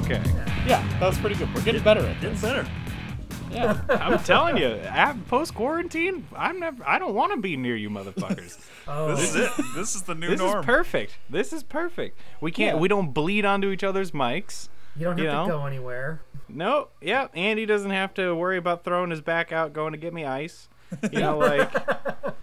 did 0.00 0.06
pretty 0.06 0.20
okay. 0.20 0.66
Yeah, 0.66 0.86
that 1.00 1.06
was 1.06 1.18
pretty 1.18 1.36
good. 1.36 1.52
We're 1.54 1.62
getting 1.62 1.82
better 1.82 2.00
at 2.00 2.14
Getting 2.20 2.32
this. 2.32 2.42
better. 2.42 2.66
Yeah. 3.50 3.80
I'm 3.88 4.18
telling 4.24 4.56
you, 4.56 4.80
post 5.28 5.54
quarantine, 5.54 6.26
I'm 6.36 6.58
never. 6.58 6.82
I 6.86 6.98
don't 6.98 7.14
want 7.14 7.32
to 7.32 7.40
be 7.40 7.56
near 7.56 7.76
you, 7.76 7.90
motherfuckers. 7.90 8.58
Oh, 8.86 9.14
This 9.16 9.30
is 9.30 9.36
it. 9.36 9.50
This 9.74 9.94
is 9.94 10.02
the 10.02 10.14
new 10.14 10.28
this 10.28 10.38
norm. 10.40 10.60
is 10.60 10.66
perfect. 10.66 11.16
This 11.30 11.54
is 11.54 11.62
perfect. 11.62 12.18
We 12.42 12.50
can't. 12.52 12.76
Yeah. 12.76 12.80
We 12.82 12.86
don't 12.88 13.12
bleed 13.14 13.46
onto 13.46 13.70
each 13.70 13.82
other's 13.82 14.10
mics. 14.10 14.68
you 14.94 15.04
don't 15.04 15.12
have 15.16 15.24
you 15.24 15.24
to 15.24 15.32
know? 15.32 15.46
go 15.46 15.64
anywhere. 15.64 16.20
No. 16.50 16.88
Yep. 17.00 17.30
Andy 17.34 17.64
doesn't 17.64 17.92
have 17.92 18.12
to 18.14 18.34
worry 18.34 18.58
about 18.58 18.84
throwing 18.84 19.08
his 19.10 19.22
back 19.22 19.52
out, 19.52 19.72
going 19.72 19.92
to 19.92 19.98
get 19.98 20.12
me 20.12 20.26
ice. 20.26 20.68
You 21.10 21.20
know, 21.20 21.38
like 21.38 21.72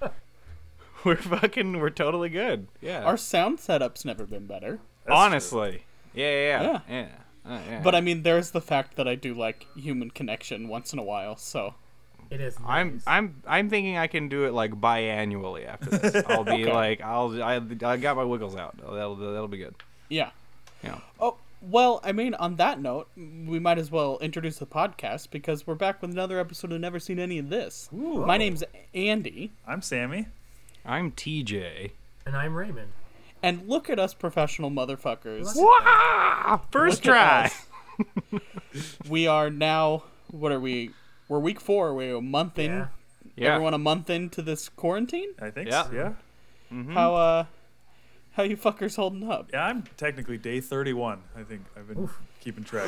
we're 1.03 1.15
fucking. 1.17 1.79
We're 1.79 1.91
totally 1.91 2.29
good. 2.29 2.67
Yeah. 2.81 3.03
Our 3.03 3.17
sound 3.17 3.59
setup's 3.59 4.03
never 4.03 4.25
been 4.25 4.47
better. 4.47 4.79
That's 5.05 5.15
Honestly. 5.15 5.83
Yeah. 6.15 6.25
Yeah. 6.25 6.41
Yeah. 6.41 6.71
Yeah. 6.71 6.79
yeah. 6.89 7.07
Uh, 7.45 7.59
yeah. 7.69 7.81
But 7.83 7.95
I 7.95 8.01
mean, 8.01 8.23
there's 8.23 8.51
the 8.51 8.61
fact 8.61 8.95
that 8.97 9.07
I 9.07 9.15
do 9.15 9.33
like 9.33 9.65
human 9.75 10.11
connection 10.11 10.67
once 10.67 10.93
in 10.93 10.99
a 10.99 11.03
while. 11.03 11.35
So 11.37 11.73
It 12.29 12.39
is. 12.41 12.59
Nice. 12.59 12.67
I'm 12.67 13.01
I'm 13.07 13.41
I'm 13.47 13.69
thinking 13.69 13.97
I 13.97 14.07
can 14.07 14.29
do 14.29 14.45
it 14.45 14.53
like 14.53 14.71
biannually 14.79 15.67
after 15.67 15.89
this. 15.89 16.23
I'll 16.29 16.43
be 16.43 16.51
Okay. 16.63 16.71
like 16.73 17.01
I'll 17.01 17.41
I, 17.43 17.55
I 17.83 17.97
got 17.97 18.15
my 18.15 18.23
wiggles 18.23 18.55
out. 18.55 18.77
That'll 18.77 19.15
that'll 19.15 19.47
be 19.47 19.57
good. 19.57 19.75
yeah. 20.09 20.29
Yeah. 20.83 20.99
Oh 21.19 21.37
well, 21.63 21.99
I 22.03 22.11
mean, 22.11 22.33
on 22.33 22.55
that 22.55 22.79
note, 22.81 23.07
we 23.15 23.59
might 23.59 23.77
as 23.77 23.91
well 23.91 24.17
introduce 24.19 24.57
the 24.57 24.65
podcast 24.65 25.29
because 25.29 25.67
we're 25.67 25.75
back 25.75 26.01
with 26.01 26.09
another 26.09 26.39
episode 26.39 26.71
of 26.71 26.81
Never 26.81 26.99
Seen 26.99 27.19
Any 27.19 27.37
of 27.37 27.49
This. 27.49 27.87
Ooh. 27.93 28.25
My 28.25 28.37
name's 28.37 28.63
Andy, 28.95 29.51
I'm 29.67 29.83
Sammy. 29.83 30.25
I'm 30.83 31.11
TJ. 31.11 31.91
and 32.25 32.35
I'm 32.35 32.55
Raymond. 32.55 32.89
And 33.43 33.67
look 33.67 33.89
at 33.89 33.99
us 33.99 34.13
professional 34.13 34.69
motherfuckers. 34.71 35.55
Wow! 35.55 36.61
First 36.71 37.05
Look 37.05 37.15
try. 37.15 37.51
We 39.09 39.27
are 39.27 39.49
now. 39.49 40.03
What 40.29 40.51
are 40.51 40.59
we? 40.59 40.91
We're 41.27 41.39
week 41.39 41.59
four. 41.59 41.93
We're 41.93 42.15
a 42.15 42.21
month 42.21 42.57
in. 42.57 42.71
Yeah. 42.71 42.87
Yeah. 43.35 43.53
Everyone 43.53 43.73
a 43.73 43.77
month 43.77 44.09
into 44.09 44.41
this 44.41 44.69
quarantine. 44.69 45.29
I 45.41 45.49
think. 45.51 45.69
Yeah. 45.69 45.83
so, 45.83 45.91
Yeah. 45.91 46.13
Mm-hmm. 46.71 46.93
How 46.93 47.15
uh, 47.15 47.45
how 48.33 48.43
you 48.43 48.55
fuckers 48.57 48.95
holding 48.95 49.29
up? 49.29 49.49
Yeah. 49.51 49.65
I'm 49.65 49.83
technically 49.97 50.37
day 50.37 50.61
31. 50.61 51.21
I 51.35 51.43
think 51.43 51.63
I've 51.75 51.87
been 51.87 52.09
keeping 52.39 52.63
track. 52.63 52.85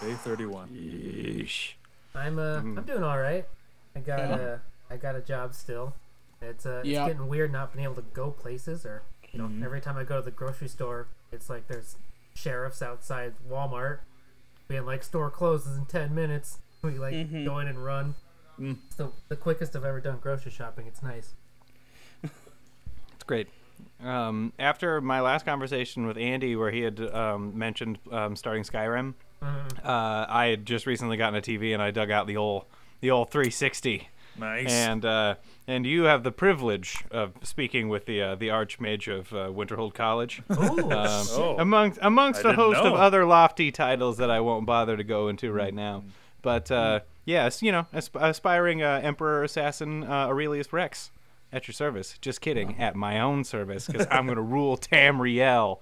Day 0.00 0.14
31. 0.14 0.68
Yeesh. 0.68 1.72
I'm 2.14 2.38
uh, 2.38 2.56
I'm 2.58 2.82
doing 2.82 3.04
all 3.04 3.18
right. 3.18 3.46
I 3.94 4.00
got 4.00 4.18
Yeah. 4.18 4.36
a 4.36 4.58
I 4.92 4.96
got 4.96 5.14
a 5.14 5.20
job 5.20 5.54
still. 5.54 5.94
It's 6.42 6.66
uh, 6.66 6.80
it's 6.80 6.88
Yeah. 6.88 7.06
getting 7.06 7.28
weird 7.28 7.52
not 7.52 7.72
being 7.72 7.84
able 7.84 7.94
to 7.96 8.04
go 8.14 8.30
places 8.30 8.84
or 8.84 9.02
you 9.32 9.38
know 9.38 9.46
Mm-hmm. 9.46 9.62
every 9.64 9.80
time 9.80 9.96
I 9.96 10.04
go 10.04 10.16
to 10.18 10.24
the 10.24 10.30
grocery 10.30 10.68
store, 10.68 11.08
it's 11.32 11.48
like 11.50 11.68
there's 11.68 11.96
sheriffs 12.34 12.80
outside 12.82 13.34
Walmart 13.50 13.98
being 14.68 14.86
like 14.86 15.02
store 15.02 15.30
closes 15.30 15.76
in 15.76 15.86
ten 15.86 16.14
minutes. 16.14 16.58
We 16.82 16.92
like 16.98 17.12
Mm-hmm. 17.14 17.44
go 17.44 17.58
in 17.58 17.66
and 17.68 17.84
run. 17.84 18.14
Mm. 18.58 18.78
It's 18.86 18.96
the, 18.96 19.10
the 19.28 19.36
quickest 19.36 19.76
I've 19.76 19.84
ever 19.84 20.00
done 20.00 20.18
grocery 20.20 20.50
shopping. 20.52 20.86
It's 20.86 21.02
nice. 21.02 21.32
It's 22.24 23.24
great. 23.26 23.48
Um, 24.02 24.52
after 24.58 25.00
my 25.00 25.20
last 25.20 25.44
conversation 25.44 26.06
with 26.06 26.16
Andy, 26.16 26.56
where 26.56 26.70
he 26.70 26.80
had 26.80 27.00
um, 27.14 27.56
mentioned 27.58 27.98
um, 28.10 28.36
starting 28.36 28.62
Skyrim, 28.64 29.14
Mm-hmm. 29.42 29.86
uh, 29.86 30.26
I 30.28 30.46
had 30.48 30.66
just 30.66 30.84
recently 30.86 31.16
gotten 31.16 31.34
a 31.34 31.40
TV 31.40 31.72
and 31.72 31.82
I 31.82 31.90
dug 31.92 32.10
out 32.10 32.26
the 32.26 32.36
old 32.36 32.64
the 33.00 33.10
old 33.10 33.30
360. 33.30 34.06
Nice. 34.40 34.70
And 34.72 35.04
uh, 35.04 35.34
and 35.68 35.86
you 35.86 36.04
have 36.04 36.22
the 36.24 36.32
privilege 36.32 37.04
of 37.10 37.32
speaking 37.42 37.88
with 37.88 38.06
the 38.06 38.22
uh, 38.22 38.34
the 38.34 38.48
Archmage 38.48 39.06
of 39.14 39.32
uh, 39.32 39.46
Winterhold 39.48 39.94
College. 39.94 40.42
Ooh, 40.50 40.90
Um, 40.90 41.26
Oh. 41.30 41.56
amongst 41.58 41.98
amongst 42.02 42.38
I 42.38 42.40
a 42.40 42.52
didn't 42.52 42.56
host 42.56 42.80
of 42.80 42.94
other 42.94 43.24
lofty 43.24 43.70
titles 43.70 44.16
that 44.16 44.30
I 44.30 44.40
won't 44.40 44.66
bother 44.66 44.96
to 44.96 45.04
go 45.04 45.28
into 45.28 45.52
right 45.52 45.74
now. 45.74 46.02
But 46.42 46.70
uh, 46.70 47.00
yes, 47.24 47.62
you 47.62 47.70
know, 47.70 47.86
asp- 47.92 48.16
aspiring 48.18 48.82
uh, 48.82 49.00
Emperor 49.02 49.44
Assassin 49.44 50.04
uh, 50.04 50.26
Aurelius 50.28 50.72
Rex 50.72 51.10
at 51.52 51.68
your 51.68 51.74
service. 51.74 52.16
Just 52.20 52.40
kidding, 52.40 52.78
at 52.80 52.96
my 52.96 53.20
own 53.20 53.44
service 53.44 53.86
because 53.86 54.06
I'm 54.10 54.26
gonna 54.26 54.40
rule 54.56 54.78
Tamriel. 54.78 55.80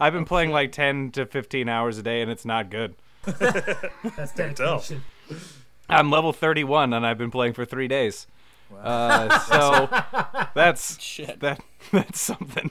I've 0.00 0.12
been 0.12 0.24
playing 0.24 0.50
like 0.52 0.72
10 0.72 1.10
to 1.12 1.26
15 1.26 1.68
hours 1.68 1.98
a 1.98 2.02
day 2.02 2.22
and 2.22 2.30
it's 2.30 2.44
not 2.44 2.70
good. 2.70 2.94
that's 3.24 4.32
tell. 4.32 4.54
dedication. 4.54 5.02
I'm 5.88 6.10
level 6.10 6.32
31 6.32 6.92
and 6.92 7.06
I've 7.06 7.18
been 7.18 7.30
playing 7.30 7.54
for 7.54 7.64
three 7.64 7.88
days. 7.88 8.26
Uh, 8.76 9.38
so 9.40 9.88
that's 10.54 11.00
Shit. 11.00 11.40
that 11.40 11.60
that's 11.92 12.20
something. 12.20 12.70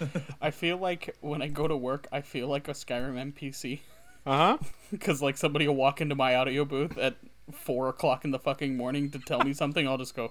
I 0.40 0.50
feel 0.50 0.76
like 0.76 1.16
when 1.20 1.42
I 1.42 1.48
go 1.48 1.66
to 1.66 1.76
work, 1.76 2.06
I 2.12 2.20
feel 2.20 2.48
like 2.48 2.68
a 2.68 2.72
Skyrim 2.72 3.32
NPC 3.32 3.80
Uh 4.26 4.36
huh. 4.36 4.58
because 4.90 5.22
like 5.22 5.36
somebody 5.36 5.66
will 5.66 5.76
walk 5.76 6.00
into 6.00 6.14
my 6.14 6.34
audio 6.34 6.64
booth 6.64 6.96
at 6.98 7.16
four 7.52 7.88
o'clock 7.88 8.24
in 8.24 8.30
the 8.30 8.38
fucking 8.38 8.76
morning 8.76 9.10
to 9.10 9.18
tell 9.18 9.40
me 9.40 9.52
something. 9.54 9.88
I'll 9.88 9.96
just 9.98 10.14
go, 10.14 10.30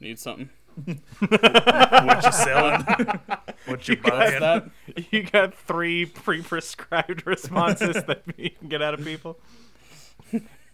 need 0.00 0.18
something. 0.18 0.50
what 0.84 2.22
you 2.24 2.32
selling? 2.32 2.84
what 3.66 3.88
you 3.88 3.96
That's 3.96 4.08
buying? 4.08 4.40
that. 4.40 4.70
You 5.10 5.22
got 5.24 5.54
three 5.54 6.04
pre-prescribed 6.04 7.26
responses 7.26 7.94
that 8.04 8.22
you 8.36 8.50
can 8.50 8.68
get 8.68 8.82
out 8.82 8.94
of 8.94 9.02
people. 9.04 9.38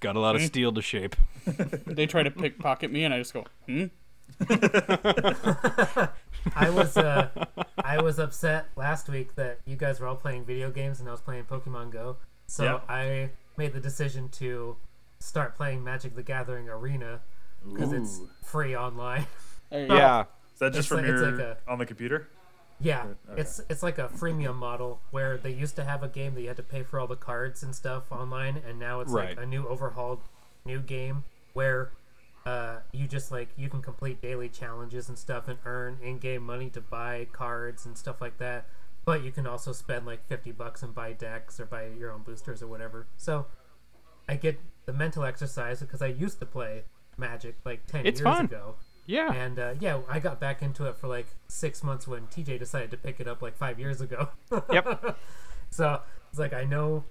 Got 0.02 0.16
a 0.16 0.20
lot 0.20 0.34
of 0.36 0.42
steel 0.42 0.72
to 0.72 0.82
shape. 0.82 1.16
They 1.86 2.06
try 2.06 2.22
to 2.22 2.30
pickpocket 2.30 2.90
me, 2.92 3.04
and 3.04 3.12
I 3.14 3.18
just 3.18 3.32
go, 3.32 3.44
hmm. 3.66 3.86
I 6.56 6.70
was 6.70 6.96
uh, 6.96 7.28
I 7.84 8.00
was 8.02 8.18
upset 8.18 8.66
last 8.76 9.08
week 9.08 9.34
that 9.36 9.60
you 9.64 9.76
guys 9.76 10.00
were 10.00 10.06
all 10.08 10.16
playing 10.16 10.44
video 10.44 10.70
games 10.70 11.00
and 11.00 11.08
I 11.08 11.12
was 11.12 11.20
playing 11.20 11.44
Pokemon 11.44 11.91
Go. 11.92 12.16
So 12.46 12.64
Yeah. 12.64 12.80
I 12.88 13.30
made 13.56 13.72
the 13.72 13.80
decision 13.80 14.28
to 14.30 14.76
start 15.18 15.54
playing 15.56 15.84
Magic 15.84 16.14
the 16.16 16.22
Gathering 16.22 16.68
Arena 16.68 17.20
because 17.64 17.92
it's 17.92 18.20
free 18.42 18.76
online. 18.76 19.26
There 19.70 19.86
you. 19.86 19.94
Yeah. 19.94 20.24
Is 20.54 20.58
that 20.58 20.72
just 20.72 20.78
It's 20.80 20.86
from 20.88 20.96
like- 20.98 21.06
it's 21.06 21.20
your 21.20 21.30
like 21.32 21.41
a- 21.41 21.58
on 21.70 21.78
the 21.78 21.86
computer? 21.86 22.28
Yeah, 22.82 23.06
Okay. 23.31 23.41
it's 23.41 23.60
it's 23.70 23.82
like 23.82 23.98
a 23.98 24.09
freemium 24.09 24.56
model 24.56 25.00
where 25.10 25.37
they 25.38 25.53
used 25.53 25.76
to 25.76 25.84
have 25.84 26.03
a 26.03 26.09
game 26.09 26.34
that 26.34 26.43
you 26.43 26.48
had 26.48 26.56
to 26.56 26.62
pay 26.62 26.82
for 26.82 26.98
all 26.98 27.06
the 27.06 27.16
cards 27.16 27.62
and 27.62 27.75
stuff 27.75 28.10
online, 28.10 28.56
and 28.66 28.78
now 28.78 29.00
it's 29.00 29.12
Right. 29.12 29.37
like 29.37 29.38
a 29.44 29.47
new 29.47 29.66
overhauled 29.69 30.20
new 30.65 30.81
game 30.81 31.25
where 31.54 31.92
uh, 32.44 32.78
you 32.92 33.06
just 33.06 33.31
like 33.31 33.50
you 33.56 33.69
can 33.69 33.81
complete 33.82 34.21
daily 34.21 34.48
challenges 34.48 35.09
and 35.09 35.16
stuff 35.16 35.47
and 35.48 35.59
earn 35.65 35.98
in-game 36.03 36.42
money 36.42 36.69
to 36.71 36.81
buy 36.81 37.26
cards 37.32 37.87
and 37.87 37.97
stuff 37.97 38.21
like 38.21 38.38
that. 38.38 38.66
But 39.04 39.22
you 39.22 39.31
can 39.32 39.47
also 39.47 39.72
spend 39.72 40.06
like 40.06 40.26
fifty 40.28 40.50
bucks 40.53 40.82
and 40.82 40.94
buy 40.94 41.12
decks 41.12 41.59
or 41.60 41.66
buy 41.66 41.87
your 41.98 42.10
own 42.12 42.22
boosters 42.22 42.62
or 42.62 42.66
whatever. 42.66 43.06
So 43.16 43.47
I 44.28 44.37
get 44.37 44.59
the 44.87 44.92
mental 44.92 45.25
exercise 45.25 45.81
because 45.81 46.03
I 46.03 46.06
used 46.09 46.38
to 46.41 46.47
play 46.47 46.84
Magic 47.16 47.56
like 47.65 47.87
ten 47.87 48.06
It's 48.06 48.21
years 48.21 48.25
fun. 48.37 48.44
ago. 48.47 48.75
Yeah. 49.12 49.30
And 49.30 49.58
uh, 49.58 49.74
yeah, 49.78 50.00
I 50.08 50.20
got 50.20 50.40
back 50.40 50.62
into 50.62 50.86
it 50.86 50.96
for 50.96 51.06
like 51.06 51.26
six 51.46 51.84
months 51.84 52.08
when 52.08 52.28
TJ 52.28 52.58
decided 52.58 52.90
to 52.92 52.96
pick 52.96 53.20
it 53.20 53.28
up 53.28 53.42
like 53.42 53.58
five 53.58 53.78
years 53.78 54.00
ago. 54.00 54.30
Yep. 54.72 55.18
so 55.70 56.00
it's 56.30 56.38
like 56.38 56.54
I 56.54 56.64
know 56.64 57.04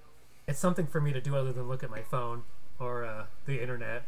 it's 0.48 0.58
something 0.58 0.88
for 0.88 1.00
me 1.00 1.14
to 1.14 1.22
do 1.22 1.36
other 1.36 1.54
than 1.54 1.68
look 1.68 1.84
at 1.84 1.92
my 1.92 2.02
phone 2.02 2.44
or 2.80 3.06
uh, 3.06 3.26
the 3.46 3.62
internet, 3.62 4.04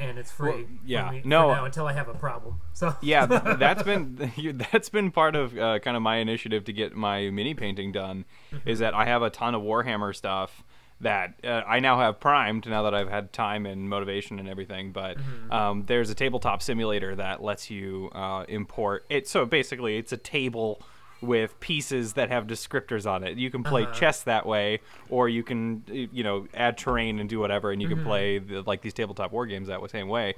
and 0.00 0.18
it's 0.18 0.32
free. 0.32 0.50
Well, 0.50 0.64
yeah, 0.84 1.10
me 1.10 1.22
no. 1.24 1.52
now 1.52 1.64
until 1.64 1.86
I 1.86 1.92
have 1.92 2.08
a 2.08 2.14
problem. 2.14 2.60
So 2.72 2.96
yeah, 3.00 3.26
that's 3.58 3.84
been 3.84 4.32
that's 4.72 4.88
been 4.88 5.12
part 5.12 5.36
of 5.36 5.56
uh, 5.56 5.78
kind 5.78 5.96
of 5.96 6.02
my 6.02 6.16
initiative 6.16 6.64
to 6.64 6.72
get 6.72 6.96
my 6.96 7.30
mini 7.30 7.54
painting 7.54 7.92
done. 7.92 8.24
Is 8.66 8.80
that 8.80 8.94
I 8.94 9.04
have 9.04 9.22
a 9.22 9.30
ton 9.30 9.54
of 9.54 9.62
Warhammer 9.62 10.14
stuff 10.14 10.64
that 11.00 11.34
uh, 11.44 11.62
I 11.66 11.78
now 11.80 11.98
have 12.00 12.18
primed 12.18 12.66
now 12.66 12.82
that 12.82 12.94
I've 12.94 13.08
had 13.08 13.32
time 13.32 13.66
and 13.66 13.88
motivation 13.88 14.38
and 14.38 14.48
everything. 14.48 14.90
But 14.92 15.16
um, 15.50 15.84
there's 15.86 16.10
a 16.10 16.14
tabletop 16.14 16.62
simulator 16.62 17.14
that 17.14 17.42
lets 17.42 17.70
you 17.70 18.10
uh, 18.12 18.44
import 18.48 19.04
it. 19.08 19.28
So 19.28 19.46
basically, 19.46 19.96
it's 19.96 20.12
a 20.12 20.16
table 20.16 20.82
with 21.20 21.58
pieces 21.60 22.12
that 22.12 22.28
have 22.30 22.46
descriptors 22.46 23.04
on 23.10 23.24
it. 23.24 23.38
You 23.38 23.50
can 23.50 23.64
play 23.64 23.82
Uh-huh. 23.82 23.92
chess 23.92 24.22
that 24.22 24.46
way, 24.46 24.80
or 25.08 25.28
you 25.28 25.42
can 25.42 25.82
you 25.88 26.22
know 26.22 26.46
add 26.54 26.78
terrain 26.78 27.18
and 27.18 27.28
do 27.28 27.38
whatever, 27.40 27.72
and 27.72 27.82
you 27.82 27.88
can 27.88 28.02
play 28.04 28.38
the, 28.38 28.62
like 28.62 28.82
these 28.82 28.94
tabletop 28.94 29.32
war 29.32 29.44
games 29.46 29.66
that 29.68 29.80
same 29.90 30.08
way. 30.08 30.34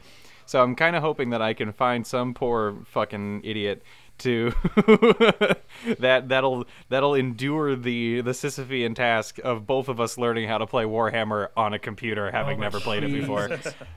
So 0.46 0.62
I'm 0.62 0.74
kind 0.74 0.96
of 0.96 1.02
hoping 1.02 1.30
that 1.30 1.42
I 1.42 1.54
can 1.54 1.72
find 1.72 2.06
some 2.06 2.34
poor 2.34 2.74
fucking 2.86 3.42
idiot 3.44 3.82
to 4.20 4.52
that 5.98 6.28
that'll 6.28 6.66
that'll 6.88 7.14
endure 7.14 7.76
the 7.76 8.20
the 8.20 8.30
Sisyphean 8.30 8.94
task 8.94 9.38
of 9.42 9.66
both 9.66 9.88
of 9.88 10.00
us 10.00 10.18
learning 10.18 10.48
how 10.48 10.58
to 10.58 10.66
play 10.66 10.84
Warhammer 10.84 11.48
on 11.56 11.74
a 11.74 11.78
computer, 11.78 12.30
having 12.30 12.58
my 12.58 12.64
never 12.64 12.80
played 12.80 13.02
it 13.02 13.12
before. 13.12 13.50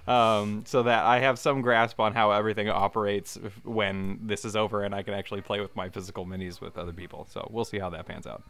Um, 0.08 0.64
so 0.66 0.84
that 0.84 1.06
I 1.06 1.20
have 1.20 1.40
some 1.40 1.62
grasp 1.62 2.00
on 2.00 2.14
how 2.14 2.32
everything 2.32 2.70
operates 2.70 3.38
when 3.64 4.20
this 4.22 4.44
is 4.44 4.56
over, 4.56 4.84
and 4.84 4.94
I 4.94 5.04
can 5.04 5.14
actually 5.14 5.42
play 5.42 5.60
with 5.60 5.76
my 5.76 5.90
physical 5.90 6.26
minis 6.26 6.60
with 6.60 6.78
other 6.78 6.94
people. 6.94 7.28
So 7.30 7.48
we'll 7.52 7.66
see 7.66 7.80
how 7.80 7.90
that 7.92 8.06
pans 8.06 8.28
out. 8.28 8.44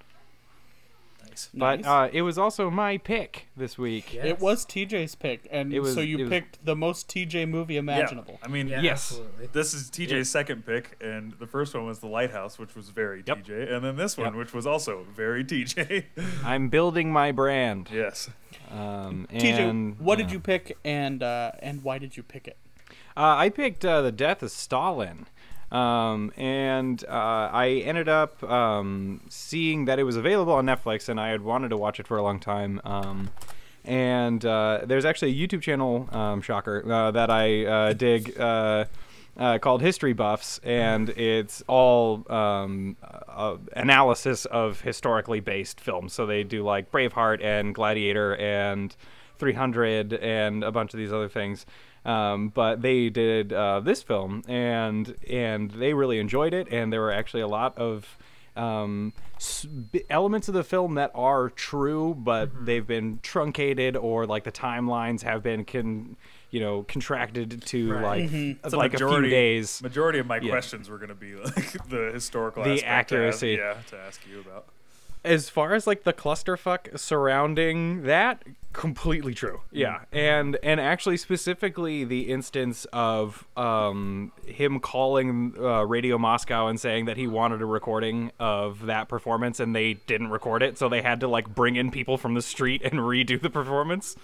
Nice. 1.33 1.49
But 1.53 1.81
Nice. 1.81 1.85
uh, 1.85 2.09
it 2.13 2.21
was 2.21 2.37
also 2.37 2.69
my 2.69 2.97
pick 2.97 3.47
this 3.57 3.77
week. 3.77 4.13
Yes. 4.13 4.25
It 4.25 4.39
was 4.39 4.65
TJ's 4.65 5.15
pick, 5.15 5.47
and 5.51 5.73
It 5.73 5.79
was- 5.79 5.93
so 5.95 6.01
you 6.01 6.17
it 6.19 6.21
was- 6.23 6.29
picked 6.29 6.63
the 6.65 6.75
most 6.75 7.07
TJ 7.09 7.45
movie 7.47 7.77
imaginable. 7.77 8.37
Yeah. 8.39 8.45
I 8.45 8.47
mean, 8.49 8.67
Yeah, 8.67 8.81
Yes. 8.81 9.11
absolutely. 9.13 9.47
this 9.53 9.73
is 9.73 9.89
TJ's 9.89 10.29
second 10.29 10.65
pick, 10.65 10.95
and 11.01 11.33
the 11.39 11.47
first 11.47 11.73
one 11.73 11.85
was 11.85 11.99
The 11.99 12.07
Lighthouse, 12.07 12.59
which 12.59 12.75
was 12.75 12.89
very 12.89 13.23
Yep. 13.25 13.45
TJ, 13.45 13.73
and 13.75 13.83
then 13.83 13.95
this 13.95 14.17
one, 14.17 14.27
Yep. 14.27 14.35
which 14.35 14.53
was 14.53 14.67
also 14.67 15.05
very 15.15 15.43
TJ. 15.43 16.05
I'm 16.43 16.69
building 16.69 17.11
my 17.11 17.31
brand. 17.31 17.89
yes. 17.91 18.29
Um, 18.69 19.27
TJ, 19.31 19.99
what 19.99 20.19
uh, 20.19 20.21
did 20.23 20.31
you 20.31 20.39
pick, 20.39 20.77
and 20.85 21.21
uh, 21.23 21.51
and 21.59 21.83
why 21.83 21.97
did 21.97 22.15
you 22.17 22.23
pick 22.23 22.47
it? 22.47 22.57
Uh, 23.15 23.35
I 23.37 23.49
picked 23.49 23.85
uh, 23.85 24.01
the 24.01 24.11
Death 24.11 24.41
of 24.41 24.49
Stalin, 24.51 25.27
um, 25.73 26.31
and 26.37 27.03
uh, 27.05 27.49
I 27.51 27.81
ended 27.83 28.07
up 28.07 28.41
um, 28.43 29.21
seeing 29.27 29.85
that 29.85 29.97
it 29.97 30.03
was 30.03 30.15
available 30.15 30.53
on 30.53 30.67
Netflix, 30.67 31.09
and 31.09 31.19
I 31.19 31.29
had 31.29 31.41
wanted 31.41 31.69
to 31.69 31.77
watch 31.77 31.99
it 31.99 32.05
for 32.07 32.15
a 32.15 32.21
long 32.21 32.39
time. 32.39 32.79
Um, 32.85 33.31
and 33.83 34.45
uh, 34.45 34.81
there's 34.85 35.03
actually 35.03 35.31
a 35.31 35.47
YouTube 35.47 35.61
channel, 35.61 36.07
um, 36.11 36.41
shocker, 36.41 36.83
uh, 36.89 37.11
that 37.11 37.29
I 37.29 37.65
uh, 37.65 37.93
dig. 37.93 38.39
Uh, 38.39 38.85
uh, 39.35 39.57
called 39.57 39.81
History 39.81 40.13
Buffs, 40.13 40.59
and 40.59 41.09
it's 41.09 41.63
all 41.65 42.23
um, 42.31 42.95
analysis 43.75 44.45
of 44.45 44.81
historically 44.81 45.39
based 45.39 45.81
films. 45.81 46.13
So 46.13 46.27
they 46.27 46.43
do 46.43 46.63
like 46.63 46.91
Braveheart 46.91 47.43
and 47.43 47.73
Gladiator 47.73 48.35
and 48.35 48.95
300 49.39 50.13
and 50.13 50.63
a 50.63 50.71
bunch 50.71 50.93
of 50.93 50.99
these 50.99 51.11
other 51.11 51.29
things. 51.29 51.65
Um, 52.05 52.49
but 52.49 52.81
they 52.81 53.09
did 53.09 53.53
uh, 53.53 53.79
this 53.79 54.03
film, 54.03 54.43
and 54.47 55.15
and 55.29 55.71
they 55.71 55.93
really 55.93 56.19
enjoyed 56.19 56.53
it, 56.53 56.67
and 56.71 56.91
there 56.91 56.99
were 57.01 57.11
actually 57.13 57.41
a 57.43 57.47
lot 57.47 57.77
of 57.77 58.17
um, 58.57 59.13
elements 60.09 60.47
of 60.47 60.53
the 60.53 60.63
film 60.63 60.95
that 60.95 61.11
are 61.15 61.49
true, 61.49 62.13
but 62.13 62.65
they've 62.65 62.85
been 62.85 63.19
truncated, 63.23 63.95
or 63.95 64.25
like 64.25 64.43
the 64.43 64.51
timelines 64.51 65.21
have 65.23 65.41
been 65.41 65.65
con, 65.65 66.17
you 66.51 66.59
know, 66.59 66.83
contracted 66.83 67.61
to 67.67 67.93
Right. 67.93 68.01
like 68.03 68.29
Mm-hmm. 68.31 68.69
So 68.69 68.77
like 68.77 68.93
a 68.93 68.97
few 68.97 69.21
days. 69.21 69.81
Majority 69.81 70.19
of 70.19 70.27
my 70.27 70.37
Yeah. 70.37 70.51
questions 70.51 70.89
were 70.89 70.97
going 70.97 71.09
to 71.09 71.15
be 71.15 71.35
like 71.35 71.71
the 71.89 72.11
historical 72.13 72.63
The 72.63 72.71
aspect 72.85 73.09
to 73.09 73.15
ask- 73.27 73.43
accuracy. 73.43 73.51
yeah, 73.59 73.75
to 73.89 73.97
ask 73.99 74.21
you 74.29 74.39
about. 74.41 74.65
As 75.23 75.49
far 75.49 75.73
as 75.73 75.87
like 75.87 76.03
the 76.03 76.13
clusterfuck 76.13 76.97
surrounding 76.99 78.03
that 78.03 78.43
completely 78.73 79.33
true. 79.33 79.61
Yeah. 79.71 80.01
And 80.11 80.57
and 80.63 80.81
actually 80.81 81.17
specifically 81.17 82.03
the 82.03 82.29
instance 82.29 82.85
of 82.91 83.47
um 83.55 84.33
him 84.45 84.79
calling 84.79 85.53
uh, 85.57 85.83
radio 85.83 86.17
moscow 86.17 86.67
and 86.67 86.79
saying 86.79 87.05
that 87.05 87.15
he 87.15 87.27
wanted 87.27 87.61
a 87.61 87.65
recording 87.65 88.31
of 88.39 88.87
that 88.87 89.07
performance 89.07 89.59
and 89.59 89.75
they 89.75 89.93
didn't 89.93 90.29
record 90.29 90.63
it 90.63 90.77
so 90.77 90.89
they 90.89 91.01
had 91.01 91.19
to 91.21 91.27
like 91.27 91.53
bring 91.53 91.75
in 91.75 91.91
people 91.91 92.17
from 92.17 92.33
the 92.33 92.41
street 92.41 92.81
and 92.83 92.93
redo 92.99 93.39
the 93.39 93.49
performance. 93.49 94.15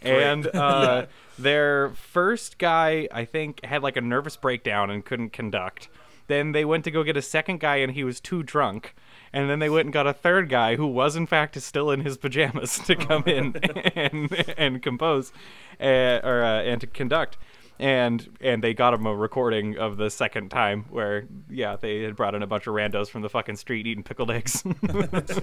And 0.00 0.46
uh, 0.46 1.06
their 1.38 1.90
first 1.90 2.58
guy 2.58 3.08
i 3.12 3.24
think 3.24 3.64
had 3.64 3.82
like 3.82 3.96
a 3.96 4.00
nervous 4.00 4.36
breakdown 4.36 4.90
and 4.90 5.04
couldn't 5.04 5.30
conduct. 5.32 5.88
Then 6.28 6.52
they 6.52 6.64
went 6.64 6.84
to 6.84 6.90
go 6.90 7.02
get 7.02 7.16
a 7.16 7.22
second 7.22 7.58
guy 7.58 7.76
and 7.76 7.92
he 7.92 8.04
was 8.04 8.20
too 8.20 8.42
drunk 8.42 8.94
and 9.32 9.48
then 9.48 9.58
they 9.58 9.70
went 9.70 9.86
and 9.86 9.92
got 9.92 10.06
a 10.06 10.12
third 10.12 10.48
guy 10.48 10.76
who 10.76 10.86
was 10.86 11.16
in 11.16 11.26
fact 11.26 11.60
still 11.60 11.90
in 11.90 12.00
his 12.00 12.16
pajamas 12.16 12.78
to 12.80 12.96
come 12.96 13.24
in 13.26 13.56
and 13.94 14.54
and 14.56 14.82
compose 14.82 15.32
uh, 15.80 16.20
or 16.22 16.42
uh, 16.42 16.62
and 16.62 16.80
to 16.80 16.86
conduct. 16.86 17.36
And 17.80 18.36
and 18.40 18.62
they 18.62 18.74
got 18.74 18.92
him 18.92 19.06
a 19.06 19.14
recording 19.14 19.78
of 19.78 19.98
the 19.98 20.10
second 20.10 20.48
time 20.48 20.86
where 20.90 21.26
yeah 21.48 21.76
they 21.76 22.02
had 22.02 22.16
brought 22.16 22.34
in 22.34 22.42
a 22.42 22.46
bunch 22.46 22.66
of 22.66 22.74
randos 22.74 23.08
from 23.08 23.22
the 23.22 23.28
fucking 23.28 23.54
street 23.54 23.86
eating 23.86 24.02
pickled 24.02 24.30
eggs. 24.30 24.64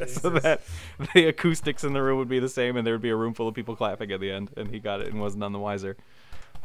So 0.07 0.29
that 0.31 0.61
the 1.13 1.27
acoustics 1.27 1.83
in 1.83 1.93
the 1.93 2.01
room 2.01 2.17
would 2.17 2.27
be 2.27 2.39
the 2.39 2.49
same 2.49 2.75
and 2.75 2.85
there 2.85 2.93
would 2.93 3.01
be 3.01 3.09
a 3.09 3.15
room 3.15 3.33
full 3.33 3.47
of 3.47 3.55
people 3.55 3.75
clapping 3.75 4.11
at 4.11 4.19
the 4.19 4.31
end. 4.31 4.51
And 4.57 4.69
he 4.69 4.79
got 4.79 4.99
it 4.99 5.07
and 5.07 5.21
was 5.21 5.35
none 5.35 5.53
the 5.53 5.59
wiser. 5.59 5.95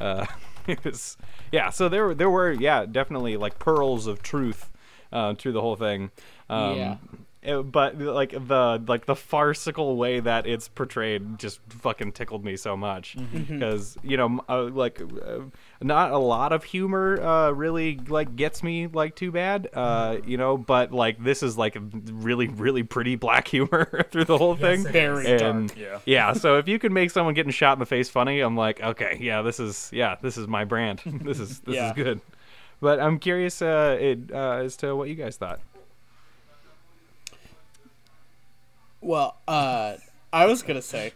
Uh, 0.00 0.26
it 0.66 0.82
was 0.84 1.16
yeah 1.52 1.70
so 1.70 1.88
there 1.88 2.14
there 2.14 2.30
were 2.30 2.50
yeah 2.50 2.84
definitely 2.84 3.36
like 3.36 3.58
pearls 3.58 4.06
of 4.08 4.22
truth 4.22 4.70
uh, 5.12 5.34
through 5.34 5.52
the 5.52 5.60
whole 5.60 5.76
thing 5.76 6.10
um, 6.48 6.76
Yeah. 6.76 6.96
it- 7.42 7.72
but 7.72 7.98
like 7.98 8.32
the 8.32 8.82
like 8.86 9.06
the 9.06 9.16
farcical 9.16 9.96
way 9.96 10.20
that 10.20 10.46
it's 10.46 10.68
portrayed 10.68 11.38
just 11.38 11.58
fucking 11.70 12.12
tickled 12.12 12.44
me 12.44 12.54
so 12.54 12.76
much 12.76 13.16
because 13.32 13.96
you 14.02 14.18
know 14.18 14.44
uh, 14.46 14.64
like 14.64 15.00
uh, 15.00 15.38
not 15.80 16.10
a 16.12 16.18
lot 16.18 16.52
of 16.52 16.64
humor 16.64 17.18
uh, 17.22 17.50
really 17.50 17.96
like 18.08 18.36
gets 18.36 18.62
me 18.62 18.88
like 18.88 19.16
too 19.16 19.32
bad 19.32 19.70
uh, 19.72 20.18
you 20.26 20.36
know 20.36 20.58
but 20.58 20.92
like 20.92 21.22
this 21.24 21.42
is 21.42 21.56
like 21.56 21.78
really 22.12 22.46
really 22.48 22.82
pretty 22.82 23.16
black 23.16 23.48
humor 23.56 24.04
through 24.10 24.26
the 24.26 24.36
whole 24.36 24.54
thing 24.54 24.82
it 24.82 24.92
Very 24.92 25.26
and 25.26 25.68
dark. 25.70 25.78
Yeah. 25.78 25.98
yeah 26.04 26.32
so 26.34 26.58
if 26.58 26.68
you 26.68 26.78
can 26.78 26.92
make 26.92 27.10
someone 27.10 27.32
getting 27.32 27.52
shot 27.52 27.72
in 27.72 27.78
the 27.78 27.86
face 27.86 28.10
funny 28.10 28.40
i'm 28.40 28.54
like 28.56 28.82
okay 28.82 29.16
yeah 29.18 29.40
this 29.40 29.58
is 29.58 29.88
yeah 29.94 30.16
this 30.20 30.36
is 30.36 30.46
my 30.46 30.66
brand 30.66 31.00
this 31.24 31.40
is 31.40 31.60
this 31.60 31.74
Yeah. 31.76 31.86
is 31.86 31.92
good 31.94 32.20
but 32.80 33.00
i'm 33.00 33.18
curious 33.18 33.62
uh, 33.62 33.96
it, 34.00 34.18
uh, 34.32 34.58
as 34.64 34.76
to 34.76 34.94
what 34.94 35.08
you 35.08 35.14
guys 35.14 35.36
thought 35.36 35.60
Well, 39.00 39.36
uh, 39.48 39.96
I 40.32 40.46
was 40.46 40.62
gonna 40.62 40.82
say, 40.82 41.12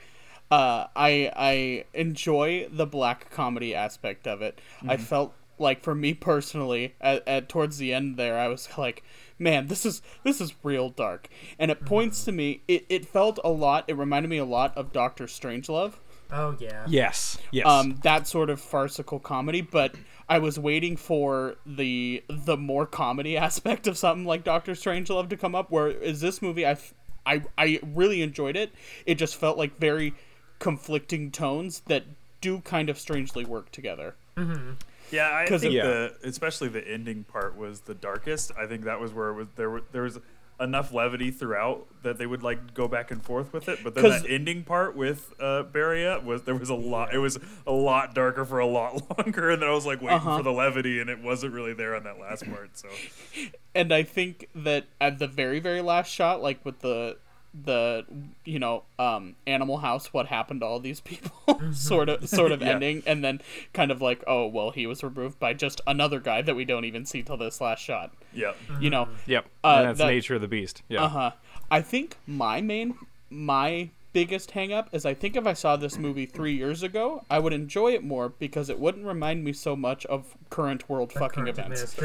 uh, 0.50 0.86
I 0.96 1.30
I 1.36 1.84
enjoy 1.92 2.68
the 2.70 2.86
black 2.86 3.30
comedy 3.30 3.74
aspect 3.74 4.26
of 4.26 4.42
it. 4.42 4.60
I 4.86 4.96
felt 4.96 5.34
like 5.58 5.82
for 5.82 5.94
me 5.94 6.14
personally, 6.14 6.94
at, 7.00 7.26
at 7.28 7.48
towards 7.48 7.78
the 7.78 7.92
end 7.92 8.16
there, 8.16 8.38
I 8.38 8.48
was 8.48 8.68
like, 8.78 9.02
man, 9.38 9.66
this 9.66 9.84
is 9.84 10.02
this 10.22 10.40
is 10.40 10.54
real 10.62 10.88
dark, 10.88 11.28
and 11.58 11.70
it 11.70 11.84
points 11.84 12.24
to 12.24 12.32
me. 12.32 12.62
It 12.66 12.86
it 12.88 13.06
felt 13.06 13.38
a 13.44 13.50
lot. 13.50 13.84
It 13.86 13.96
reminded 13.96 14.28
me 14.28 14.38
a 14.38 14.44
lot 14.44 14.76
of 14.76 14.92
Doctor 14.92 15.24
Strangelove. 15.24 15.94
Oh 16.32 16.56
yeah. 16.58 16.84
yes 16.88 17.36
yes 17.52 17.66
um, 17.66 18.00
that 18.02 18.26
sort 18.26 18.48
of 18.48 18.58
farcical 18.58 19.20
comedy, 19.20 19.60
but 19.60 19.94
I 20.28 20.38
was 20.38 20.58
waiting 20.58 20.96
for 20.96 21.56
the 21.66 22.22
the 22.28 22.56
more 22.56 22.86
comedy 22.86 23.36
aspect 23.48 23.86
of 23.86 23.98
something 23.98 24.24
like 24.24 24.44
Doctor 24.44 24.72
Strangelove 24.72 25.28
to 25.30 25.36
come 25.36 25.54
up. 25.54 25.70
Where 25.70 25.88
is 25.88 26.20
this 26.20 26.40
movie? 26.40 26.64
I 26.66 26.72
f- 26.72 26.94
I 27.26 27.42
I 27.58 27.80
really 27.82 28.22
enjoyed 28.22 28.56
it. 28.56 28.72
It 29.06 29.16
just 29.16 29.36
felt 29.36 29.58
like 29.58 29.78
very 29.78 30.14
conflicting 30.58 31.30
tones 31.30 31.80
that 31.86 32.04
do 32.40 32.60
kind 32.60 32.88
of 32.88 32.98
strangely 32.98 33.44
work 33.44 33.70
together. 33.72 34.14
Mm-hmm. 34.36 34.72
Yeah, 35.10 35.30
I 35.34 35.46
'Cause 35.46 35.60
think 35.60 35.74
the 35.74 36.14
especially 36.24 36.68
the 36.68 36.86
ending 36.86 37.24
part 37.24 37.56
was 37.56 37.80
the 37.82 37.94
darkest. 37.94 38.52
I 38.58 38.66
think 38.66 38.84
that 38.84 39.00
was 39.00 39.12
where 39.12 39.28
it 39.30 39.34
was 39.34 39.46
there 39.56 39.70
were 39.70 39.82
there 39.92 40.02
was 40.02 40.18
enough 40.60 40.92
levity 40.92 41.30
throughout 41.30 41.86
that 42.04 42.16
they 42.16 42.26
would 42.26 42.42
like 42.42 42.74
go 42.74 42.86
back 42.86 43.10
and 43.10 43.22
forth 43.22 43.52
with 43.52 43.68
it. 43.68 43.80
But 43.82 43.94
then 43.94 44.04
that 44.04 44.24
ending 44.28 44.62
part 44.62 44.96
with 44.96 45.32
uh 45.40 45.64
Beria 45.64 46.22
was 46.22 46.42
there 46.42 46.54
was 46.54 46.68
a 46.70 46.74
lot 46.74 47.12
it 47.12 47.18
was 47.18 47.38
a 47.66 47.72
lot 47.72 48.14
darker 48.14 48.44
for 48.44 48.58
a 48.60 48.66
lot 48.66 49.18
longer 49.18 49.50
and 49.50 49.60
then 49.62 49.68
I 49.68 49.72
was 49.72 49.84
like 49.86 50.00
waiting 50.00 50.18
Uh-huh. 50.18 50.36
for 50.38 50.42
the 50.44 50.52
levity 50.52 51.00
and 51.00 51.10
it 51.10 51.20
wasn't 51.22 51.54
really 51.54 51.74
there 51.74 51.96
on 51.96 52.04
that 52.04 52.20
last 52.20 52.44
part. 52.48 52.78
So 52.78 52.88
and 53.74 53.92
I 53.92 54.02
think 54.04 54.48
that 54.54 54.84
at 55.00 55.18
the 55.18 55.26
very 55.26 55.58
very 55.60 55.80
last 55.80 56.10
shot, 56.12 56.40
like 56.42 56.64
with 56.64 56.80
the 56.80 57.16
the 57.62 58.04
you 58.44 58.58
know 58.58 58.82
um 58.98 59.36
animal 59.46 59.76
house 59.78 60.12
what 60.12 60.26
happened 60.26 60.60
to 60.60 60.66
all 60.66 60.80
these 60.80 61.00
people 61.00 61.32
sort 61.72 62.08
of 62.08 62.28
sort 62.28 62.50
of 62.50 62.60
Yeah. 62.64 62.70
ending 62.70 63.02
and 63.06 63.22
then 63.22 63.40
kind 63.72 63.92
of 63.92 64.02
like 64.02 64.24
oh 64.26 64.46
well 64.48 64.70
he 64.72 64.86
was 64.88 65.04
removed 65.04 65.38
by 65.38 65.52
just 65.54 65.80
another 65.86 66.18
guy 66.18 66.42
that 66.42 66.56
we 66.56 66.64
don't 66.64 66.84
even 66.84 67.06
see 67.06 67.22
till 67.22 67.36
this 67.36 67.60
last 67.60 67.80
shot 67.80 68.12
yeah. 68.32 68.52
you 68.80 68.90
know 68.90 69.08
Yep. 69.26 69.46
Uh, 69.62 69.68
and 69.78 69.88
that's 69.88 69.98
that- 69.98 70.06
nature 70.08 70.34
of 70.34 70.40
the 70.40 70.48
beast. 70.48 70.82
Yeah. 70.88 71.04
uh-huh 71.04 71.30
i 71.70 71.80
think 71.80 72.16
my 72.26 72.60
main 72.60 72.98
my 73.30 73.90
biggest 74.14 74.52
hang 74.52 74.72
up 74.72 74.88
is 74.92 75.04
i 75.04 75.12
think 75.12 75.36
if 75.36 75.46
i 75.46 75.52
saw 75.52 75.76
this 75.76 75.98
movie 75.98 76.24
three 76.24 76.54
years 76.54 76.82
ago 76.82 77.22
i 77.28 77.38
would 77.38 77.52
enjoy 77.52 77.92
it 77.92 78.02
more 78.02 78.30
because 78.30 78.70
it 78.70 78.78
wouldn't 78.78 79.04
remind 79.04 79.44
me 79.44 79.52
so 79.52 79.76
much 79.76 80.06
of 80.06 80.36
current 80.48 80.88
world 80.88 81.12
fucking 81.12 81.44
Current 81.44 81.58
events 81.58 81.96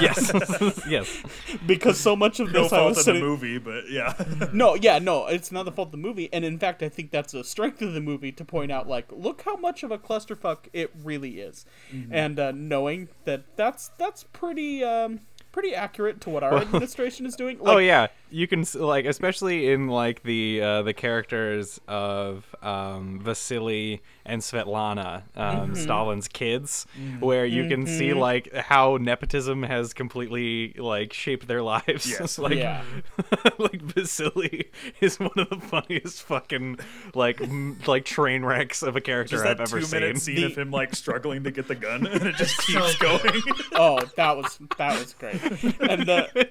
yes. 0.00 0.82
yes. 0.88 1.22
because 1.66 1.98
so 1.98 2.14
much 2.14 2.40
of 2.40 2.52
No 2.52 2.64
this 2.64 2.72
i 2.72 2.76
fault 2.76 2.88
was 2.90 2.98
in 2.98 3.04
sitting 3.04 3.22
the 3.22 3.26
movie, 3.26 3.58
but 3.58 3.90
yeah. 3.90 4.14
no, 4.52 4.74
yeah, 4.74 4.98
no, 4.98 5.26
it's 5.26 5.50
not 5.50 5.64
the 5.64 5.72
fault 5.72 5.88
of 5.88 5.92
the 5.92 5.98
movie, 5.98 6.28
and 6.32 6.44
in 6.44 6.58
fact, 6.58 6.82
I 6.82 6.88
think 6.88 7.10
that's 7.10 7.34
a 7.34 7.42
strength 7.44 7.82
of 7.82 7.94
the 7.94 8.00
movie 8.00 8.32
to 8.32 8.44
point 8.44 8.70
out, 8.70 8.88
like, 8.88 9.10
look 9.10 9.42
how 9.42 9.56
much 9.56 9.82
of 9.82 9.90
a 9.90 9.98
clusterfuck 9.98 10.68
it 10.72 10.90
really 11.02 11.40
is, 11.40 11.64
and 12.10 12.38
uh, 12.38 12.52
knowing 12.52 13.08
that 13.24 13.44
that's 13.56 13.88
that's 13.98 14.24
pretty 14.24 14.84
um, 14.84 15.20
pretty 15.52 15.74
accurate 15.74 16.20
to 16.22 16.30
what 16.30 16.42
our 16.42 16.56
administration 16.62 17.26
is 17.26 17.36
doing. 17.36 17.58
Like, 17.58 17.76
oh 17.76 17.78
yeah, 17.78 18.08
you 18.30 18.46
can 18.46 18.60
s- 18.60 18.74
like 18.74 19.04
especially 19.04 19.70
in 19.72 19.88
like 19.88 20.22
the 20.22 20.60
uh, 20.62 20.82
the 20.82 20.92
characters 20.94 21.80
of 21.88 22.44
um, 22.62 23.20
Vasily 23.20 24.02
and 24.24 24.40
Svetlana, 24.42 25.22
um, 25.36 25.74
Stalin's 25.74 26.28
kids, 26.28 26.86
where 27.18 27.44
you 27.44 27.68
can 27.68 27.86
see 27.86 28.12
like 28.12 28.52
how 28.54 28.96
nepotism 29.00 29.62
has 29.64 29.92
completely 29.92 30.74
like 30.76 31.12
shaped 31.12 31.48
their 31.48 31.62
lives. 31.62 32.08
Yes. 32.08 32.38
like 32.38 32.54
Yeah. 32.54 32.82
like 33.58 33.82
Vasily 33.82 34.70
is 35.00 35.18
one 35.18 35.30
of 35.36 35.48
the 35.50 35.58
funniest 35.58 36.22
fucking 36.22 36.78
like 37.14 37.40
m- 37.40 37.78
like 37.86 38.04
train 38.04 38.44
wrecks 38.44 38.82
of 38.82 38.94
a 38.96 39.00
character 39.00 39.36
Just 39.36 39.46
I've 39.46 39.58
that 39.58 39.62
ever 39.64 39.80
two 39.80 39.86
seen. 39.86 40.00
minute 40.00 40.18
scene 40.18 40.36
The- 40.36 40.44
of 40.44 40.58
him 40.58 40.70
like 40.70 40.94
struggling 40.94 41.42
to 41.44 41.50
get 41.50 41.66
the 41.68 41.74
gun 41.74 42.06
and 42.06 42.22
it 42.26 42.36
just 42.36 42.58
keeps 42.58 42.96
going. 42.98 43.42
Oh, 43.72 44.00
that 44.16 44.36
was 44.36 44.58
that 44.78 44.98
was 44.98 45.14
great, 45.14 45.42
and 45.42 46.06
the 46.06 46.50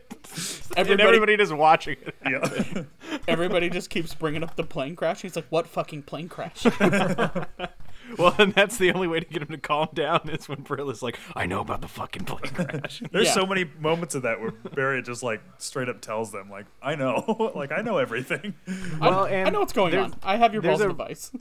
and 0.77 0.87
everybody 0.87 1.03
everybody 1.07 1.37
just 1.37 1.53
watching 1.53 1.97
it. 2.05 2.15
yeah. 2.25 2.83
everybody 3.27 3.69
just 3.69 3.89
keeps 3.89 4.13
bringing 4.13 4.43
up 4.43 4.55
the 4.55 4.63
plane 4.63 4.95
crash. 4.95 5.21
He's 5.21 5.35
like, 5.35 5.47
"What 5.49 5.67
fucking 5.67 6.03
plane 6.03 6.29
crash?" 6.29 6.65
Well, 8.17 8.33
and 8.39 8.55
that's 8.55 8.77
the 8.79 8.91
only 8.91 9.07
way 9.07 9.19
to 9.19 9.25
get 9.27 9.43
him 9.43 9.49
to 9.49 9.59
calm 9.59 9.89
down 9.93 10.29
is 10.29 10.49
when 10.49 10.61
Brill 10.61 10.89
is 10.89 11.03
like, 11.03 11.19
"I 11.35 11.45
know 11.45 11.59
about 11.59 11.81
the 11.81 11.87
fucking 11.87 12.25
plane 12.25 12.51
crash." 12.55 13.03
There's 13.11 13.27
Yeah. 13.27 13.33
so 13.33 13.45
many 13.45 13.65
moments 13.79 14.15
of 14.15 14.23
that 14.23 14.41
where 14.41 14.49
Barry 14.49 15.03
just 15.03 15.21
like 15.21 15.41
straight 15.59 15.89
up 15.89 16.01
tells 16.01 16.31
them 16.31 16.49
like, 16.49 16.65
"I 16.81 16.95
know, 16.95 17.51
like 17.55 17.71
I 17.71 17.81
know 17.81 17.99
everything." 17.99 18.55
well, 18.99 19.25
I, 19.25 19.29
and 19.29 19.47
I 19.47 19.51
know 19.51 19.59
what's 19.59 19.73
going 19.73 19.95
on. 19.95 20.15
I 20.23 20.37
have 20.37 20.53
your 20.53 20.63
there's 20.63 20.79
balls 20.79 20.81
a- 20.81 20.85
in 20.85 20.91
a 20.91 20.93
vice. 20.95 21.31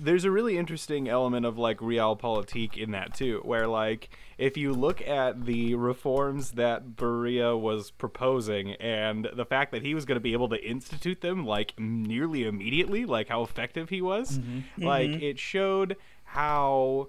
There's 0.00 0.24
a 0.24 0.30
really 0.30 0.56
interesting 0.56 1.08
element 1.08 1.44
of 1.44 1.58
like 1.58 1.78
realpolitik 1.78 2.76
in 2.76 2.92
that 2.92 3.14
too 3.14 3.40
where 3.44 3.66
like 3.66 4.10
if 4.36 4.56
you 4.56 4.72
look 4.72 5.00
at 5.06 5.44
the 5.44 5.74
reforms 5.74 6.52
that 6.52 6.90
Beria 6.96 7.58
was 7.58 7.90
proposing 7.90 8.72
and 8.74 9.28
the 9.34 9.44
fact 9.44 9.72
that 9.72 9.82
he 9.82 9.94
was 9.94 10.04
going 10.04 10.16
to 10.16 10.20
be 10.20 10.32
able 10.32 10.48
to 10.50 10.64
institute 10.64 11.20
them 11.20 11.44
like 11.44 11.74
nearly 11.78 12.46
immediately 12.46 13.04
like 13.04 13.28
how 13.28 13.42
effective 13.42 13.88
he 13.88 14.00
was 14.00 14.38
mm-hmm. 14.38 14.58
Mm-hmm. 14.58 14.84
like 14.84 15.10
it 15.10 15.38
showed 15.38 15.96
how 16.24 17.08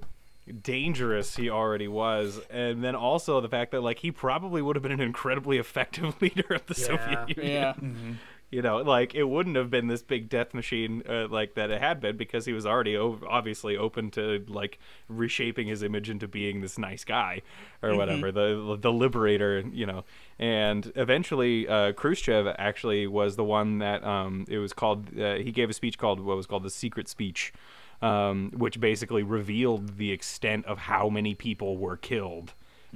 dangerous 0.61 1.35
he 1.35 1.49
already 1.49 1.87
was. 1.87 2.39
And 2.49 2.83
then 2.83 2.95
also 2.95 3.41
the 3.41 3.49
fact 3.49 3.71
that 3.71 3.81
like 3.81 3.99
he 3.99 4.11
probably 4.11 4.61
would 4.61 4.75
have 4.75 4.83
been 4.83 4.91
an 4.91 5.01
incredibly 5.01 5.57
effective 5.57 6.15
leader 6.21 6.53
of 6.53 6.65
the 6.65 6.75
Yeah. 6.77 6.85
Soviet 6.85 7.37
Union. 7.37 7.53
Yeah. 7.53 7.73
Mm-hmm. 7.73 8.11
You 8.51 8.61
know 8.61 8.77
like 8.77 9.13
it 9.13 9.23
wouldn't 9.25 9.55
have 9.55 9.69
been 9.69 9.87
this 9.87 10.01
big 10.01 10.27
death 10.29 10.53
machine 10.53 11.03
uh, 11.07 11.27
like 11.27 11.53
that 11.53 11.69
it 11.69 11.79
had 11.79 11.99
been 12.01 12.17
because 12.17 12.45
he 12.45 12.53
was 12.53 12.65
already 12.65 12.97
o- 12.97 13.19
obviously 13.29 13.77
open 13.77 14.09
to 14.09 14.43
like 14.47 14.79
reshaping 15.07 15.67
his 15.67 15.83
image 15.83 16.09
into 16.09 16.27
being 16.27 16.61
this 16.61 16.77
nice 16.77 17.03
guy 17.03 17.41
or 17.83 17.95
whatever 17.95 18.31
the 18.31 18.77
the 18.79 18.91
liberator 18.91 19.63
you 19.71 19.85
know. 19.85 20.03
And 20.39 20.91
eventually 20.95 21.67
uh, 21.67 21.91
Khrushchev 21.93 22.47
actually 22.57 23.05
was 23.07 23.35
the 23.35 23.43
one 23.43 23.79
that 23.79 24.03
um, 24.03 24.45
it 24.47 24.57
was 24.57 24.73
called 24.73 25.19
uh, 25.19 25.35
he 25.35 25.51
gave 25.51 25.69
a 25.69 25.73
speech 25.73 25.97
called 25.97 26.19
what 26.19 26.35
was 26.37 26.45
called 26.47 26.63
the 26.63 26.69
secret 26.69 27.07
speech 27.07 27.53
um, 28.01 28.51
which 28.55 28.79
basically 28.79 29.23
revealed 29.23 29.97
the 29.97 30.11
extent 30.11 30.65
of 30.65 30.77
how 30.77 31.09
many 31.09 31.35
people 31.35 31.77
were 31.77 31.97
killed 31.97 32.53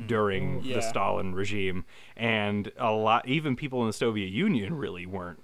during 0.08 0.64
Yeah. 0.64 0.78
the 0.78 0.82
Stalin 0.82 1.36
regime, 1.36 1.86
and 2.18 2.72
a 2.78 2.92
lot, 2.92 3.28
even 3.28 3.56
people 3.56 3.82
in 3.82 3.88
the 3.88 3.94
Soviet 3.94 4.32
Union 4.32 4.74
really 4.76 5.06
weren't 5.06 5.43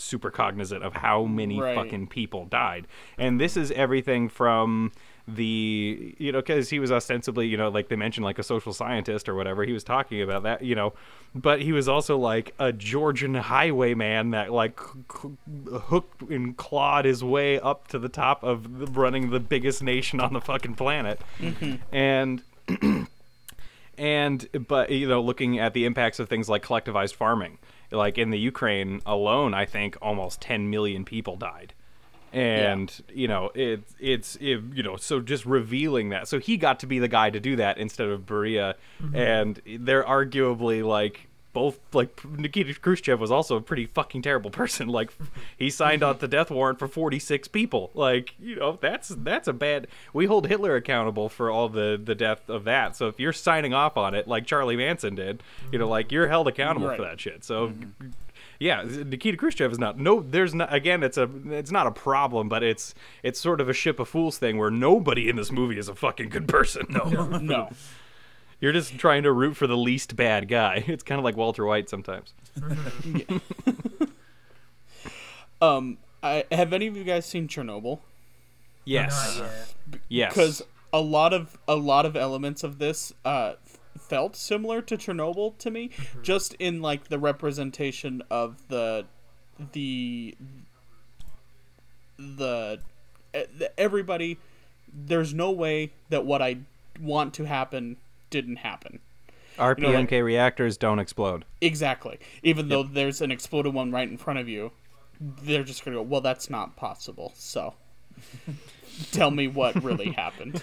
super 0.00 0.30
cognizant 0.30 0.82
of 0.82 0.94
how 0.94 1.24
many 1.24 1.60
Right. 1.60 1.74
fucking 1.74 2.08
people 2.08 2.46
died. 2.46 2.86
And 3.18 3.40
this 3.40 3.56
is 3.56 3.70
everything 3.72 4.28
from 4.28 4.92
the 5.28 6.14
you 6.18 6.32
know 6.32 6.40
because 6.40 6.70
he 6.70 6.80
was 6.80 6.90
ostensibly 6.90 7.46
you 7.46 7.56
know 7.56 7.68
like 7.68 7.88
they 7.88 7.94
mentioned 7.94 8.24
like 8.24 8.38
a 8.40 8.42
social 8.42 8.72
scientist 8.72 9.28
or 9.28 9.36
whatever 9.36 9.62
he 9.64 9.72
was 9.72 9.84
talking 9.84 10.20
about 10.20 10.42
that 10.42 10.62
you 10.62 10.74
know 10.74 10.92
but 11.36 11.62
he 11.62 11.70
was 11.70 11.88
also 11.88 12.18
like 12.18 12.52
a 12.58 12.72
georgian 12.72 13.34
highwayman 13.34 14.30
that 14.30 14.50
like 14.52 14.80
c- 14.80 14.98
c- 15.22 15.70
hooked 15.84 16.22
and 16.22 16.56
clawed 16.56 17.04
his 17.04 17.22
way 17.22 17.60
up 17.60 17.86
to 17.86 17.96
the 17.96 18.08
top 18.08 18.42
of 18.42 18.96
running 18.96 19.30
the 19.30 19.38
biggest 19.38 19.84
nation 19.84 20.18
on 20.18 20.32
the 20.32 20.40
fucking 20.40 20.74
planet 20.74 21.20
mm-hmm. 21.38 21.76
and 21.94 22.42
and 23.98 24.48
but 24.66 24.90
you 24.90 25.08
know 25.08 25.20
looking 25.20 25.58
at 25.58 25.74
the 25.74 25.84
impacts 25.84 26.18
of 26.18 26.28
things 26.28 26.48
like 26.48 26.64
collectivized 26.64 27.14
farming 27.14 27.58
like 27.90 28.18
in 28.18 28.30
the 28.30 28.38
ukraine 28.38 29.00
alone 29.06 29.54
i 29.54 29.64
think 29.64 29.96
almost 30.00 30.40
10 30.40 30.70
million 30.70 31.04
people 31.04 31.36
died. 31.36 31.74
And 32.32 32.92
you 33.12 33.26
know 33.26 33.50
it, 33.56 33.82
it's 33.98 34.36
it, 34.36 34.60
you 34.72 34.84
know 34.84 34.96
so 34.96 35.18
just 35.18 35.44
revealing 35.44 36.10
that. 36.10 36.28
So 36.28 36.38
he 36.38 36.56
got 36.56 36.78
to 36.78 36.86
be 36.86 37.00
the 37.00 37.08
guy 37.08 37.28
to 37.30 37.40
do 37.40 37.56
that 37.56 37.76
instead 37.76 38.06
of 38.06 38.20
Beria 38.20 38.74
mm-hmm. 39.02 39.16
and 39.16 39.60
they're 39.80 40.04
arguably 40.04 40.84
like 40.86 41.26
both 41.52 41.78
like 41.92 42.24
Nikita 42.24 42.74
Khrushchev 42.78 43.20
was 43.20 43.30
also 43.30 43.56
a 43.56 43.60
pretty 43.60 43.86
fucking 43.86 44.22
terrible 44.22 44.50
person 44.60 44.88
like 44.88 45.12
he 45.56 45.70
signed 45.70 46.02
out 46.02 46.20
the 46.20 46.28
death 46.28 46.50
warrant 46.50 46.78
for 46.78 46.88
46 46.88 47.48
people 47.48 47.90
like 47.94 48.34
you 48.38 48.56
know 48.56 48.78
that's 48.80 49.08
that's 49.08 49.48
a 49.48 49.52
bad 49.52 49.86
we 50.12 50.26
hold 50.26 50.46
Hitler 50.46 50.76
accountable 50.76 51.28
for 51.28 51.50
all 51.50 51.68
the 51.68 52.00
the 52.02 52.14
death 52.14 52.48
of 52.48 52.64
that 52.64 52.96
so 52.96 53.08
if 53.08 53.18
you're 53.18 53.32
signing 53.32 53.74
off 53.74 53.96
on 53.96 54.14
it 54.14 54.28
like 54.28 54.46
Charlie 54.46 54.76
Manson 54.76 55.14
did 55.14 55.42
you 55.72 55.78
know 55.78 55.88
like 55.88 56.12
you're 56.12 56.28
held 56.28 56.48
accountable 56.48 56.94
for 56.94 57.02
that 57.02 57.20
shit 57.20 57.44
so 57.44 57.68
mm-hmm. 57.68 58.08
yeah, 58.58 58.82
Nikita 58.82 59.36
Khrushchev 59.36 59.72
is 59.72 59.78
not. 59.78 59.98
No, 59.98 60.20
there's 60.20 60.54
not. 60.54 60.72
Again, 60.72 61.02
it's 61.02 61.16
a. 61.16 61.28
It's 61.46 61.70
not 61.70 61.86
a 61.86 61.90
problem, 61.90 62.48
but 62.48 62.62
it's 62.62 62.94
it's 63.22 63.40
sort 63.40 63.60
of 63.60 63.70
a 63.70 63.72
ship 63.72 63.98
of 63.98 64.08
fools 64.08 64.36
thing 64.36 64.58
where 64.58 64.70
nobody 64.70 65.30
in 65.30 65.36
this 65.36 65.50
movie 65.50 65.78
is 65.78 65.88
a 65.88 65.94
fucking 65.94 66.28
good 66.28 66.46
person. 66.46 66.84
No, 66.90 67.04
No. 67.38 67.70
you're 68.60 68.72
just 68.72 68.98
trying 68.98 69.22
to 69.24 69.32
root 69.32 69.56
for 69.56 69.66
the 69.66 69.76
least 69.76 70.16
bad 70.16 70.48
guy. 70.48 70.84
It's 70.88 71.02
kind 71.02 71.18
of 71.18 71.24
like 71.24 71.36
Walter 71.36 71.64
White 71.64 71.88
sometimes. 71.88 72.34
Um, 75.62 75.98
I, 76.22 76.44
have 76.50 76.72
any 76.72 76.86
of 76.86 76.96
you 76.96 77.04
guys 77.04 77.26
seen 77.26 77.46
Chernobyl? 77.46 78.00
Yes, 78.84 79.38
Not 79.38 79.46
yet. 79.46 80.00
yes. 80.08 80.32
Because 80.32 80.62
a 80.92 81.00
lot 81.00 81.32
of 81.32 81.58
a 81.68 81.76
lot 81.76 82.06
of 82.06 82.16
elements 82.16 82.64
of 82.64 82.78
this 82.78 83.12
uh, 83.24 83.54
felt 83.98 84.36
similar 84.36 84.80
to 84.82 84.96
Chernobyl 84.96 85.56
to 85.58 85.70
me, 85.70 85.90
just 86.22 86.54
in 86.54 86.80
like 86.80 87.08
the 87.08 87.18
representation 87.18 88.22
of 88.30 88.68
the 88.68 89.04
the 89.72 90.34
the, 92.18 92.80
the 93.32 93.72
everybody. 93.78 94.38
There's 94.92 95.32
no 95.32 95.52
way 95.52 95.92
that 96.08 96.24
what 96.24 96.42
I 96.42 96.58
want 97.00 97.34
to 97.34 97.44
happen 97.44 97.96
didn't 98.30 98.56
happen. 98.56 99.00
RBMK 99.58 100.12
like- 100.12 100.24
reactors 100.24 100.76
don't 100.76 100.98
explode. 100.98 101.44
Exactly. 101.60 102.18
Even 102.42 102.68
though 102.68 102.82
there's 102.82 103.20
an 103.20 103.30
exploded 103.30 103.74
one 103.74 103.92
right 103.92 104.08
in 104.08 104.16
front 104.16 104.38
of 104.38 104.48
you, 104.48 104.72
they're 105.20 105.64
just 105.64 105.84
gonna 105.84 105.98
go, 105.98 106.02
well, 106.02 106.22
that's 106.22 106.48
not 106.48 106.76
possible. 106.76 107.32
So, 107.36 107.74
tell 109.12 109.30
me 109.30 109.48
what 109.48 109.82
really 109.82 110.12
happened. 110.16 110.62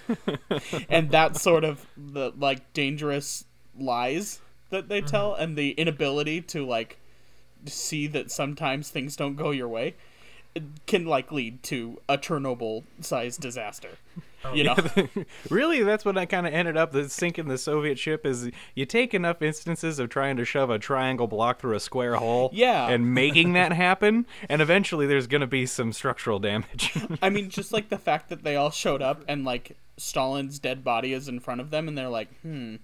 and 0.90 1.12
that 1.12 1.38
sort 1.38 1.64
of 1.64 1.86
the 1.96 2.32
like 2.38 2.74
dangerous 2.74 3.46
lies 3.78 4.40
that 4.70 4.90
they 4.90 5.00
mm-hmm. 5.00 5.08
tell, 5.08 5.34
and 5.36 5.58
the 5.58 5.72
inability 5.72 6.42
to 6.42 6.66
like 6.66 6.98
see 7.66 8.08
that 8.08 8.32
sometimes 8.32 8.90
things 8.90 9.16
don't 9.16 9.36
go 9.36 9.52
your 9.52 9.68
way, 9.68 9.96
can 10.86 11.06
like 11.06 11.32
lead 11.32 11.62
to 11.64 12.02
a 12.10 12.18
Chernobyl-sized 12.18 13.40
disaster. 13.40 13.98
You 14.54 14.64
know. 14.66 14.76
really, 15.50 15.84
that's 15.84 16.06
what 16.06 16.18
I 16.18 16.26
kind 16.26 16.46
of 16.48 16.54
ended 16.54 16.78
up 16.78 16.92
the 16.92 17.10
sinking 17.10 17.48
the 17.48 17.58
Soviet 17.58 17.98
ship. 17.98 18.26
Is 18.26 18.50
you 18.76 18.86
take 18.86 19.14
enough 19.14 19.42
instances 19.42 20.00
of 20.00 20.10
trying 20.10 20.38
to 20.38 20.46
shove 20.46 20.70
a 20.70 20.80
triangle 20.80 21.28
block 21.28 21.60
through 21.60 21.76
a 21.76 21.80
square 21.80 22.16
hole, 22.16 22.50
Yeah. 22.54 22.88
and 22.90 23.14
making 23.14 23.54
that 23.54 23.74
happen, 23.74 24.26
and 24.50 24.62
eventually 24.62 25.08
there's 25.08 25.28
going 25.28 25.42
to 25.42 25.48
be 25.48 25.66
some 25.66 25.92
structural 25.94 26.40
damage. 26.40 26.92
I 27.22 27.30
mean, 27.30 27.50
just 27.50 27.74
like 27.74 27.90
the 27.90 27.98
fact 27.98 28.30
that 28.30 28.44
they 28.44 28.56
all 28.56 28.72
showed 28.72 29.02
up 29.02 29.24
and 29.28 29.44
like 29.44 29.76
Stalin's 29.98 30.60
dead 30.60 30.84
body 30.84 31.14
is 31.14 31.28
in 31.28 31.40
front 31.40 31.60
of 31.62 31.70
them, 31.72 31.88
and 31.88 31.98
they're 31.98 32.08
like, 32.10 32.30
"Hmm, 32.42 32.76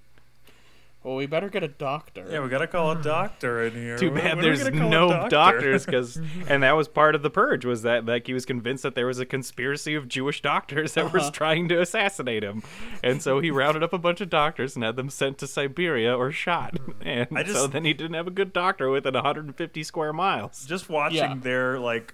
well, 1.03 1.15
we 1.15 1.25
better 1.25 1.50
get 1.50 1.63
a 1.63 1.67
doctor." 1.67 2.25
Yeah, 2.29 2.39
we 2.41 2.50
gotta 2.50 2.67
call 2.67 2.91
a 2.91 3.01
doctor 3.01 3.63
in 3.63 3.74
here. 3.74 3.98
Too 3.98 4.10
bad 4.12 4.36
when 4.36 4.39
are 4.39 4.41
there's 4.41 4.63
gonna 4.63 4.77
call 4.77 4.88
a 4.88 4.89
no 4.89 5.10
doctor? 5.10 5.29
doctors, 5.29 5.86
because 5.86 6.17
and 6.48 6.63
that 6.63 6.72
was 6.74 6.88
part 6.88 7.15
of 7.15 7.22
the 7.24 7.29
purge 7.29 7.65
was 7.65 7.81
that 7.83 8.05
like 8.05 8.27
he 8.27 8.33
was 8.33 8.45
convinced 8.45 8.83
that 8.83 8.95
there 8.95 9.05
was 9.07 9.19
a 9.19 9.25
conspiracy 9.25 9.95
of 9.95 10.07
Jewish 10.07 10.41
doctors 10.41 10.93
that 10.93 11.05
Uh-huh. 11.05 11.17
was 11.19 11.31
trying 11.31 11.67
to 11.69 11.79
assassinate 11.81 12.43
him, 12.43 12.63
and 13.03 13.22
so 13.22 13.39
he 13.39 13.51
rounded 13.51 13.83
up 13.83 13.93
a 13.93 13.98
bunch 13.98 14.22
of 14.22 14.29
doctors 14.29 14.75
and 14.75 14.83
had 14.83 14.95
them 14.95 15.10
sent 15.10 15.38
to 15.39 15.48
Siberia 15.48 16.15
or 16.17 16.31
shot, 16.31 16.77
and 17.01 17.27
I 17.36 17.43
so 17.45 17.67
then 17.67 17.86
he 17.86 17.93
didn't 17.93 18.13
have 18.15 18.27
a 18.27 18.31
good 18.31 18.53
doctor 18.53 18.89
within 18.89 19.13
150 19.13 19.83
square 19.83 20.13
miles. 20.13 20.65
Just 20.65 20.89
watching 20.89 21.17
Yeah. 21.17 21.36
their 21.39 21.79
like 21.79 22.13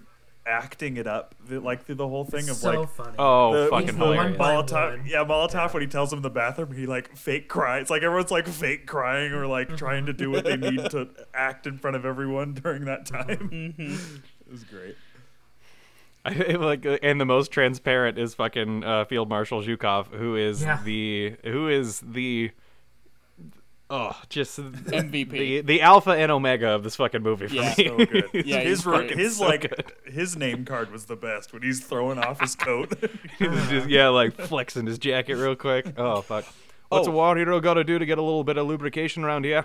acting 0.50 0.98
it 0.98 1.06
up, 1.08 1.36
like 1.50 1.86
through 1.86 1.96
the 1.96 2.08
whole 2.08 2.26
thing 2.26 2.50
of 2.50 2.56
so 2.58 2.82
like 2.82 2.90
funny. 2.90 3.16
Oh, 3.20 3.64
the, 3.66 3.70
fucking 3.70 3.88
He's 3.88 3.96
the 3.98 4.04
hilarious! 4.06 4.38
one 4.38 4.38
by 4.38 4.54
Molotov, 4.56 4.98
one. 4.98 5.06
yeah, 5.08 5.24
Molotov 5.24 5.74
when 5.74 5.82
he 5.82 5.88
tells 5.88 6.12
him 6.12 6.18
in 6.20 6.24
the 6.24 6.30
bathroom, 6.30 6.74
he 6.76 6.86
like 6.86 7.16
fake 7.16 7.48
cries. 7.48 7.90
Like 7.90 8.02
everyone's 8.04 8.32
like 8.32 8.48
fake 8.48 8.88
crying 8.88 9.32
or 9.32 9.46
like 9.48 9.78
trying 9.78 10.06
to 10.08 10.14
do 10.14 10.32
what 10.32 10.44
they 10.44 10.58
need 10.58 10.90
to 10.92 11.10
act 11.34 11.68
in 11.68 11.78
front 11.78 11.96
of 11.96 12.06
everyone 12.06 12.54
during 12.56 12.86
that 12.86 13.06
time. 13.06 13.74
it 13.78 14.52
was 14.52 14.64
great. 14.64 14.96
I, 16.26 16.32
like, 16.34 16.86
uh, 16.86 16.98
and 17.02 17.20
the 17.22 17.26
most 17.26 17.50
transparent 17.52 18.18
is 18.20 18.34
fucking 18.36 18.84
uh, 18.84 19.06
Field 19.06 19.30
Marshal 19.30 19.62
Zhukov, 19.64 20.08
who 20.08 20.36
is 20.36 20.62
Yeah. 20.62 20.80
the 20.84 21.36
who 21.46 21.70
is 21.70 22.02
the 22.02 22.52
oh, 23.90 24.16
just 24.30 24.60
MVP. 24.60 25.30
the 25.32 25.62
the 25.62 25.82
alpha 25.82 26.12
and 26.12 26.32
omega 26.32 26.70
of 26.70 26.84
this 26.84 26.96
fucking 26.96 27.22
movie 27.24 27.48
for 27.48 27.56
Yeah. 27.56 27.74
me. 27.78 27.88
So 27.88 27.98
good. 28.06 28.30
Yeah, 28.46 28.60
his 28.60 28.80
he's 28.80 28.84
great. 28.84 29.12
his 29.18 29.38
So 29.38 29.48
like 29.48 29.62
good. 29.62 29.92
his 30.06 30.36
name 30.38 30.66
card 30.66 30.92
was 30.92 31.06
the 31.06 31.16
best 31.16 31.54
when 31.54 31.62
he's 31.62 31.80
throwing 31.80 32.20
off 32.20 32.40
his 32.42 32.56
coat. 32.56 32.94
He 33.40 33.46
just 33.46 33.90
yeah, 33.90 34.08
like 34.10 34.34
flexing 34.34 34.86
his 34.88 34.98
jacket 35.00 35.36
real 35.36 35.56
quick. 35.56 35.94
Oh 35.98 36.22
fuck. 36.22 36.46
What's 36.90 37.08
Oh. 37.08 37.12
a 37.12 37.14
water 37.14 37.40
hero 37.42 37.60
got 37.60 37.76
to 37.76 37.84
do 37.84 38.00
to 38.00 38.06
get 38.06 38.18
a 38.18 38.22
little 38.24 38.44
bit 38.44 38.58
of 38.58 38.66
lubrication 38.66 39.24
around 39.24 39.46
here? 39.46 39.64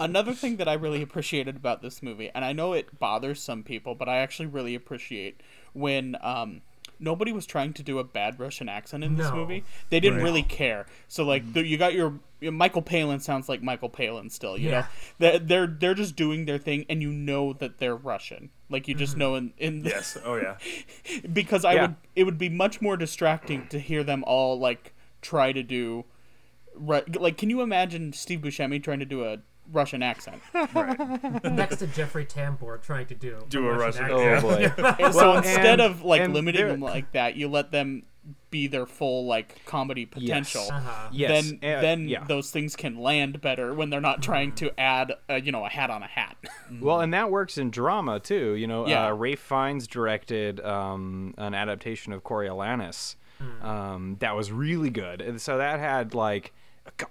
Another 0.00 0.32
thing 0.34 0.56
that 0.56 0.66
I 0.68 0.72
really 0.74 1.00
appreciated 1.02 1.54
about 1.56 1.80
this 1.80 2.02
movie, 2.02 2.28
and 2.34 2.44
I 2.44 2.52
know 2.52 2.72
it 2.72 2.98
bothers 2.98 3.40
some 3.40 3.62
people, 3.62 3.94
but 3.94 4.08
I 4.08 4.18
actually 4.18 4.46
really 4.46 4.74
appreciate 4.74 5.42
when 5.74 6.16
um, 6.20 6.62
nobody 7.00 7.32
was 7.32 7.46
trying 7.46 7.72
to 7.74 7.82
do 7.82 7.98
a 7.98 8.04
bad 8.04 8.38
Russian 8.40 8.68
accent 8.68 9.04
in 9.04 9.16
this 9.16 9.28
No. 9.30 9.36
movie. 9.36 9.64
They 9.90 10.00
didn't 10.00 10.18
Right. 10.18 10.24
really 10.24 10.42
care. 10.42 10.86
So 11.06 11.24
like, 11.24 11.44
mm. 11.44 11.52
the, 11.54 11.66
you 11.66 11.76
got 11.76 11.94
your, 11.94 12.18
your 12.40 12.52
Michael 12.52 12.82
Palin 12.82 13.20
sounds 13.20 13.48
like 13.48 13.62
Michael 13.62 13.88
Palin 13.88 14.30
still. 14.30 14.58
You 14.58 14.70
Yeah. 14.70 14.80
know, 14.80 14.86
they're, 15.18 15.38
they're 15.38 15.66
they're 15.66 15.94
just 15.94 16.16
doing 16.16 16.44
their 16.44 16.58
thing, 16.58 16.86
and 16.88 17.02
you 17.02 17.12
know 17.12 17.52
that 17.54 17.78
they're 17.78 17.96
Russian. 17.96 18.50
Like 18.68 18.88
you 18.88 18.94
just 18.94 19.12
mm-hmm. 19.12 19.18
know 19.20 19.34
in, 19.36 19.52
in 19.58 19.82
the, 19.82 19.90
Yes. 19.90 20.16
Oh 20.24 20.36
yeah. 20.36 20.56
because 21.32 21.64
I 21.64 21.74
Yeah. 21.74 21.80
would 21.82 21.94
it 22.16 22.24
would 22.24 22.38
be 22.38 22.48
much 22.48 22.80
more 22.80 22.96
distracting 22.96 23.66
to 23.68 23.78
hear 23.78 24.02
them 24.04 24.24
all 24.26 24.58
like 24.58 24.94
try 25.22 25.52
to 25.52 25.62
do 25.62 26.04
Ru- 26.74 27.02
like 27.18 27.36
can 27.36 27.50
you 27.50 27.60
imagine 27.60 28.12
Steve 28.12 28.40
Buscemi 28.40 28.82
trying 28.82 29.00
to 29.00 29.04
do 29.04 29.24
a 29.24 29.38
Russian 29.72 30.02
accent? 30.02 30.40
Next 31.44 31.76
to 31.78 31.86
Jeffrey 31.88 32.24
Tambor 32.26 32.80
trying 32.82 33.06
to 33.06 33.14
do 33.14 33.38
Do 33.48 33.68
a 33.68 33.76
Russian- 33.76 34.04
accent. 34.04 34.44
Oh 34.78 35.00
boy. 35.00 35.10
So 35.12 35.16
Well, 35.18 35.36
instead 35.38 35.80
and- 35.80 35.82
of 35.82 36.02
like 36.02 36.28
limiting 36.28 36.66
them 36.68 36.80
like 36.80 37.12
that, 37.12 37.36
you 37.36 37.48
let 37.48 37.70
them 37.70 38.04
be 38.50 38.66
their 38.66 38.84
full 38.84 39.26
like 39.26 39.64
comedy 39.64 40.04
potential. 40.04 40.66
Uh-huh. 40.70 41.08
Yes. 41.12 41.50
Then 41.50 41.58
uh, 41.62 41.80
then 41.80 42.08
yeah. 42.08 42.24
those 42.24 42.50
things 42.50 42.76
can 42.76 42.98
land 42.98 43.40
better 43.40 43.72
when 43.72 43.88
they're 43.90 44.00
not 44.02 44.22
trying 44.22 44.52
to 44.56 44.70
add 44.78 45.12
uh, 45.30 45.34
you 45.36 45.50
know 45.52 45.64
a 45.64 45.68
hat 45.68 45.88
on 45.90 46.02
a 46.02 46.06
hat. 46.06 46.36
Well, 46.80 47.00
and 47.00 47.12
that 47.14 47.30
works 47.30 47.56
in 47.58 47.70
drama 47.70 48.20
too. 48.20 48.52
You 48.54 48.66
know, 48.66 48.86
Yeah. 48.86 49.06
uh, 49.08 49.12
Ralph 49.14 49.38
Fiennes 49.38 49.86
directed 49.86 50.60
um, 50.60 51.32
an 51.38 51.54
adaptation 51.54 52.12
of 52.12 52.22
Coriolanus 52.22 53.16
um, 53.62 54.16
that 54.20 54.34
was 54.36 54.50
really 54.52 54.90
good, 54.90 55.20
and 55.20 55.40
so 55.40 55.58
that 55.58 55.78
had 55.80 56.12
like. 56.14 56.52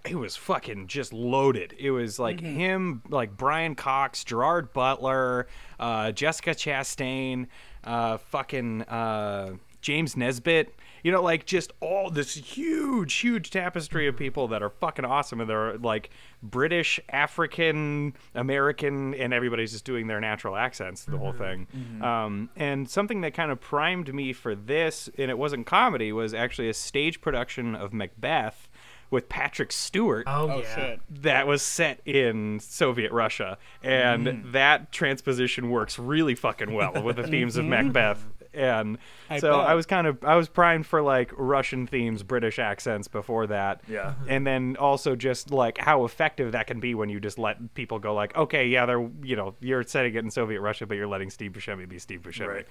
It 0.06 0.16
was 0.16 0.36
fucking 0.36 0.88
just 0.88 1.14
loaded. 1.14 1.74
It 1.78 1.92
was 1.92 2.20
like 2.20 2.40
him, 2.40 3.02
like 3.10 3.36
Brian 3.38 3.76
Cox, 3.76 4.24
Gerard 4.24 4.74
Butler, 4.74 5.48
uh, 5.80 6.12
Jessica 6.12 6.52
Chastain, 6.52 7.48
uh, 7.84 8.18
fucking 8.18 8.84
uh, 8.84 9.56
James 9.82 10.18
Nesbitt. 10.18 10.74
You 11.04 11.12
know, 11.12 11.22
like 11.22 11.46
just 11.46 11.72
all 11.80 12.10
this 12.10 12.34
huge, 12.34 13.14
huge 13.14 13.50
tapestry 13.52 14.08
of 14.08 14.18
people 14.18 14.50
that 14.50 14.62
are 14.62 14.70
fucking 14.70 15.06
awesome, 15.06 15.40
and 15.40 15.50
they're 15.50 15.78
like 15.78 16.10
British, 16.44 17.00
African, 17.08 18.14
American, 18.36 19.14
and 19.14 19.34
everybody's 19.34 19.72
just 19.72 19.86
doing 19.86 20.08
their 20.08 20.20
natural 20.20 20.58
accents 20.58 21.06
the 21.06 21.18
whole 21.18 21.32
thing. 21.34 21.68
Um, 22.02 22.50
and 22.58 22.90
something 22.90 23.22
that 23.22 23.34
kind 23.34 23.52
of 23.52 23.62
primed 23.62 24.14
me 24.14 24.34
for 24.34 24.54
this, 24.56 25.10
and 25.18 25.32
it 25.32 25.38
wasn't 25.38 25.66
comedy, 25.66 26.12
was 26.12 26.34
actually 26.34 26.68
a 26.68 26.74
stage 26.74 27.22
production 27.22 27.74
of 27.76 27.94
Macbeth 27.94 28.67
with 29.10 29.30
Patrick 29.30 29.72
Stewart 29.72 30.26
Oh, 30.28 30.50
Oh 30.52 30.60
yeah. 30.60 30.76
shit. 30.76 31.00
that 31.22 31.48
was 31.48 31.62
set 31.62 32.02
in 32.06 32.60
Soviet 32.60 33.12
Russia, 33.12 33.58
and 33.84 34.28
hmm. 34.28 34.52
that 34.52 34.92
transposition 34.92 35.70
works 35.70 35.98
really 35.98 36.36
fucking 36.36 36.74
well 36.74 37.02
with 37.02 37.16
the 37.18 37.28
themes 37.28 37.58
of 37.58 37.66
Macbeth. 37.74 38.26
And 38.54 38.98
I 39.30 39.38
so 39.38 39.52
bet. 39.52 39.70
I 39.70 39.76
was 39.76 39.86
kind 39.86 40.08
of 40.08 40.24
I 40.24 40.36
was 40.36 40.48
primed 40.50 40.88
for 40.88 41.02
like 41.04 41.32
Russian 41.38 41.86
themes, 41.86 42.24
British 42.24 42.58
accents 42.58 43.08
before 43.08 43.46
that. 43.48 43.82
Yeah. 43.88 44.16
And 44.28 44.48
then 44.48 44.78
also 44.78 45.16
just 45.16 45.52
like 45.52 45.78
how 45.78 46.06
effective 46.06 46.54
that 46.54 46.66
can 46.66 46.80
be 46.80 46.96
when 46.96 47.10
you 47.10 47.20
just 47.20 47.38
let 47.38 47.74
people 47.76 48.00
go 48.00 48.14
like, 48.16 48.36
okay, 48.36 48.68
yeah, 48.68 48.86
they're 48.88 49.08
you 49.22 49.36
know 49.36 49.54
you're 49.60 49.84
setting 49.84 50.16
it 50.16 50.24
in 50.24 50.32
Soviet 50.32 50.60
Russia, 50.62 50.88
but 50.88 50.96
you're 50.98 51.08
letting 51.08 51.30
Steve 51.30 51.52
Buscemi 51.52 51.88
be 51.88 52.00
Steve 52.00 52.22
Buscemi. 52.22 52.48
Right. 52.48 52.68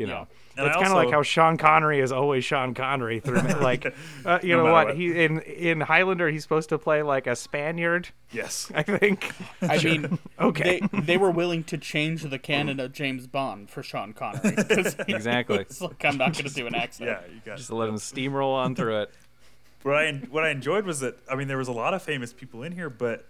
You 0.00 0.06
know, 0.06 0.26
And 0.56 0.66
I 0.66 0.68
it's 0.68 0.76
kind 0.76 0.88
of 0.88 0.94
like 0.94 1.10
how 1.10 1.22
Sean 1.22 1.56
Connery 1.58 2.00
is 2.00 2.10
always 2.10 2.44
Sean 2.44 2.74
Connery 2.74 3.20
through 3.20 3.40
like, 3.60 3.94
uh, 4.24 4.38
you 4.42 4.56
No 4.56 4.64
know 4.64 4.72
what? 4.72 4.86
what. 4.88 4.96
He 4.96 5.22
in 5.24 5.40
in 5.40 5.80
Highlander 5.82 6.28
he's 6.30 6.42
supposed 6.42 6.68
to 6.70 6.78
play 6.78 7.02
like 7.02 7.26
a 7.26 7.36
Spaniard. 7.36 8.08
Yes. 8.32 8.72
I 8.74 8.82
think. 8.82 9.30
I 9.62 9.76
mean, 9.84 10.18
Okay. 10.40 10.80
they 10.92 11.00
they 11.00 11.16
were 11.18 11.30
willing 11.30 11.64
to 11.64 11.76
change 11.78 12.22
the 12.22 12.38
canon 12.38 12.80
of 12.80 12.92
James 12.92 13.26
Bond 13.26 13.68
for 13.70 13.82
Sean 13.82 14.12
Connery. 14.12 14.56
Exactly. 15.08 15.64
was 15.68 15.80
like, 15.82 16.04
I'm 16.04 16.16
not 16.16 16.32
going 16.32 16.46
to 16.46 16.54
do 16.54 16.66
an 16.66 16.74
accent. 16.74 17.10
Yeah. 17.10 17.20
You 17.32 17.40
got. 17.44 17.56
Just 17.58 17.68
to 17.68 17.76
let 17.76 17.88
him 17.88 17.96
steamroll 17.96 18.54
on 18.54 18.74
through 18.74 19.02
it. 19.02 19.10
What 19.82 19.96
I 19.96 20.12
what 20.30 20.44
I 20.44 20.50
enjoyed 20.50 20.84
was 20.84 21.00
that 21.00 21.18
I 21.30 21.34
mean 21.36 21.48
there 21.48 21.58
was 21.58 21.68
a 21.68 21.72
lot 21.72 21.94
of 21.94 22.02
famous 22.02 22.32
people 22.32 22.62
in 22.62 22.72
here, 22.72 22.90
but 22.90 23.26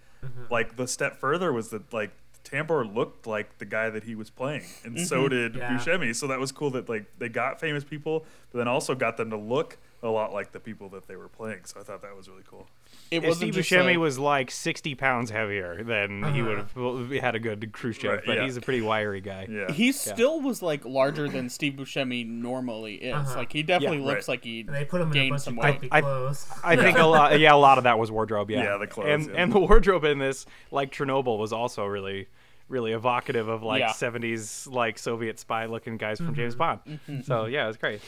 like 0.50 0.76
the 0.76 0.86
step 0.86 1.16
further 1.18 1.52
was 1.52 1.70
that 1.70 1.92
like 1.92 2.10
Tambor 2.44 2.92
looked 2.94 3.26
like 3.26 3.58
the 3.58 3.64
guy 3.64 3.90
that 3.90 4.04
he 4.04 4.14
was 4.14 4.30
playing, 4.30 4.62
and 4.84 4.98
so 5.00 5.28
did 5.28 5.54
Yeah. 5.56 5.76
Buscemi. 5.76 6.14
So 6.16 6.26
that 6.28 6.38
was 6.40 6.52
cool 6.52 6.70
that 6.70 6.88
like 6.88 7.04
they 7.18 7.28
got 7.28 7.60
famous 7.60 7.84
people, 7.84 8.24
but 8.52 8.58
then 8.58 8.68
also 8.68 8.94
got 8.94 9.16
them 9.16 9.30
to 9.30 9.36
look 9.36 9.78
a 10.02 10.08
lot 10.08 10.32
like 10.32 10.52
the 10.52 10.60
people 10.60 10.88
that 10.88 11.06
they 11.06 11.14
were 11.14 11.28
playing. 11.28 11.60
So 11.64 11.78
I 11.78 11.82
thought 11.82 12.00
that 12.00 12.16
was 12.16 12.26
really 12.26 12.42
cool. 12.48 12.66
It 13.10 13.22
wasn't 13.22 13.52
Steve 13.52 13.64
Buscemi 13.66 13.84
like- 13.84 13.98
was 13.98 14.18
like 14.18 14.50
60 14.50 14.94
pounds 14.94 15.30
heavier, 15.30 15.82
then 15.84 16.24
he 16.34 16.40
would 16.42 16.56
have 16.56 17.10
had 17.22 17.34
a 17.34 17.38
good 17.38 17.70
Khrushchev, 17.72 18.10
Right, 18.10 18.20
but 18.24 18.36
yeah. 18.38 18.44
he's 18.44 18.56
a 18.56 18.62
pretty 18.62 18.80
wiry 18.80 19.20
guy. 19.20 19.46
Yeah. 19.50 19.70
He 19.70 19.92
still 19.92 20.40
was 20.40 20.62
like 20.62 20.86
larger 20.86 21.28
than 21.28 21.50
Steve 21.50 21.74
Buscemi 21.74 22.26
normally 22.26 22.94
is. 22.94 23.14
Uh-huh. 23.14 23.36
Like 23.36 23.52
he 23.52 23.62
definitely 23.62 23.98
Yeah, 23.98 24.04
looks 24.04 24.26
right. 24.26 24.32
like 24.34 24.44
he 24.44 24.60
And 24.60 24.70
they 24.74 24.86
put 24.86 25.02
him 25.02 25.08
in 25.08 25.12
a 25.12 25.14
gained 25.14 25.30
bunch 25.32 25.42
some 25.42 25.58
of 25.58 25.64
weight. 25.64 25.72
comfy 25.74 25.88
I- 25.92 26.00
clothes. 26.00 26.46
I 26.64 26.76
think 26.76 26.96
a 26.98 27.02
lot, 27.06 27.38
yeah, 27.38 27.52
a 27.52 27.56
lot 27.56 27.76
of 27.76 27.84
that 27.84 27.98
was 27.98 28.10
wardrobe, 28.10 28.50
yeah. 28.50 28.62
Yeah, 28.62 28.76
the 28.78 28.86
clothes, 28.86 29.08
and 29.10 29.26
yeah. 29.26 29.42
and 29.42 29.52
the 29.52 29.60
wardrobe 29.60 30.04
in 30.04 30.18
this, 30.18 30.46
like 30.70 30.90
Chernobyl, 30.92 31.38
was 31.38 31.52
also 31.52 31.84
really, 31.84 32.26
really 32.70 32.92
evocative 32.92 33.48
of 33.48 33.62
like 33.62 33.80
Yeah. 33.80 33.90
70s 33.90 34.72
like 34.72 34.98
Soviet 34.98 35.38
spy 35.38 35.66
looking 35.66 35.96
guys 35.98 36.18
from 36.18 36.34
James 36.34 36.54
Bond. 36.54 36.80
Mm-hmm. 36.88 37.20
So 37.22 37.44
yeah, 37.46 37.64
it 37.64 37.68
was 37.68 37.76
great. 37.76 38.00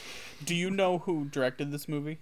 Do 0.43 0.55
you 0.55 0.71
know 0.71 0.99
who 0.99 1.25
directed 1.25 1.71
this 1.71 1.87
movie? 1.87 2.19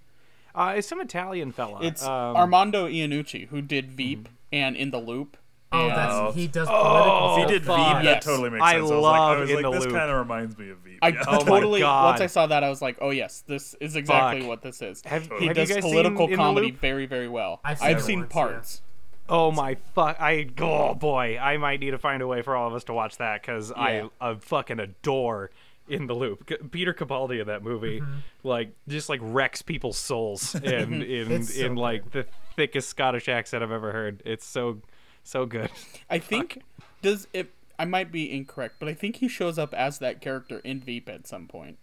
Uh, 0.54 0.74
it's 0.76 0.88
some 0.88 1.00
Italian 1.00 1.52
fella. 1.54 1.80
It's 1.82 2.04
um, 2.04 2.36
Armando 2.36 2.86
Iannucci, 2.88 3.48
who 3.48 3.62
did 3.62 3.92
Veep 3.92 4.28
and 4.52 4.76
In 4.76 4.92
the 4.92 4.98
Loop. 5.00 5.38
Oh, 5.74 5.88
and- 5.88 5.92
that's 5.96 6.36
he 6.36 6.48
does 6.48 6.68
Oh, 6.70 6.82
political. 6.82 7.36
If 7.44 7.48
he 7.48 7.54
did. 7.54 7.62
Veep, 7.62 7.68
fuck. 7.78 7.94
that 7.94 8.04
Yes. 8.04 8.26
totally 8.26 8.50
makes 8.50 8.62
I 8.64 8.72
sense. 8.74 8.80
I 8.80 8.82
was 8.82 8.92
like, 8.92 9.02
love 9.02 9.16
I 9.38 9.40
was 9.40 9.50
In 9.50 9.56
like 9.56 9.64
the 9.64 9.72
this 9.72 9.86
kind 9.86 10.12
of 10.12 10.18
reminds 10.18 10.58
me 10.58 10.70
of 10.72 10.78
Veep. 10.80 11.00
I 11.02 11.08
yeah. 11.10 11.24
Oh 11.28 11.32
my 11.32 11.38
totally 11.46 11.80
God. 11.80 12.06
once 12.10 12.20
I 12.22 12.26
saw 12.28 12.48
that 12.48 12.64
I 12.66 12.70
was 12.70 12.82
like, 12.82 12.98
oh 13.00 13.12
yes, 13.12 13.44
this 13.48 13.74
is 13.80 13.96
exactly 13.96 14.42
Fuck. 14.42 14.50
what 14.50 14.62
this 14.64 14.82
is. 14.82 15.02
Have- 15.06 15.24
he 15.28 15.30
have 15.30 15.42
you 15.44 15.54
does 15.54 15.70
guys 15.70 15.82
political 15.84 16.28
In 16.28 16.36
comedy 16.36 16.72
very 16.72 17.06
very 17.06 17.30
well. 17.30 17.62
I've 17.64 17.82
I've 17.82 18.00
seen 18.02 18.06
seen, 18.08 18.18
it 18.20 18.22
once, 18.24 18.34
parts. 18.34 18.82
Oh 19.30 19.52
my 19.52 19.76
fuck! 19.96 20.18
I 20.20 20.48
oh 20.60 20.94
boy, 20.96 21.38
I 21.40 21.58
might 21.58 21.80
need 21.80 21.92
to 21.92 21.98
find 21.98 22.22
a 22.22 22.28
way 22.28 22.42
for 22.42 22.56
all 22.56 22.68
of 22.68 22.74
us 22.74 22.84
to 22.86 22.94
watch 22.94 23.18
that 23.18 23.42
because 23.42 23.70
Yeah. 23.76 24.08
I, 24.20 24.32
I 24.32 24.36
fucking 24.36 24.80
adore 24.80 25.52
in 25.88 26.08
the 26.08 26.14
loop. 26.14 26.50
Peter 26.72 26.94
Capaldi 26.94 27.40
in 27.42 27.48
that 27.48 27.64
movie, 27.64 28.02
Mm-hmm. 28.02 28.48
like 28.48 28.74
just 28.88 29.10
like 29.10 29.20
wrecks 29.24 29.62
people's 29.62 29.98
souls 29.98 30.56
in 30.64 31.02
in 31.02 31.44
so 31.44 31.66
in 31.66 31.76
like 31.76 32.12
the 32.12 32.26
thickest 32.56 32.90
Scottish 32.90 33.30
accent 33.30 33.64
I've 33.64 33.72
ever 33.72 33.92
heard. 33.92 34.22
It's 34.26 34.46
so 34.46 34.82
so 35.24 35.46
good. 35.46 35.70
I 36.10 36.20
think 36.20 36.62
does 37.02 37.28
it. 37.34 37.52
I 37.80 37.86
might 37.86 38.12
be 38.12 38.32
incorrect, 38.32 38.76
but 38.80 38.90
I 38.90 38.94
think 38.94 39.18
he 39.18 39.28
shows 39.28 39.58
up 39.58 39.74
as 39.74 40.00
that 40.00 40.22
character 40.22 40.60
in 40.60 40.82
Veep 40.82 41.10
at 41.10 41.26
some 41.26 41.48
point. 41.48 41.78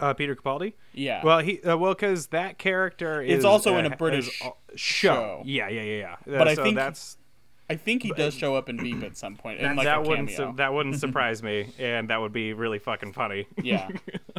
Uh, 0.00 0.12
Peter 0.12 0.34
Capaldi. 0.34 0.72
Yeah. 0.92 1.24
Well, 1.24 1.38
he 1.38 1.62
uh, 1.62 1.76
well 1.76 1.94
because 1.94 2.26
that 2.28 2.58
character 2.58 3.22
is 3.22 3.36
It's 3.36 3.44
also 3.44 3.76
uh, 3.76 3.78
in 3.78 3.86
a 3.86 3.96
British 3.96 4.28
show. 4.38 4.54
show. 4.74 5.42
Yeah, 5.44 5.68
yeah, 5.68 5.82
yeah, 5.82 5.96
yeah. 5.98 6.16
But 6.26 6.48
Uh, 6.48 6.50
I 6.50 6.54
so 6.54 6.62
think- 6.64 6.76
that's 6.76 7.16
I 7.70 7.76
think 7.76 8.02
he 8.02 8.10
does 8.12 8.34
show 8.34 8.54
up 8.56 8.68
in 8.68 8.78
Veep 8.78 9.02
at 9.02 9.16
some 9.16 9.36
point 9.36 9.58
in 9.60 9.74
like 9.76 9.86
that 9.86 10.02
wouldn't 10.04 10.30
su- 10.30 10.52
that 10.56 10.74
wouldn't 10.74 10.96
surprise 11.00 11.42
me, 11.42 11.72
and 11.78 12.10
that 12.10 12.20
would 12.20 12.32
be 12.32 12.52
really 12.52 12.78
fucking 12.78 13.12
funny. 13.14 13.46
yeah. 13.62 13.88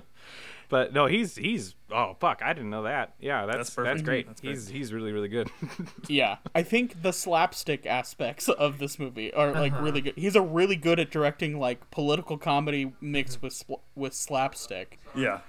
But 0.69 0.93
no, 0.93 1.05
he's 1.05 1.35
he's 1.35 1.75
oh 1.91 2.15
fuck, 2.19 2.41
I 2.43 2.53
didn't 2.53 2.69
know 2.71 2.83
that. 2.83 3.13
Yeah, 3.19 3.45
that's 3.45 3.69
That's 3.69 3.75
that's, 3.75 4.01
great. 4.01 4.27
That's 4.27 4.41
great. 4.41 4.49
He's 4.51 4.67
he's 4.67 4.93
really 4.93 5.11
really 5.11 5.27
good. 5.27 5.49
Yeah, 6.07 6.37
I 6.53 6.63
think 6.63 7.01
the 7.01 7.11
slapstick 7.13 7.85
aspects 7.85 8.47
of 8.49 8.79
this 8.79 8.97
movie 8.99 9.33
are 9.33 9.51
like 9.51 9.73
Uh-huh. 9.73 9.83
really 9.83 10.01
good. 10.01 10.13
He's 10.15 10.35
a 10.35 10.41
really 10.41 10.75
good 10.75 10.99
at 10.99 11.11
directing 11.11 11.59
like 11.59 11.89
political 11.91 12.37
comedy 12.37 12.93
mixed 13.01 13.41
with 13.41 13.53
spl- 13.53 13.81
with 13.95 14.13
slapstick. 14.13 14.99
yeah. 15.15 15.39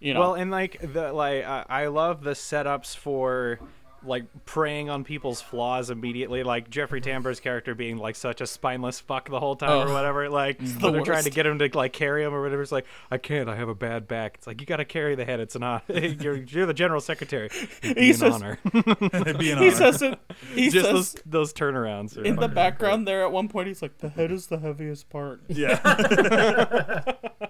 You 0.00 0.14
know, 0.14 0.20
well, 0.20 0.34
and 0.34 0.50
like 0.50 0.78
the 0.92 1.12
like 1.12 1.44
uh, 1.44 1.64
I 1.68 1.86
love 1.86 2.24
the 2.24 2.32
setups 2.32 2.96
for 2.96 3.60
like 4.04 4.24
preying 4.44 4.90
on 4.90 5.04
people's 5.04 5.40
flaws 5.40 5.90
immediately. 5.90 6.42
Like 6.42 6.70
Jeffrey 6.70 7.00
Tambor's 7.00 7.40
character 7.40 7.74
being 7.74 7.98
like 7.98 8.16
such 8.16 8.40
a 8.40 8.46
spineless 8.46 9.00
fuck 9.00 9.28
the 9.28 9.38
whole 9.40 9.56
time 9.56 9.70
Oh. 9.70 9.88
or 9.88 9.92
whatever. 9.92 10.28
Like 10.28 10.58
the 10.58 10.78
when 10.82 10.92
they're 10.94 11.02
trying 11.04 11.24
to 11.24 11.30
get 11.30 11.46
him 11.46 11.58
to 11.60 11.70
like 11.72 11.92
carry 11.92 12.22
him 12.24 12.34
or 12.34 12.42
whatever. 12.42 12.62
It's 12.62 12.72
like 12.72 12.86
I 13.10 13.18
can't. 13.18 13.48
I 13.48 13.56
have 13.56 13.68
a 13.68 13.74
bad 13.74 14.08
back. 14.08 14.34
It's 14.36 14.46
like 14.46 14.60
you 14.60 14.66
got 14.66 14.76
to 14.76 14.84
carry 14.84 15.14
the 15.14 15.24
head. 15.24 15.40
It's 15.40 15.54
an 15.56 15.62
honor. 15.62 15.82
you're 15.88 16.36
you're 16.36 16.66
the 16.66 16.74
general 16.74 17.00
secretary. 17.00 17.50
It'd 17.82 17.96
be 17.96 18.02
He 18.02 18.10
an 18.10 18.16
says- 18.16 18.32
honor. 18.34 18.58
It'd 18.74 19.38
be 19.38 19.50
an 19.52 19.58
he 19.58 19.70
says 19.70 20.02
it. 20.02 20.18
He 20.54 20.70
Just 20.70 20.84
says 20.86 20.92
those 20.94 21.14
those 21.26 21.52
turnarounds. 21.52 22.16
are 22.16 22.24
in 22.24 22.36
the 22.36 22.42
fucking 22.42 22.54
background 22.54 23.06
there 23.08 23.22
at 23.22 23.32
one 23.32 23.48
point 23.48 23.68
he's 23.68 23.82
like, 23.82 23.98
"The 23.98 24.08
head 24.08 24.30
is 24.32 24.46
the 24.48 24.58
heaviest 24.58 25.08
part." 25.10 25.40
Yeah. 25.48 25.78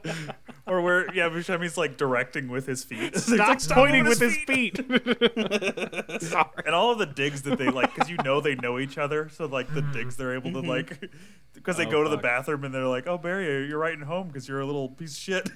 or 0.72 0.80
where 0.80 1.14
yeah, 1.14 1.28
Buscemi's 1.28 1.76
like 1.76 1.96
directing 1.96 2.48
with 2.48 2.66
his 2.66 2.82
feet. 2.82 3.12
He's 3.14 3.26
Stop 3.26 3.48
like, 3.48 3.60
"Stop 3.60 3.76
pointing 3.76 4.04
with 4.04 4.20
with 4.20 4.20
his 4.20 4.36
feet. 4.44 4.76
Sorry. 6.22 6.48
and 6.66 6.74
all 6.74 6.92
of 6.92 6.98
the 6.98 7.06
digs 7.06 7.42
that 7.42 7.58
they 7.58 7.68
like 7.68 7.94
because 7.94 8.10
you 8.10 8.16
know 8.24 8.40
they 8.40 8.54
know 8.56 8.78
each 8.78 8.98
other 8.98 9.28
so 9.28 9.46
like 9.46 9.72
the 9.74 9.82
digs 9.82 10.16
they're 10.16 10.34
able 10.34 10.52
to 10.52 10.58
mm-hmm. 10.58 10.68
like 10.68 11.10
because 11.54 11.76
they 11.76 11.86
Oh, 11.86 11.90
go 11.90 12.04
to 12.04 12.08
the 12.08 12.16
bathroom 12.16 12.64
and 12.64 12.74
they're 12.74 12.86
like 12.86 13.06
oh 13.06 13.18
barry 13.18 13.68
you're 13.68 13.78
writing 13.78 14.04
home 14.04 14.28
because 14.28 14.48
you're 14.48 14.60
a 14.60 14.66
little 14.66 14.88
piece 14.88 15.12
of 15.12 15.18
shit 15.18 15.50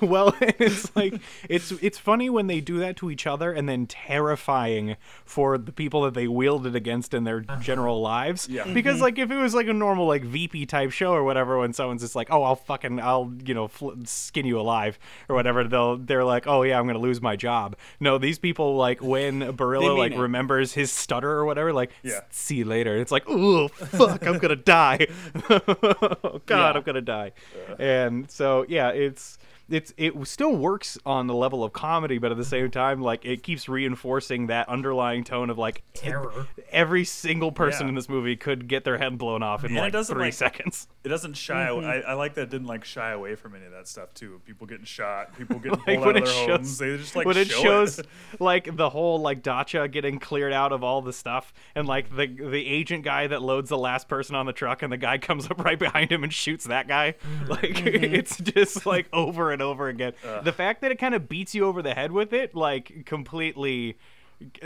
well, 0.00 0.34
it's 0.40 0.94
like 0.96 1.20
it's 1.48 1.72
it's 1.72 1.98
funny 1.98 2.30
when 2.30 2.46
they 2.46 2.60
do 2.60 2.78
that 2.78 2.96
to 2.98 3.10
each 3.10 3.26
other, 3.26 3.52
and 3.52 3.68
then 3.68 3.86
terrifying 3.86 4.96
for 5.24 5.58
the 5.58 5.72
people 5.72 6.02
that 6.02 6.14
they 6.14 6.28
wield 6.28 6.66
it 6.66 6.74
against 6.74 7.14
in 7.14 7.24
their 7.24 7.44
uh-huh. 7.48 7.60
general 7.60 8.00
lives. 8.00 8.48
Yeah. 8.48 8.64
Because 8.72 8.96
mm-hmm. 8.96 9.04
like 9.04 9.18
if 9.18 9.30
it 9.30 9.36
was 9.36 9.54
like 9.54 9.68
a 9.68 9.72
normal 9.72 10.06
like 10.06 10.24
Veep 10.24 10.50
type 10.68 10.90
show 10.90 11.12
or 11.12 11.24
whatever, 11.24 11.58
when 11.58 11.72
someone's 11.72 12.02
just 12.02 12.16
like, 12.16 12.28
"Oh, 12.30 12.42
I'll 12.42 12.56
fucking 12.70 13.00
I'll 13.00 13.32
you 13.44 13.52
know 13.54 13.66
fl- 13.66 13.90
skin 14.04 14.46
you 14.46 14.60
alive 14.60 14.96
or 15.28 15.34
whatever. 15.34 15.64
They'll 15.64 15.96
they're 15.96 16.24
like, 16.24 16.46
oh 16.46 16.62
yeah, 16.62 16.78
I'm 16.78 16.86
gonna 16.86 17.00
lose 17.00 17.20
my 17.20 17.34
job. 17.34 17.74
No, 17.98 18.16
these 18.16 18.38
people 18.38 18.76
like 18.76 19.02
when 19.02 19.40
Barillo 19.56 19.88
mean 19.90 19.98
like 19.98 20.12
it. 20.12 20.18
remembers 20.18 20.72
his 20.74 20.92
stutter 20.92 21.30
or 21.32 21.44
whatever, 21.44 21.72
like 21.72 21.90
Yeah. 22.04 22.20
see 22.30 22.56
you 22.56 22.64
later. 22.64 22.96
It's 22.96 23.10
like, 23.10 23.24
oh 23.26 23.66
fuck, 23.68 24.24
I'm 24.24 24.38
gonna 24.38 24.54
die. 24.54 25.08
oh 25.50 26.40
god, 26.46 26.74
Yeah. 26.74 26.78
I'm 26.78 26.82
gonna 26.82 27.00
die. 27.00 27.32
And 27.78 28.30
so 28.30 28.64
yeah, 28.68 28.90
it's 28.90 29.38
it's 29.70 29.94
it 29.96 30.12
still 30.26 30.54
works 30.54 30.98
on 31.06 31.26
the 31.26 31.34
level 31.34 31.62
of 31.64 31.72
comedy, 31.72 32.18
but 32.18 32.30
at 32.30 32.36
the 32.36 32.44
same 32.44 32.70
time, 32.70 33.00
like 33.00 33.24
it 33.24 33.42
keeps 33.42 33.68
reinforcing 33.68 34.48
that 34.48 34.68
underlying 34.68 35.24
tone 35.24 35.48
of 35.50 35.58
like 35.58 35.82
Terror. 35.94 36.46
every 36.70 37.04
single 37.04 37.52
person 37.52 37.86
Yeah. 37.86 37.90
in 37.90 37.94
this 37.94 38.08
movie 38.08 38.36
could 38.36 38.68
get 38.68 38.84
their 38.84 38.98
head 38.98 39.16
blown 39.18 39.42
off 39.42 39.64
in 39.64 39.70
And 39.70 39.76
like 39.78 39.92
doesn't, 39.92 40.14
three 40.14 40.24
like- 40.26 40.32
seconds. 40.34 40.88
It 41.02 41.08
doesn't 41.08 41.34
shy. 41.34 41.68
Mm-hmm. 41.70 41.86
I, 41.88 42.10
I 42.10 42.12
like 42.14 42.34
that 42.34 42.42
it 42.42 42.50
didn't 42.50 42.66
like 42.66 42.84
shy 42.84 43.12
away 43.12 43.34
from 43.34 43.54
any 43.54 43.64
of 43.64 43.72
that 43.72 43.88
stuff 43.88 44.12
too. 44.12 44.40
People 44.44 44.66
getting 44.66 44.84
shot, 44.84 45.36
people 45.38 45.58
getting 45.60 45.78
Like 45.86 45.98
pulled 46.00 46.06
when 46.06 46.16
out 46.16 46.16
of 46.16 46.22
it 46.22 46.24
their 46.26 46.34
shows, 46.34 46.48
homes. 46.48 46.78
They 46.78 46.96
just 46.98 47.16
like 47.16 47.26
when 47.26 47.36
it 47.38 47.48
shows 47.50 47.98
it. 48.00 48.06
like 48.38 48.76
the 48.76 48.90
whole 48.90 49.18
like 49.20 49.42
dacha 49.42 49.88
getting 49.88 50.18
cleared 50.18 50.52
out 50.52 50.72
of 50.72 50.82
all 50.84 51.00
the 51.00 51.12
stuff, 51.12 51.52
and 51.74 51.86
like 51.88 52.14
the 52.14 52.26
the 52.26 52.66
agent 52.66 53.04
guy 53.04 53.26
that 53.28 53.40
loads 53.40 53.70
the 53.70 53.78
last 53.78 54.08
person 54.08 54.34
on 54.34 54.44
the 54.46 54.52
truck, 54.52 54.82
and 54.82 54.92
the 54.92 54.96
guy 54.98 55.16
comes 55.18 55.50
up 55.50 55.64
right 55.64 55.78
behind 55.78 56.10
him 56.12 56.22
and 56.22 56.32
shoots 56.34 56.66
that 56.66 56.86
guy. 56.86 57.14
Mm-hmm. 57.22 57.50
Like 57.50 57.60
mm-hmm. 57.62 58.14
it's 58.14 58.36
just 58.38 58.84
like 58.84 59.06
over 59.12 59.52
and 59.52 59.59
over 59.62 59.88
again. 59.88 60.12
The 60.42 60.52
fact 60.52 60.80
that 60.82 60.90
it 60.90 60.98
kind 60.98 61.14
of 61.14 61.28
beats 61.28 61.54
you 61.54 61.66
over 61.66 61.82
the 61.82 61.94
head 61.94 62.12
with 62.12 62.32
it, 62.32 62.54
like 62.54 63.04
completely. 63.06 63.96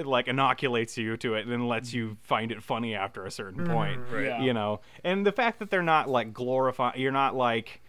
like 0.05 0.29
inoculates 0.29 0.97
you 0.97 1.17
to 1.17 1.35
it 1.35 1.43
and 1.43 1.51
then 1.51 1.67
lets 1.67 1.93
you 1.93 2.17
find 2.23 2.53
it 2.53 2.63
funny 2.63 2.95
after 2.95 3.27
a 3.27 3.31
certain 3.31 3.65
mm-hmm. 3.65 3.73
point 3.73 4.01
Right. 4.09 4.27
Yeah. 4.27 4.41
you 4.41 4.53
know 4.53 4.79
and 5.03 5.27
the 5.27 5.33
fact 5.33 5.59
that 5.59 5.69
they're 5.69 5.83
not 5.83 6.09
like 6.09 6.33
glorifying 6.33 7.01
you're 7.01 7.11
not 7.11 7.35
like 7.35 7.83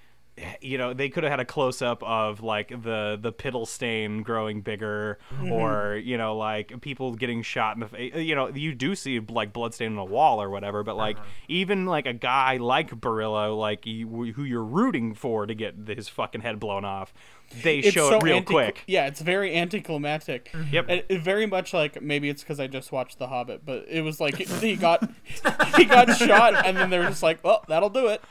you 0.60 0.78
know 0.78 0.93
they 0.93 1.08
could 1.08 1.24
have 1.24 1.32
had 1.32 1.39
a 1.39 1.45
close 1.45 1.82
up 1.82 2.04
of 2.04 2.41
like 2.43 2.69
the 2.69 3.17
the 3.21 3.32
piddle 3.32 3.65
stain 3.65 4.21
growing 4.21 4.62
bigger 4.62 5.17
mm-hmm. 5.34 5.52
or 5.52 5.95
you 5.95 6.17
know 6.17 6.36
like 6.36 6.82
people 6.82 7.15
getting 7.15 7.41
shot 7.41 7.76
in 7.76 7.80
the 7.80 7.88
face 7.88 8.15
you 8.15 8.36
know 8.36 8.50
you 8.50 8.74
do 8.74 8.95
see 8.95 9.19
like 9.19 9.54
blood 9.54 9.74
stain 9.74 9.91
on 9.91 9.95
the 9.95 10.04
wall 10.04 10.41
or 10.41 10.50
whatever 10.50 10.84
but 10.84 10.98
like 10.98 11.15
uh-huh. 11.17 11.26
even 11.48 11.86
like 11.86 12.06
a 12.06 12.13
guy 12.13 12.58
like 12.58 12.89
Barillo 13.00 13.58
like 13.58 13.86
you, 13.86 14.08
who 14.34 14.43
you're 14.43 14.63
rooting 14.63 15.13
for 15.13 15.45
to 15.45 15.56
get 15.56 15.76
his 15.88 16.10
fucking 16.10 16.41
head 16.41 16.60
blown 16.60 16.84
off 16.84 17.13
they 17.62 17.80
It's 17.80 17.91
show 17.91 18.10
so 18.10 18.17
it 18.17 18.24
real 18.24 18.38
anti- 18.38 18.54
quick 18.54 18.84
Yeah, 18.88 19.06
it's 19.08 19.21
very 19.21 19.56
anticlimactic. 19.56 20.52
Mm-hmm. 20.52 20.74
Yep. 20.74 20.86
And 20.89 21.04
it 21.10 21.21
very 21.21 21.45
much 21.45 21.74
like 21.74 22.02
maybe 22.02 22.30
it's 22.30 22.41
because 22.41 22.60
I 22.60 22.67
just 22.67 22.91
watched 22.91 23.19
The 23.19 23.28
Hobbit, 23.28 23.65
but 23.65 23.86
it 23.88 24.02
was 24.02 24.19
like 24.19 24.38
he 24.38 24.76
got 24.76 25.08
he 25.78 25.86
got 25.86 26.17
shot, 26.17 26.65
and 26.65 26.76
then 26.76 26.89
they're 26.89 27.08
just 27.08 27.24
like, 27.24 27.43
"Well, 27.43 27.63
that'll 27.67 27.89
do 27.89 28.08
it." 28.08 28.21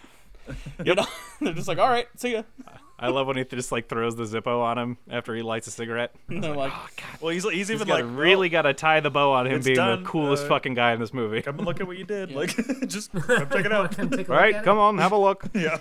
You 0.85 0.95
know, 0.95 1.07
they're 1.41 1.53
just 1.55 1.69
like, 1.69 1.79
"All 1.79 1.89
right, 1.89 2.07
see 2.17 2.33
ya." 2.33 2.43
I 2.99 3.09
love 3.09 3.27
when 3.27 3.37
he 3.37 3.45
just 3.45 3.73
like 3.73 3.89
throws 3.89 4.15
the 4.17 4.23
Zippo 4.25 4.61
on 4.63 4.79
him 4.79 4.99
after 5.11 5.35
he 5.35 5.43
lights 5.43 5.67
a 5.67 5.71
cigarette. 5.71 6.15
And 6.29 6.43
they're 6.43 6.55
like, 6.55 6.73
Well, 7.21 7.31
he's 7.31 7.43
he's 7.45 7.69
He's 7.69 7.71
even 7.73 7.89
like 7.89 8.05
really 8.07 8.49
got 8.49 8.63
to 8.63 8.73
tie 8.73 9.01
the 9.01 9.11
bow 9.11 9.33
on 9.33 9.47
him 9.47 9.61
being 9.63 9.77
done, 9.77 10.03
the 10.03 10.09
coolest 10.09 10.45
uh, 10.45 10.49
fucking 10.49 10.75
guy 10.75 10.93
in 10.93 11.01
this 11.01 11.13
movie. 11.13 11.43
Come 11.43 11.59
and 11.59 11.67
look 11.67 11.81
at 11.81 11.87
what 11.87 11.99
you 11.99 12.05
did. 12.05 12.31
Like, 12.31 12.55
just 12.87 13.13
come 13.13 13.51
check 13.51 13.65
it 13.65 13.73
out. 13.73 13.97
Come 13.97 14.11
take 14.11 14.29
a 14.29 14.33
All 14.33 14.37
look 14.37 14.55
right, 14.55 14.65
come 14.65 14.79
it. 14.79 14.81
on, 14.81 14.99
have 14.99 15.13
a 15.13 15.19
look. 15.19 15.45
yeah, 15.55 15.77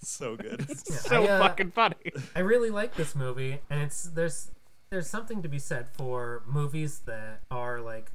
so 0.00 0.36
good. 0.36 0.78
so 0.78 1.24
I, 1.24 1.28
uh, 1.28 1.38
fucking 1.40 1.72
funny. 1.72 1.96
I 2.34 2.40
really 2.40 2.70
like 2.70 2.94
this 2.94 3.14
movie, 3.16 3.58
and 3.68 3.80
it's 3.80 4.04
there's 4.04 4.50
there's 4.90 5.08
something 5.08 5.42
to 5.42 5.48
be 5.48 5.58
said 5.58 5.88
for 5.88 6.42
movies 6.46 7.00
that 7.06 7.40
are 7.50 7.80
like 7.80 8.12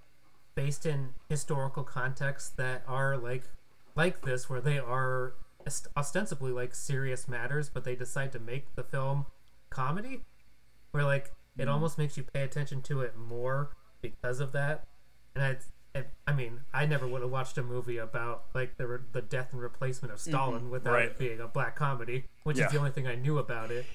based 0.56 0.86
in 0.86 1.10
historical 1.30 1.84
contexts 1.84 2.50
that 2.50 2.84
are 2.88 3.18
like 3.18 3.44
like 3.96 4.22
this, 4.22 4.50
where 4.50 4.62
they 4.62 4.78
are 4.80 5.34
est- 5.66 5.88
ostensibly 5.96 6.52
like 6.52 6.74
serious 6.74 7.28
matters, 7.28 7.70
but 7.70 7.84
they 7.84 7.96
decide 7.96 8.32
to 8.34 8.40
make 8.40 8.76
the 8.76 8.84
film 8.84 9.26
comedy, 9.70 10.22
where 10.92 11.04
like 11.04 11.32
it 11.58 11.64
mm-hmm. 11.64 11.72
almost 11.72 11.98
makes 11.98 12.18
you 12.18 12.24
pay 12.24 12.44
attention 12.44 12.82
to 12.84 13.02
it 13.02 13.18
more 13.18 13.72
because 14.02 14.40
of 14.40 14.52
that. 14.54 14.88
And 15.36 15.44
I, 15.44 15.58
I, 16.00 16.04
I 16.28 16.34
mean, 16.34 16.62
I 16.74 16.86
never 16.86 17.08
would 17.08 17.22
have 17.22 17.32
watched 17.32 17.58
a 17.58 17.64
movie 17.64 17.98
about 17.98 18.46
like 18.54 18.78
the 18.78 18.88
re- 18.88 19.00
the 19.12 19.22
death 19.22 19.50
and 19.52 19.62
replacement 19.62 20.14
of 20.14 20.20
mm-hmm. 20.20 20.32
Stalin 20.32 20.70
without 20.70 20.94
Right. 20.94 21.06
it 21.06 21.18
being 21.18 21.40
a 21.40 21.48
black 21.48 21.76
comedy, 21.76 22.26
which 22.44 22.58
Yeah. 22.58 22.68
is 22.68 22.72
the 22.72 22.78
only 22.78 22.92
thing 22.92 23.08
I 23.08 23.16
knew 23.16 23.38
about 23.38 23.72
it. 23.72 23.86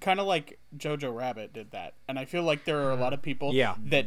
kind 0.00 0.20
of 0.20 0.26
like 0.26 0.60
Jojo 0.76 1.12
Rabbit 1.12 1.52
did 1.52 1.72
that, 1.72 1.94
and 2.06 2.16
I 2.16 2.24
feel 2.24 2.44
like 2.44 2.64
there 2.64 2.78
are 2.78 2.90
a 2.90 2.94
uh-huh. 2.94 3.02
lot 3.02 3.12
of 3.12 3.22
people 3.22 3.52
Yeah. 3.52 3.74
that 3.86 4.06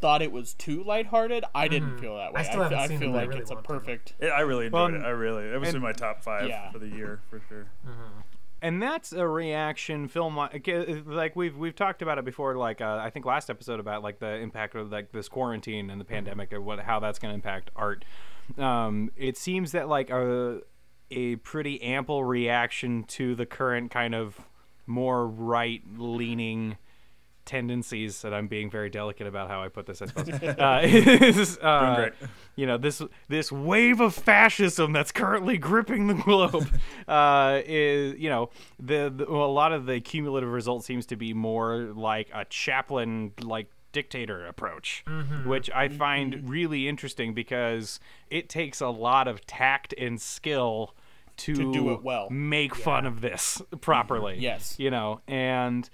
thought 0.00 0.22
it 0.22 0.32
was 0.32 0.54
too 0.54 0.82
lighthearted. 0.84 1.44
I 1.54 1.68
didn't 1.68 1.98
feel 1.98 2.16
that 2.16 2.32
way. 2.32 2.40
I 2.40 2.44
still 2.44 2.60
I, 2.60 2.64
haven't 2.64 2.78
I 2.78 2.86
seen 2.88 2.98
feel 3.00 3.08
it, 3.10 3.12
but 3.12 3.18
I 3.18 3.20
like 3.22 3.28
really 3.30 3.40
it's 3.42 3.50
a 3.50 3.56
perfect. 3.56 4.14
Yeah, 4.20 4.28
I 4.28 4.40
really 4.40 4.66
enjoyed 4.66 4.92
Well, 4.92 5.02
it. 5.02 5.06
I 5.06 5.10
really, 5.10 5.44
it 5.44 5.58
was 5.58 5.68
and- 5.68 5.76
in 5.76 5.82
my 5.82 5.92
top 5.92 6.22
five 6.22 6.48
Yeah. 6.48 6.70
for 6.72 6.78
the 6.78 6.88
year 6.88 7.20
for 7.30 7.40
sure. 7.48 7.66
and 8.62 8.82
that's 8.82 9.12
a 9.12 9.26
reaction 9.26 10.06
film 10.06 10.36
like 10.36 11.34
we've 11.34 11.56
we've 11.56 11.74
talked 11.74 12.02
about 12.02 12.18
it 12.18 12.26
before 12.26 12.56
like 12.56 12.82
uh, 12.82 12.98
i 13.02 13.08
think 13.08 13.24
last 13.24 13.48
episode 13.48 13.80
about 13.80 14.02
like 14.02 14.18
the 14.18 14.34
impact 14.36 14.74
of 14.74 14.92
like 14.92 15.10
this 15.12 15.28
quarantine 15.30 15.88
and 15.88 15.98
the 15.98 16.04
pandemic 16.04 16.52
and 16.52 16.62
what 16.62 16.78
how 16.80 17.00
that's 17.00 17.18
going 17.18 17.30
to 17.30 17.34
impact 17.34 17.70
art 17.74 18.04
um 18.58 19.10
it 19.16 19.38
seems 19.38 19.72
that 19.72 19.88
like 19.88 20.10
a 20.10 20.60
a 21.10 21.36
pretty 21.36 21.80
ample 21.82 22.22
reaction 22.22 23.02
to 23.04 23.34
the 23.34 23.46
current 23.46 23.90
kind 23.90 24.14
of 24.14 24.38
more 24.86 25.26
right 25.26 25.80
leaning 25.96 26.76
tendencies 27.44 28.22
that 28.22 28.32
I'm 28.32 28.46
being 28.46 28.70
very 28.70 28.90
delicate 28.90 29.26
about 29.26 29.48
how 29.48 29.62
I 29.62 29.68
put 29.68 29.86
this, 29.86 30.02
I 30.02 30.06
suppose. 30.06 30.28
uh, 30.42 30.80
is, 30.84 31.58
uh, 31.60 31.96
great. 31.96 32.12
you 32.56 32.66
know 32.66 32.78
this 32.78 33.02
this 33.28 33.50
wave 33.50 34.00
of 34.00 34.14
fascism 34.14 34.92
that's 34.92 35.12
currently 35.12 35.58
gripping 35.58 36.06
the 36.06 36.14
globe 36.14 36.68
uh, 37.08 37.60
is 37.64 38.18
you 38.18 38.28
know 38.28 38.50
the, 38.78 39.12
the 39.14 39.26
well, 39.28 39.44
a 39.44 39.52
lot 39.52 39.72
of 39.72 39.86
the 39.86 40.00
cumulative 40.00 40.50
result 40.50 40.84
seems 40.84 41.06
to 41.06 41.16
be 41.16 41.32
more 41.34 41.76
like 41.94 42.28
a 42.34 42.44
Chaplin 42.44 43.32
like 43.42 43.68
dictator 43.92 44.46
approach 44.46 45.04
which 45.44 45.68
i 45.72 45.88
find 45.88 46.48
really 46.48 46.86
interesting 46.86 47.34
because 47.34 47.98
it 48.30 48.48
takes 48.48 48.80
a 48.80 48.86
lot 48.86 49.26
of 49.26 49.44
tact 49.46 49.92
and 49.98 50.20
skill 50.20 50.94
to, 51.36 51.72
do 51.72 51.90
it 51.90 52.02
well. 52.02 52.28
make 52.30 52.74
fun 52.74 53.04
of 53.04 53.20
this 53.20 53.60
properly 53.80 54.36
Yes. 54.38 54.76
you 54.78 54.92
know 54.92 55.20
and 55.26 55.90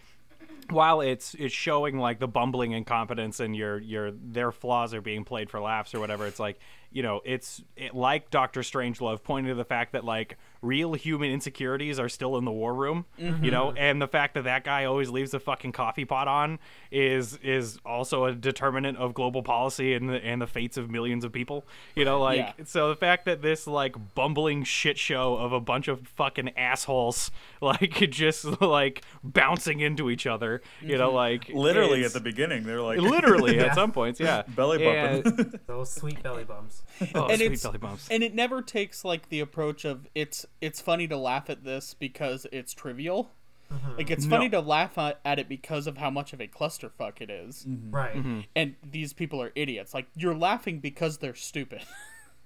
while 0.70 1.00
it's 1.00 1.35
it's 1.35 1.55
showing 1.55 1.98
like 1.98 2.18
the 2.18 2.29
bumbling 2.29 2.72
incompetence 2.72 3.40
and 3.40 3.55
your 3.55 3.79
your 3.79 4.11
their 4.11 4.52
flaws 4.52 4.94
are 4.94 5.00
being 5.00 5.24
played 5.24 5.50
for 5.50 5.61
laughs 5.61 5.94
or 5.94 6.00
whatever 6.00 6.26
it's 6.26 6.40
like 6.40 6.59
you 6.90 7.02
know 7.02 7.20
it's 7.24 7.62
it, 7.76 7.94
like 7.94 8.31
Doctor 8.31 8.61
Strangelove 8.61 9.22
pointing 9.22 9.50
to 9.50 9.55
the 9.55 9.64
fact 9.64 9.92
that 9.92 10.05
like 10.05 10.38
real 10.62 10.95
human 10.95 11.31
insecurities 11.31 11.99
are 11.99 12.09
still 12.09 12.37
in 12.37 12.45
the 12.45 12.53
war 12.53 12.75
room 12.75 13.05
you 13.19 13.31
mm-hmm. 13.31 13.47
know 13.47 13.73
and 13.73 14.01
the 14.01 14.09
fact 14.09 14.35
that 14.35 14.45
that 14.45 14.64
guy 14.64 14.85
always 14.85 15.11
leaves 15.11 15.35
a 15.35 15.40
fucking 15.40 15.73
coffee 15.73 16.05
pot 16.05 16.29
on 16.29 16.59
is 16.90 17.37
is 17.42 17.79
also 17.85 18.25
a 18.25 18.35
determinant 18.35 18.97
of 18.99 19.14
global 19.14 19.42
policy 19.42 19.95
and 19.95 20.09
the, 20.09 20.25
and 20.25 20.40
the 20.40 20.47
fates 20.47 20.77
of 20.77 20.90
millions 20.90 21.25
of 21.25 21.33
people 21.33 21.64
you 21.95 22.05
know 22.05 22.21
like 22.21 22.38
Yeah. 22.38 22.64
so 22.64 22.88
the 22.88 22.97
fact 22.97 23.25
that 23.27 23.42
this 23.42 23.66
like 23.66 23.95
bumbling 24.14 24.64
shit 24.64 24.99
show 24.99 25.37
of 25.37 25.53
a 25.53 25.61
bunch 25.61 25.88
of 25.88 26.07
fucking 26.09 26.51
assholes 26.57 27.31
like 27.61 28.11
just 28.11 28.61
like 28.61 29.03
bouncing 29.23 29.81
into 29.81 30.11
each 30.11 30.27
other 30.27 30.62
you 30.81 30.97
know 30.97 31.09
mm-hmm. 31.09 31.16
like 31.16 31.49
Literally 31.66 32.05
at 32.05 32.12
the 32.12 32.21
beginning, 32.21 32.62
they're 32.64 32.83
like 32.83 32.99
literally 32.99 33.57
Yeah. 33.57 33.64
at 33.66 33.75
some 33.75 33.92
points 33.92 34.21
yeah 34.21 34.42
belly 34.49 34.79
bumping. 34.79 35.33
And- 35.38 35.61
Those 35.66 35.92
sweet 35.92 36.23
belly 36.23 36.45
bumps. 36.45 36.83
oh 37.14 37.27
and 37.27 37.38
sweet 37.38 37.62
belly 37.62 37.79
bumps 37.79 38.09
and 38.11 38.23
it 38.23 38.35
never 38.35 38.62
takes 38.62 39.05
like 39.05 39.29
the 39.29 39.40
approach 39.40 39.85
of 39.85 40.07
it's 40.14 40.47
it's 40.61 40.81
funny 40.81 41.07
to 41.09 41.16
laugh 41.16 41.49
at 41.51 41.64
this 41.64 41.95
because 41.95 42.47
it's 42.53 42.73
trivial. 42.73 43.31
Mm-hmm. 43.73 43.97
Like 43.97 44.11
it's 44.11 44.25
funny 44.27 44.49
to 44.51 44.61
laugh 44.61 44.97
at, 44.97 45.19
at 45.25 45.38
it 45.40 45.49
because 45.49 45.87
of 45.88 45.97
how 45.99 46.09
much 46.09 46.33
of 46.33 46.40
a 46.40 46.47
clusterfuck 46.47 47.21
it 47.21 47.31
is. 47.31 47.66
Mm-hmm. 47.69 47.90
Right. 47.95 48.14
Mm-hmm. 48.14 48.40
and 48.55 48.75
these 48.88 49.12
people 49.12 49.42
are 49.42 49.51
idiots. 49.57 49.92
Like 49.92 50.07
you're 50.14 50.37
laughing 50.37 50.79
because 50.79 51.19
they're 51.19 51.35
stupid. 51.35 51.83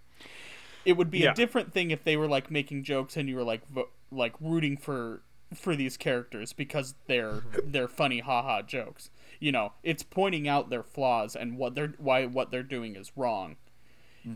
it 0.85 0.95
would 0.95 1.11
be 1.11 1.19
Yeah. 1.19 1.33
a 1.33 1.35
different 1.35 1.73
thing 1.73 1.91
if 1.91 2.05
they 2.05 2.17
were 2.17 2.29
like 2.29 2.51
making 2.51 2.85
jokes 2.85 3.17
and 3.17 3.29
you 3.29 3.37
were 3.37 3.43
like 3.45 3.67
vo- 3.69 3.91
like 4.11 4.35
rooting 4.41 4.77
for 4.77 5.21
for 5.55 5.75
these 5.77 5.97
characters 5.97 6.53
because 6.53 6.95
they're 7.07 7.43
they're 7.65 7.89
funny 7.89 8.21
haha 8.21 8.63
jokes. 8.63 9.11
You 9.41 9.53
know, 9.53 9.73
it's 9.83 10.03
pointing 10.03 10.49
out 10.49 10.71
their 10.71 10.83
flaws 10.83 11.35
and 11.37 11.59
what 11.59 11.75
they're 11.75 11.95
why 11.99 12.27
what 12.27 12.51
they're 12.51 12.63
doing 12.63 12.97
is 12.97 13.13
wrong. 13.17 13.57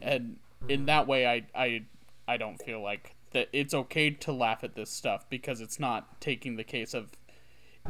And 0.03 0.37
in 0.69 0.87
that 0.87 1.07
way 1.07 1.27
I 1.27 1.43
I 1.55 1.83
I 2.27 2.37
don't 2.37 2.61
feel 2.63 2.83
like 2.83 3.15
that 3.35 3.49
it's 3.53 3.75
okay 3.75 4.11
to 4.11 4.33
laugh 4.33 4.65
at 4.65 4.75
this 4.75 4.91
stuff 4.91 5.29
because 5.29 5.61
it's 5.61 5.79
not 5.79 6.21
taking 6.21 6.57
the 6.57 6.65
case 6.65 6.95
of 6.95 7.11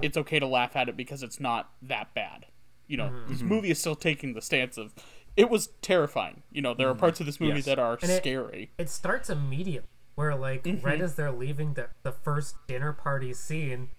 it's 0.02 0.16
okay 0.16 0.40
to 0.40 0.46
laugh 0.46 0.74
at 0.74 0.88
it 0.88 0.96
because 0.96 1.22
it's 1.22 1.38
not 1.38 1.70
that 1.80 2.12
bad. 2.14 2.46
You 2.88 2.96
know, 2.96 3.04
mm-hmm. 3.04 3.30
this 3.30 3.38
mm-hmm. 3.38 3.48
movie 3.48 3.70
is 3.70 3.78
still 3.78 3.94
taking 3.94 4.34
the 4.34 4.42
stance 4.42 4.76
of 4.76 4.92
it 5.36 5.50
was 5.50 5.68
terrifying. 5.82 6.42
You 6.50 6.62
know, 6.62 6.74
there 6.74 6.88
are 6.88 6.92
mm-hmm. 6.92 7.00
parts 7.00 7.20
of 7.20 7.26
this 7.26 7.40
movie 7.40 7.56
Yes. 7.56 7.66
that 7.66 7.78
are 7.78 7.98
And 8.00 8.10
scary. 8.10 8.72
It 8.78 8.88
starts 8.88 9.30
immediately, 9.30 9.88
where 10.14 10.34
like 10.34 10.64
Mm-hmm. 10.64 10.84
right 10.84 11.00
as 11.00 11.14
they're 11.14 11.30
leaving 11.30 11.74
the 11.74 11.88
the 12.02 12.12
first 12.12 12.56
dinner 12.66 12.92
party 12.92 13.32
scene, 13.32 13.90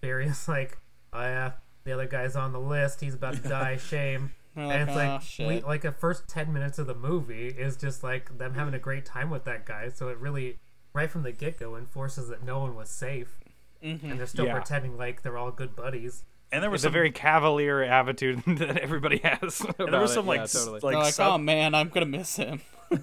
Barry's 0.00 0.48
like, 0.48 0.78
"Oh 1.12 1.20
yeah, 1.20 1.52
the 1.84 1.92
other 1.92 2.06
guy's 2.06 2.36
on 2.36 2.52
the 2.52 2.60
list. 2.60 3.00
He's 3.00 3.14
about 3.14 3.34
to 3.42 3.48
die. 3.48 3.76
Shame." 3.76 4.32
They're 4.54 4.64
and 4.64 4.88
it's 4.88 4.96
like, 4.96 5.08
like 5.08 5.22
"Oh, 5.40 5.48
we 5.48 5.60
like 5.60 5.82
the 5.82 5.92
first 5.92 6.28
ten 6.28 6.52
minutes 6.52 6.78
of 6.78 6.86
the 6.86 6.94
movie 6.94 7.48
is 7.48 7.76
just 7.76 8.02
like 8.02 8.38
them 8.38 8.54
having 8.54 8.72
a 8.72 8.78
great 8.78 9.04
time 9.04 9.28
with 9.28 9.44
that 9.44 9.66
guy. 9.66 9.90
So 9.90 10.08
it 10.08 10.18
really 10.18 10.58
right 10.96 11.10
from 11.10 11.22
the 11.22 11.32
get 11.32 11.58
go 11.58 11.76
enforces 11.76 12.28
that 12.28 12.42
no 12.44 12.58
one 12.60 12.74
was 12.74 12.88
safe, 12.90 13.38
Mm-hmm. 13.84 14.10
and 14.10 14.18
they're 14.18 14.26
still 14.26 14.46
Yeah. 14.46 14.54
pretending 14.54 14.96
like 14.96 15.22
they're 15.22 15.36
all 15.38 15.50
good 15.52 15.76
buddies. 15.76 16.24
And 16.50 16.62
there 16.62 16.70
was 16.70 16.84
It's 16.84 16.88
a 16.88 16.90
very 16.90 17.10
cavalier 17.10 17.82
attitude 17.82 18.42
that 18.46 18.78
everybody 18.78 19.18
has. 19.18 19.60
and 19.78 19.92
there 19.92 20.00
was 20.00 20.12
some 20.14 20.26
like 20.26 20.40
yeah, 20.40 20.46
totally. 20.46 20.72
like 20.80 20.80
They're 20.82 20.92
like, 21.02 21.14
sub- 21.14 21.32
oh 21.34 21.38
man, 21.38 21.74
I'm 21.74 21.88
gonna 21.90 22.06
miss 22.06 22.36
him. 22.36 22.60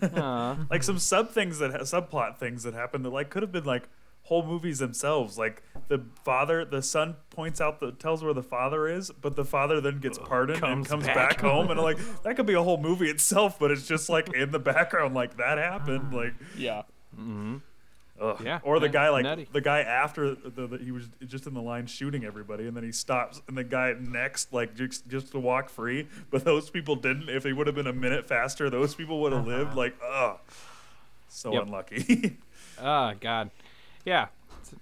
Like 0.69 0.82
some 0.84 0.97
sub 0.99 1.29
things 1.32 1.60
that 1.60 1.71
ha- 1.71 1.77
subplot 1.79 2.38
things 2.38 2.63
that 2.63 2.73
happened 2.73 3.06
that 3.06 3.10
like 3.12 3.29
could 3.29 3.43
have 3.43 3.51
been 3.51 3.65
like 3.65 3.88
whole 4.23 4.45
movies 4.45 4.79
themselves 4.79 5.38
like 5.38 5.62
the 5.89 6.01
father 6.23 6.63
the 6.63 6.82
son 6.82 7.17
points 7.29 7.60
out 7.60 7.82
the 7.82 7.91
tells 7.91 8.23
where 8.23 8.34
the 8.34 8.41
father 8.41 8.88
is 8.88 9.12
but 9.21 9.36
the 9.36 9.43
father 9.43 9.82
then 9.82 9.99
gets 9.99 10.17
pardoned 10.17 10.63
and 10.63 10.86
Comes 10.86 10.88
comes 10.88 11.06
back. 11.06 11.15
back, 11.32 11.41
home 11.41 11.69
and 11.69 11.77
like 11.82 11.97
that 12.23 12.38
could 12.38 12.45
be 12.45 12.53
a 12.53 12.63
whole 12.63 12.77
movie 12.77 13.10
itself 13.10 13.60
but 13.60 13.69
it's 13.71 13.86
just 13.86 14.08
like 14.08 14.34
in 14.34 14.51
the 14.51 14.60
background 14.60 15.13
like 15.13 15.36
that 15.36 15.58
happened 15.58 16.13
like 16.13 16.34
Yeah. 16.58 16.84
Ugh. 18.24 18.42
Yeah, 18.44 18.60
or 18.64 18.80
the 18.80 18.86
yeah, 18.88 18.92
guy 18.92 19.10
like 19.10 19.24
nutty. 19.24 19.48
the 19.52 19.62
guy 19.62 19.82
after 19.82 20.34
the, 20.36 20.68
the, 20.68 20.78
he 20.78 20.92
was 20.92 21.10
just 21.28 21.46
in 21.48 21.54
the 21.54 21.62
line 21.62 21.86
shooting 21.88 22.24
everybody 22.26 22.68
and 22.68 22.76
then 22.76 22.84
he 22.84 22.92
stops 22.92 23.42
and 23.48 23.58
the 23.58 23.64
guy 23.64 23.94
next 24.00 24.54
like 24.54 24.76
just, 24.76 25.08
just 25.08 25.32
to 25.34 25.40
walk 25.40 25.70
free 25.70 26.08
but 26.32 26.44
those 26.46 26.70
people 26.70 26.96
didn't 26.96 27.30
if 27.30 27.44
they 27.44 27.54
would 27.54 27.68
have 27.68 27.76
been 27.76 27.88
a 27.88 27.94
minute 27.94 28.26
faster 28.26 28.70
those 28.70 28.96
people 28.96 29.22
would 29.22 29.34
have 29.34 29.46
lived 29.46 29.76
like 29.76 29.96
ugh 30.10 30.40
so 31.28 31.52
Yep. 31.54 31.64
unlucky 31.64 32.38
Oh 32.82 33.14
God, 33.20 33.50
yeah. 34.06 34.28
It's, 34.62 34.74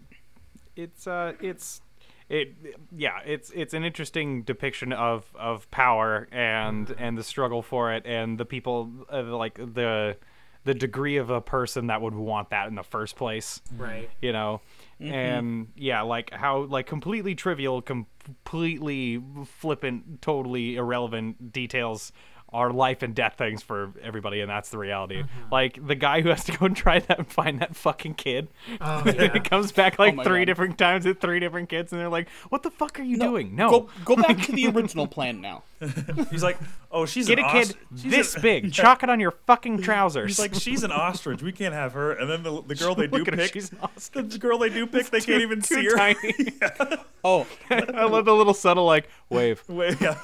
it's 0.75 1.07
uh, 1.07 1.33
it's 1.41 1.81
it. 2.29 2.53
Yeah, 2.95 3.19
it's 3.25 3.51
it's 3.51 3.73
an 3.73 3.83
interesting 3.83 4.43
depiction 4.43 4.93
of 4.93 5.25
of 5.35 5.69
power 5.71 6.27
and 6.31 6.93
and 6.97 7.17
the 7.17 7.23
struggle 7.23 7.61
for 7.61 7.91
it 7.93 8.05
and 8.05 8.37
the 8.37 8.45
people 8.45 8.89
uh, 9.11 9.23
like 9.23 9.55
the 9.55 10.15
the 10.63 10.73
degree 10.73 11.17
of 11.17 11.29
a 11.29 11.41
person 11.41 11.87
that 11.87 12.01
would 12.01 12.13
want 12.13 12.51
that 12.51 12.67
in 12.67 12.75
the 12.75 12.83
first 12.83 13.15
place. 13.15 13.61
Right. 13.75 14.09
You 14.21 14.31
know. 14.33 14.61
Mm-hmm. 14.99 15.13
And 15.13 15.67
yeah, 15.75 16.01
like 16.01 16.31
how 16.31 16.61
like 16.61 16.85
completely 16.85 17.33
trivial, 17.33 17.81
completely 17.81 19.21
flippant, 19.45 20.21
totally 20.21 20.75
irrelevant 20.75 21.51
details 21.51 22.11
are 22.53 22.71
life 22.71 23.01
and 23.01 23.15
death 23.15 23.35
things 23.37 23.61
for 23.63 23.93
everybody, 24.01 24.41
and 24.41 24.49
that's 24.49 24.69
the 24.69 24.77
reality. 24.77 25.21
Mm-hmm. 25.23 25.53
Like 25.53 25.85
the 25.87 25.95
guy 25.95 26.21
who 26.21 26.29
has 26.29 26.43
to 26.45 26.51
go 26.57 26.65
and 26.65 26.75
try 26.75 26.99
that 26.99 27.17
and 27.17 27.27
find 27.31 27.61
that 27.61 27.75
fucking 27.75 28.15
kid. 28.15 28.49
Oh, 28.81 29.03
yeah. 29.05 29.33
it 29.35 29.43
comes 29.45 29.71
back 29.71 29.95
oh 29.99 30.03
like 30.03 30.15
my 30.15 30.23
three 30.23 30.41
God. 30.41 30.45
different 30.45 30.77
times 30.77 31.05
with 31.05 31.21
three 31.21 31.39
different 31.39 31.69
kids, 31.69 31.91
and 31.93 32.01
they're 32.01 32.09
like, 32.09 32.27
"What 32.49 32.63
the 32.63 32.71
fuck 32.71 32.99
are 32.99 33.03
you 33.03 33.17
doing? 33.17 33.55
No, 33.55 33.69
Go 33.69 33.89
go 34.03 34.15
back 34.17 34.37
to 34.45 34.51
the 34.51 34.67
original 34.67 35.07
plan 35.07 35.39
now. 35.41 35.63
He's 36.29 36.43
like, 36.43 36.59
oh, 36.91 37.07
she's 37.07 37.27
get 37.27 37.39
an 37.39 37.45
a 37.45 37.51
kid 37.51 37.69
os- 37.69 38.01
she's 38.01 38.11
this 38.11 38.35
a- 38.35 38.39
big, 38.39 38.71
chalk 38.71 39.01
it 39.01 39.09
on 39.09 39.19
your 39.19 39.31
fucking 39.31 39.81
trousers." 39.81 40.27
He's 40.29 40.39
like, 40.39 40.53
she's 40.53 40.83
an 40.83 40.91
ostrich. 40.91 41.41
We 41.41 41.51
can't 41.51 41.73
have 41.73 41.93
her. 41.93 42.11
And 42.11 42.29
then 42.29 42.43
the, 42.43 42.61
the 42.61 42.75
girl 42.75 42.93
they 42.95 43.07
do 43.07 43.17
Look 43.17 43.27
at 43.29 43.33
her, 43.33 43.39
pick, 43.39 43.53
she's 43.53 43.71
an 43.71 43.79
the 44.29 44.37
girl 44.37 44.57
they 44.59 44.69
do 44.69 44.85
pick, 44.85 45.09
they 45.09 45.21
can't 45.21 45.41
even 45.41 45.61
too 45.61 45.75
see 45.75 45.85
her. 45.85 45.95
tiny. 45.95 46.53
Oh, 47.23 47.47
I 47.69 48.05
love 48.05 48.25
the 48.25 48.33
little 48.35 48.53
subtle 48.53 48.85
like 48.85 49.07
wave. 49.29 49.63
Wave, 49.67 49.99
yeah, 50.01 50.19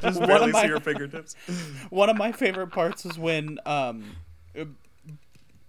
just 0.00 0.20
barely 0.20 0.52
see 0.52 0.68
her 0.68 0.80
fingertips. 0.80 1.33
one 1.90 2.08
of 2.10 2.16
my 2.16 2.32
favorite 2.32 2.68
parts 2.68 3.04
is 3.06 3.18
when 3.18 3.58
um 3.66 4.16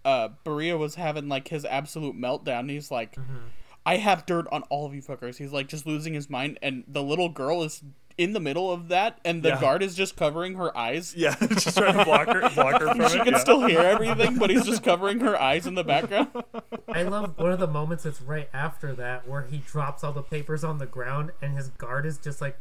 uh 0.04 0.30
Beria 0.46 0.78
was 0.78 0.96
having 0.96 1.28
like 1.28 1.48
his 1.48 1.66
absolute 1.66 2.16
meltdown. 2.16 2.70
He's 2.70 2.92
like 2.92 3.16
I 3.86 3.98
have 3.98 4.26
dirt 4.26 4.48
on 4.52 4.64
all 4.64 4.86
of 4.86 4.94
you 4.96 5.02
fuckers. 5.02 5.38
He's 5.38 5.52
like 5.52 5.68
just 5.68 5.86
losing 5.86 6.14
his 6.14 6.30
mind 6.30 6.60
and 6.62 6.84
the 6.88 7.04
little 7.04 7.30
girl 7.30 7.64
is 7.64 7.84
in 8.18 8.32
the 8.32 8.40
middle 8.40 8.72
of 8.72 8.88
that 8.88 9.20
and 9.26 9.44
the 9.44 9.50
Yeah. 9.50 9.60
guard 9.60 9.84
is 9.84 9.94
just 9.94 10.16
covering 10.16 10.54
her 10.56 10.76
eyes. 10.78 11.14
Yeah, 11.18 11.36
just 11.50 11.78
trying 11.78 11.98
to 11.98 12.06
block 12.06 12.28
her, 12.28 12.50
block 12.52 12.80
her 12.80 12.88
from 12.96 13.10
She 13.10 13.18
it. 13.18 13.24
can 13.26 13.34
yeah. 13.34 13.40
still 13.40 13.68
hear 13.68 13.80
everything, 13.82 14.38
but 14.38 14.50
he's 14.50 14.64
just 14.66 14.84
covering 14.84 15.20
her 15.20 15.40
eyes 15.40 15.68
in 15.68 15.76
the 15.76 15.84
background. 15.84 16.30
I 16.88 17.04
love 17.04 17.38
one 17.38 17.52
of 17.52 17.60
the 17.60 17.68
moments 17.68 18.06
that's 18.06 18.22
right 18.22 18.48
after 18.54 18.94
that 18.96 19.28
where 19.28 19.42
he 19.44 19.58
drops 19.58 20.02
all 20.04 20.14
the 20.14 20.22
papers 20.24 20.64
on 20.64 20.78
the 20.78 20.86
ground 20.86 21.32
and 21.42 21.58
his 21.58 21.68
guard 21.70 22.06
is 22.06 22.18
just 22.18 22.40
like 22.40 22.58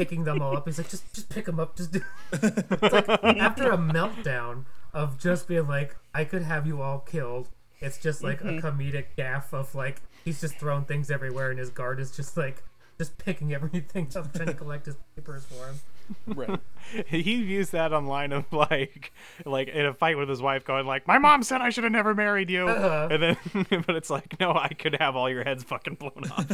picking 0.00 0.24
them 0.24 0.40
all 0.40 0.56
up. 0.56 0.66
He's 0.66 0.78
like, 0.78 0.88
just 0.88 1.12
just 1.12 1.28
pick 1.28 1.44
them 1.44 1.60
up. 1.60 1.76
Just 1.76 1.92
do. 1.92 2.00
It's 2.32 2.92
like 2.92 3.08
after 3.36 3.70
a 3.70 3.76
meltdown 3.76 4.64
of 4.94 5.18
just 5.18 5.46
being 5.46 5.68
like, 5.68 5.96
I 6.14 6.24
could 6.24 6.42
have 6.42 6.66
you 6.66 6.80
all 6.80 7.00
killed. 7.00 7.48
It's 7.80 7.98
just 7.98 8.22
like 8.22 8.40
a 8.40 8.44
mm-hmm. 8.44 8.66
comedic 8.66 9.06
gaff 9.16 9.52
of 9.52 9.74
like 9.74 10.00
he's 10.24 10.40
just 10.40 10.58
throwing 10.58 10.84
things 10.84 11.10
everywhere 11.10 11.50
and 11.50 11.58
his 11.58 11.70
guard 11.70 12.00
is 12.00 12.10
just 12.10 12.36
like 12.36 12.62
just 12.98 13.18
picking 13.18 13.52
everything 13.58 14.08
up 14.16 14.32
trying 14.32 14.48
to 14.48 14.54
collect 14.54 14.86
his 14.86 14.96
papers 15.14 15.44
for 15.44 15.66
him. 15.66 15.80
Right. 16.26 16.60
he 17.06 17.34
used 17.34 17.72
that 17.72 17.92
online 17.92 18.32
of 18.32 18.50
like 18.52 19.12
like 19.44 19.68
in 19.68 19.86
a 19.86 19.94
fight 19.94 20.16
with 20.16 20.28
his 20.28 20.40
wife 20.42 20.64
going 20.64 20.86
like 20.86 21.06
my 21.06 21.18
mom 21.18 21.42
said 21.42 21.60
i 21.60 21.70
should 21.70 21.84
have 21.84 21.92
never 21.92 22.14
married 22.14 22.50
you 22.50 22.66
Uh-huh. 22.68 23.08
and 23.10 23.22
then 23.22 23.36
but 23.86 23.94
it's 23.96 24.10
like 24.10 24.38
no 24.40 24.52
i 24.52 24.68
could 24.68 24.96
have 25.00 25.14
all 25.16 25.28
your 25.30 25.44
heads 25.44 25.62
fucking 25.64 25.94
blown 25.94 26.24
off 26.30 26.46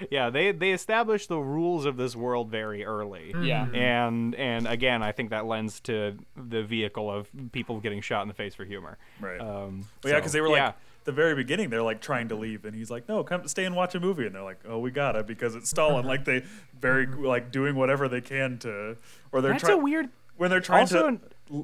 yeah 0.10 0.30
they 0.30 0.52
they 0.52 0.72
established 0.72 1.28
the 1.28 1.38
rules 1.38 1.86
of 1.86 1.96
this 1.96 2.14
world 2.14 2.50
very 2.50 2.84
early 2.84 3.34
Yeah. 3.40 3.66
and 3.72 4.34
and 4.34 4.66
again 4.66 5.02
i 5.02 5.12
think 5.12 5.30
that 5.30 5.46
lends 5.46 5.80
to 5.80 6.16
the 6.36 6.62
vehicle 6.62 7.10
of 7.10 7.28
people 7.52 7.80
getting 7.80 8.00
shot 8.00 8.22
in 8.22 8.28
the 8.28 8.34
face 8.34 8.54
for 8.54 8.64
humor 8.64 8.98
Right. 9.20 9.40
um 9.40 9.86
Well, 10.04 10.12
yeah, 10.12 10.18
because 10.18 10.32
so, 10.32 10.36
they 10.38 10.40
were 10.42 10.48
like 10.50 10.58
yeah. 10.58 10.72
The 11.06 11.12
very 11.12 11.34
beginning. 11.34 11.70
They're 11.70 11.82
like 11.82 12.00
trying 12.00 12.28
to 12.28 12.34
leave, 12.34 12.64
and 12.64 12.74
he's 12.74 12.90
like, 12.90 13.08
"No, 13.08 13.24
come 13.24 13.46
stay 13.48 13.64
and 13.64 13.74
watch 13.74 13.94
a 13.94 14.00
movie." 14.00 14.26
And 14.26 14.34
they're 14.34 14.42
like, 14.42 14.60
"Oh, 14.68 14.78
we 14.78 14.90
gotta 14.90 15.22
because 15.22 15.54
it's 15.54 15.70
Stalin." 15.70 16.00
Uh-huh. 16.00 16.08
like 16.08 16.24
they 16.24 16.44
very 16.80 17.06
like 17.06 17.50
doing 17.50 17.76
whatever 17.76 18.08
they 18.08 18.20
can 18.20 18.58
to, 18.58 18.96
or 19.32 19.40
they're 19.40 19.52
that's 19.52 19.62
trying 19.62 19.78
a 19.78 19.82
weird 19.82 20.08
when 20.36 20.50
they're 20.50 20.60
trying 20.60 20.82
also 20.82 21.10
to. 21.12 21.20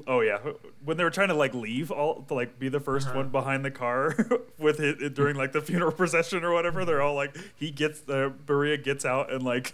Oh 0.07 0.21
yeah, 0.21 0.39
when 0.85 0.95
they 0.95 1.03
were 1.03 1.09
trying 1.09 1.27
to 1.27 1.33
like 1.33 1.53
leave, 1.53 1.91
all 1.91 2.21
to 2.23 2.33
like 2.33 2.57
be 2.57 2.69
the 2.69 2.79
1st 2.79 3.07
uh-huh. 3.07 3.17
one 3.17 3.29
behind 3.29 3.65
the 3.65 3.71
car 3.71 4.15
with 4.57 4.79
it 4.79 5.13
during 5.13 5.35
like 5.35 5.51
the 5.51 5.61
funeral 5.61 5.91
procession 6.01 6.43
or 6.43 6.53
whatever. 6.53 6.85
They're 6.85 7.01
all 7.01 7.15
like, 7.15 7.35
he 7.55 7.69
gets 7.69 7.99
the 7.99 8.33
Beria 8.45 8.81
gets 8.81 9.03
out 9.03 9.31
and 9.31 9.43
like 9.43 9.73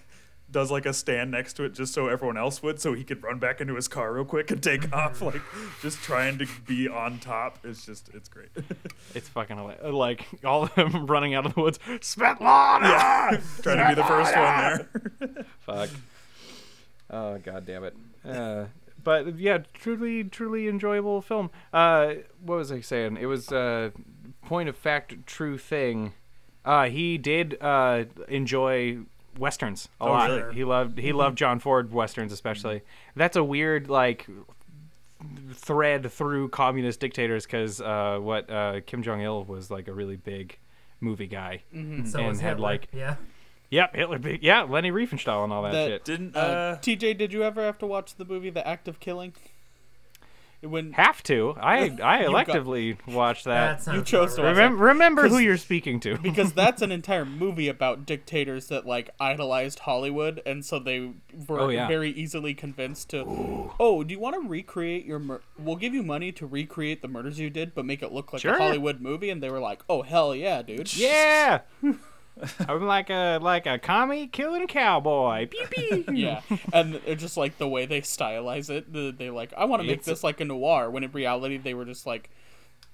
does 0.51 0.71
like 0.71 0.85
a 0.85 0.93
stand 0.93 1.31
next 1.31 1.53
to 1.53 1.63
it 1.63 1.73
just 1.73 1.93
so 1.93 2.07
everyone 2.07 2.37
else 2.37 2.63
would, 2.63 2.79
so 2.79 2.93
he 2.93 3.03
could 3.03 3.23
run 3.23 3.39
back 3.39 3.61
into 3.61 3.75
his 3.75 3.87
car 3.87 4.13
real 4.13 4.25
quick 4.25 4.51
and 4.51 4.61
take 4.61 4.91
off, 4.93 5.21
like 5.21 5.41
just 5.81 5.99
trying 5.99 6.37
to 6.39 6.47
be 6.65 6.87
on 6.87 7.19
top. 7.19 7.59
It's 7.63 7.85
just, 7.85 8.09
it's 8.13 8.29
great. 8.29 8.49
it's 9.15 9.29
fucking 9.29 9.57
hilarious. 9.57 9.93
like 9.93 10.25
all 10.43 10.63
of 10.63 10.75
them 10.75 11.05
running 11.07 11.33
out 11.33 11.45
of 11.45 11.53
the 11.53 11.61
woods 11.61 11.79
Svetlana! 11.87 12.81
yeah, 12.81 13.41
trying 13.61 13.77
to 13.77 13.87
be 13.89 13.95
the 13.95 14.07
first 14.07 14.35
one 14.35 15.33
there. 15.35 15.45
Fuck. 15.59 15.89
Oh 17.09 17.37
god 17.39 17.65
damn 17.65 17.83
it. 17.83 17.95
Uh, 18.25 18.65
but 19.03 19.39
yeah, 19.39 19.59
truly, 19.73 20.23
truly 20.23 20.67
enjoyable 20.67 21.21
film. 21.21 21.49
Uh, 21.73 22.15
what 22.43 22.57
was 22.57 22.71
I 22.71 22.81
saying? 22.81 23.17
It 23.17 23.25
was 23.25 23.51
uh, 23.51 23.91
point 24.45 24.69
of 24.69 24.75
fact, 24.75 25.25
true 25.25 25.57
thing. 25.57 26.13
Uh, 26.65 26.89
he 26.89 27.17
did 27.17 27.57
uh, 27.61 28.03
enjoy 28.27 28.99
westerns 29.39 29.89
a 29.99 30.03
Oh, 30.03 30.07
lot. 30.07 30.29
really? 30.29 30.55
He 30.55 30.63
loved 30.63 30.99
he 30.99 31.11
loved 31.13 31.37
John 31.37 31.59
Ford 31.59 31.91
westerns 31.91 32.31
especially. 32.31 32.81
That's 33.15 33.35
a 33.37 33.43
weird 33.43 33.89
like 33.89 34.27
thread 35.53 36.11
through 36.11 36.49
communist 36.49 36.99
dictators 36.99 37.45
because 37.45 37.81
uh, 37.81 38.19
what 38.21 38.49
uh, 38.49 38.81
Kim 38.85 39.03
Jong 39.03 39.21
Il 39.21 39.43
was 39.43 39.69
like 39.69 39.87
a 39.87 39.93
really 39.93 40.15
big 40.15 40.57
movie 41.01 41.27
guy. 41.27 41.63
So 41.73 41.77
And 41.79 42.05
had, 42.39 42.51
Hitler. 42.55 42.57
like, 42.61 42.87
yeah. 42.93 43.15
Yep, 43.71 43.95
Hitler. 43.95 44.17
Big, 44.19 44.43
yeah, 44.43 44.63
Leni 44.63 44.91
Riefenstahl 44.91 45.43
and 45.43 45.53
all 45.53 45.61
that, 45.63 45.71
That- 45.73 45.87
shit. 45.87 46.05
Didn't 46.05 46.35
Uh, 46.35 46.39
uh, 46.39 46.75
TJ, 46.79 47.17
did 47.17 47.33
you 47.33 47.43
ever 47.43 47.61
have 47.63 47.77
to 47.79 47.85
watch 47.85 48.15
the 48.15 48.25
movie 48.25 48.49
The 48.49 48.65
Act 48.67 48.87
of 48.87 48.99
Killing? 48.99 49.33
When 50.61 50.91
Have 50.93 51.23
to. 51.23 51.55
I 51.57 51.77
I 52.03 52.23
You 52.23 52.31
got- 52.31 52.47
electively 52.47 52.97
watched 53.07 53.45
That 53.45 53.85
that. 53.85 53.95
You 53.95 54.01
chose 54.03 54.35
to 54.35 54.41
right. 54.43 54.49
Remember, 54.49 54.83
remember 54.85 55.21
who 55.23 55.29
'Cause- 55.35 55.41
you're 55.41 55.57
speaking 55.57 55.99
to. 56.01 56.17
because 56.21 56.51
that's 56.51 56.81
an 56.81 56.91
entire 56.91 57.23
movie 57.23 57.69
about 57.69 58.05
dictators 58.05 58.67
that 58.67 58.85
like 58.85 59.09
idolized 59.21 59.79
Hollywood, 59.79 60.41
and 60.45 60.65
so 60.65 60.77
they 60.79 61.11
were 61.47 61.59
Oh, 61.61 61.69
yeah. 61.69 61.87
very 61.87 62.09
easily 62.11 62.53
convinced 62.53 63.09
to. 63.11 63.23
Oh, 63.79 64.03
do 64.03 64.13
you 64.13 64.19
want 64.19 64.41
to 64.41 64.47
recreate 64.49 65.05
your? 65.05 65.19
Mur- 65.19 65.41
we'll 65.57 65.77
give 65.77 65.93
you 65.93 66.03
money 66.03 66.31
to 66.33 66.45
recreate 66.45 67.01
the 67.01 67.07
murders 67.07 67.39
you 67.39 67.49
did, 67.49 67.73
but 67.73 67.85
make 67.85 68.01
it 68.01 68.11
look 68.11 68.33
like 68.33 68.41
Sure. 68.41 68.55
a 68.55 68.57
Hollywood 68.57 68.99
movie. 68.99 69.29
And 69.29 69.41
they 69.41 69.49
were 69.49 69.59
like, 69.61 69.81
"Oh 69.87 70.01
hell 70.01 70.35
yeah, 70.35 70.61
dude!" 70.61 70.93
yeah. 70.95 71.61
I'm 72.67 72.85
like 72.85 73.09
a 73.09 73.39
like 73.41 73.65
a 73.65 73.77
commie 73.79 74.27
killing 74.27 74.67
cowboy. 74.67 75.47
Pew, 75.47 75.67
pew. 76.03 76.05
yeah, 76.13 76.41
and 76.73 76.95
they're 77.05 77.15
just 77.15 77.37
like 77.37 77.57
the 77.57 77.67
way 77.67 77.85
they 77.85 78.01
stylize 78.01 78.69
it. 78.69 78.91
the- 78.93 79.11
They 79.17 79.29
like, 79.29 79.53
I 79.57 79.65
want 79.65 79.81
to 79.81 79.87
make 79.87 79.97
It's- 79.99 80.05
this 80.05 80.23
like 80.23 80.39
a 80.41 80.45
noir, 80.45 80.89
when 80.89 81.03
in 81.03 81.11
reality 81.11 81.57
they 81.57 81.73
were 81.73 81.85
just 81.85 82.05
like 82.05 82.29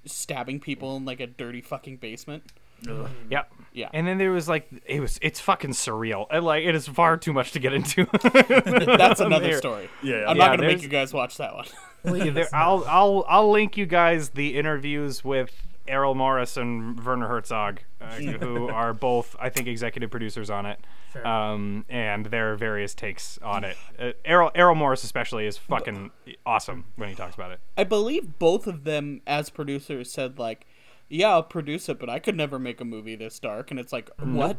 stabbing 0.06 0.60
people 0.60 0.96
in 0.98 1.06
like 1.06 1.20
a 1.20 1.28
dirty 1.28 1.62
fucking 1.62 1.98
basement. 1.98 2.44
ugh. 2.90 3.10
Yep. 3.30 3.52
Yeah. 3.74 3.90
And 3.94 4.06
then 4.08 4.18
there 4.18 4.32
was 4.32 4.48
like 4.48 4.68
it 4.86 5.00
was 5.00 5.18
it's 5.22 5.40
fucking 5.40 5.72
surreal. 5.72 6.28
And, 6.32 6.46
like 6.46 6.64
it 6.64 6.76
is 6.76 6.88
far 6.88 7.18
too 7.18 7.34
much 7.34 7.52
to 7.54 7.60
get 7.60 7.74
into. 7.74 8.06
That's 8.98 9.20
another 9.20 9.48
There. 9.50 9.58
story. 9.58 9.90
Yeah, 10.04 10.22
yeah. 10.22 10.26
I'm 10.30 10.38
Yeah, 10.38 10.46
not 10.48 10.58
gonna 10.58 10.68
make 10.68 10.82
you 10.82 10.88
guys 10.90 11.14
watch 11.14 11.38
that 11.38 11.54
one. 11.56 11.66
Please, 12.06 12.34
there. 12.36 12.48
I'll 12.54 12.84
I'll 12.88 13.26
I'll 13.28 13.52
link 13.52 13.78
you 13.78 13.86
guys 13.86 14.30
the 14.30 14.58
interviews 14.58 15.24
with 15.24 15.52
Errol 15.88 16.16
Morris 16.16 16.58
and 16.58 17.04
Werner 17.04 17.28
Herzog, 17.28 17.80
uh, 18.02 18.16
who 18.16 18.70
are 18.70 18.94
both, 18.94 19.36
I 19.40 19.50
think, 19.50 19.68
executive 19.68 20.10
producers 20.12 20.50
on 20.50 20.66
it. 20.66 20.80
Um, 21.24 21.86
and 21.88 22.26
their 22.26 22.56
various 22.56 22.94
takes 22.94 23.38
on 23.38 23.64
it. 23.64 23.78
Uh, 23.98 24.12
Errol, 24.26 24.52
Errol 24.54 24.76
Morris, 24.76 25.04
especially, 25.04 25.46
is 25.46 25.58
fucking 25.58 26.12
awesome 26.46 26.86
when 26.98 27.08
he 27.08 27.16
talks 27.16 27.36
about 27.36 27.52
it. 27.52 27.60
I 27.78 27.86
believe 27.86 28.38
both 28.38 28.68
of 28.68 28.84
them 28.84 29.22
as 29.26 29.50
producers 29.50 30.12
said 30.12 30.38
like, 30.40 30.68
"Yeah, 31.08 31.30
I'll 31.30 31.44
produce 31.44 31.88
it, 31.88 32.00
but 32.00 32.10
I 32.10 32.20
could 32.20 32.36
never 32.36 32.60
make 32.60 32.82
a 32.82 32.86
movie 32.86 33.16
this 33.16 33.40
dark." 33.40 33.72
And 33.72 33.80
it's 33.80 33.94
like, 33.94 34.10
what? 34.20 34.58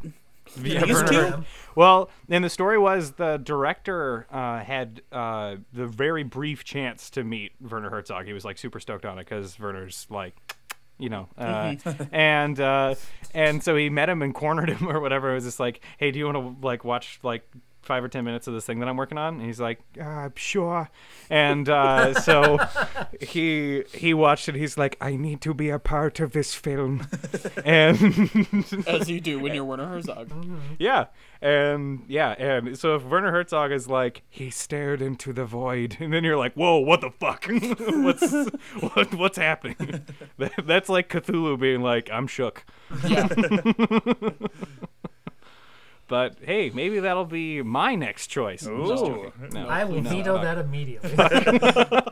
Yeah, 0.62 0.84
These 0.84 1.02
two? 1.10 1.44
Well, 1.74 2.08
and 2.28 2.44
the 2.44 2.48
story 2.48 2.78
was 2.78 3.12
the 3.12 3.36
director 3.38 4.26
uh, 4.30 4.60
had 4.60 5.02
uh, 5.12 5.56
the 5.72 5.86
very 5.86 6.22
brief 6.22 6.64
chance 6.64 7.10
to 7.10 7.24
meet 7.24 7.52
Werner 7.60 7.90
Herzog. 7.90 8.26
He 8.26 8.32
was 8.32 8.44
like 8.44 8.56
super 8.56 8.80
stoked 8.80 9.04
on 9.04 9.18
it 9.18 9.26
because 9.28 9.58
Werner's 9.58 10.06
like, 10.08 10.36
you 10.98 11.09
know, 11.09 11.28
uh, 11.37 11.74
and 12.12 12.59
uh, 12.59 12.94
and 13.35 13.62
so 13.62 13.76
he 13.76 13.90
met 13.90 14.09
him 14.09 14.22
and 14.22 14.35
cornered 14.35 14.70
him 14.70 14.88
or 14.90 15.00
whatever. 15.00 15.30
It 15.30 15.35
was 15.35 15.44
just 15.44 15.61
like, 15.61 15.80
hey, 15.98 16.11
do 16.11 16.18
you 16.18 16.26
want 16.26 16.37
to 16.37 16.66
like 16.66 16.85
watch 16.85 17.18
like 17.22 17.48
five 17.87 18.05
or 18.05 18.09
ten 18.09 18.25
minutes 18.25 18.46
of 18.46 18.55
this 18.55 18.66
thing 18.66 18.81
that 18.81 18.88
I'm 18.88 18.96
working 18.96 19.18
on? 19.18 19.35
And 19.35 19.42
he's 19.42 19.61
like, 19.61 19.81
uh, 20.01 20.31
sure. 20.35 20.90
And 21.31 21.68
uh, 21.68 22.14
so 22.20 22.59
he 23.20 23.85
he 23.94 24.12
watched 24.12 24.49
it. 24.49 24.55
He's 24.55 24.77
like, 24.77 24.96
I 25.01 25.16
need 25.16 25.40
to 25.42 25.55
be 25.55 25.70
a 25.70 25.79
part 25.79 26.20
of 26.20 26.33
this 26.33 26.55
film, 26.55 27.07
and 27.64 28.85
As 28.87 29.09
you 29.11 29.20
do 29.20 29.38
when 29.38 29.55
you're 29.55 29.64
Werner 29.64 29.87
Herzog. 29.87 30.31
yeah, 30.79 31.07
and 31.40 32.05
yeah, 32.09 32.33
and 32.33 32.79
so 32.79 32.96
if 32.96 33.05
Werner 33.05 33.31
Herzog 33.31 33.72
is 33.72 33.88
like 33.88 34.22
he 34.29 34.51
stared 34.51 35.01
into 35.01 35.33
the 35.33 35.44
void, 35.44 35.96
and 36.01 36.12
then 36.12 36.25
you're 36.25 36.37
like, 36.37 36.55
whoa, 36.55 36.79
what 36.79 37.01
the 37.01 37.11
fuck? 37.11 37.46
what's 37.79 38.33
what, 38.81 39.14
what's 39.14 39.38
happening? 39.38 40.05
That, 40.38 40.53
that's 40.64 40.88
like 40.88 41.09
Cthulhu 41.09 41.59
being 41.59 41.83
like, 41.83 42.11
I'm 42.11 42.27
shook. 42.27 42.64
Yeah. 43.07 43.29
But 46.09 46.37
hey, 46.40 46.71
maybe 46.71 47.01
that'll 47.01 47.25
be 47.25 47.62
my 47.62 47.97
next 47.97 48.29
choice. 48.29 48.64
I'm 48.64 48.87
just 48.87 49.03
Ooh. 49.03 49.07
joking. 49.09 49.33
No, 49.53 49.66
I 49.66 49.83
will 49.85 50.01
no, 50.01 50.11
veto 50.11 50.37
no. 50.37 50.42
that 50.42 50.59
immediately. 50.59 51.11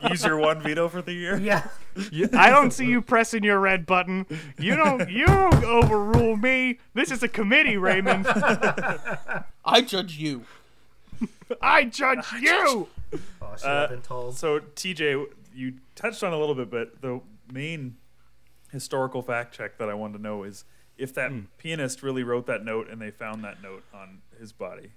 Use 0.09 0.25
your 0.25 0.37
one 0.37 0.59
veto 0.61 0.89
for 0.89 1.01
the 1.01 1.13
year. 1.13 1.37
yeah. 1.37 1.67
You- 2.11 2.27
I 2.33 2.49
don't 2.49 2.71
see 2.71 2.85
you 2.87 3.01
pressing 3.01 3.43
your 3.45 3.57
red 3.59 3.85
button. 3.85 4.25
You 4.59 4.75
don't. 4.75 5.09
You 5.09 5.25
don't 5.27 5.63
overrule 5.63 6.35
me. 6.35 6.79
This 6.93 7.09
is 7.09 7.23
a 7.23 7.29
committee, 7.29 7.77
Raymond. 7.77 8.27
I 9.65 9.81
judge 9.85 10.17
you. 10.17 10.43
I 11.61 11.85
judge 11.85 12.25
you. 12.41 12.89
Oh, 13.41 13.55
should 13.57 13.65
Uh, 13.65 13.81
have 13.81 13.89
been 13.91 14.01
told. 14.01 14.35
So 14.37 14.59
TJ, 14.59 15.25
you 15.53 15.73
touched 15.95 16.21
on 16.23 16.33
a 16.33 16.37
little 16.37 16.55
bit, 16.55 16.69
but 16.69 17.01
the 17.01 17.21
main 17.51 17.95
historical 18.71 19.21
fact 19.21 19.55
check 19.55 19.77
that 19.77 19.87
I 19.89 19.93
wanted 19.93 20.17
to 20.17 20.23
know 20.23 20.43
is 20.43 20.65
if 20.97 21.13
that 21.15 21.31
Hmm. 21.31 21.39
pianist 21.57 22.03
really 22.03 22.23
wrote 22.23 22.45
that 22.47 22.63
note 22.65 22.89
and 22.89 23.01
they 23.01 23.11
found 23.11 23.43
that 23.43 23.61
note 23.61 23.83
on 23.93 24.21
his 24.39 24.51
body. 24.53 24.91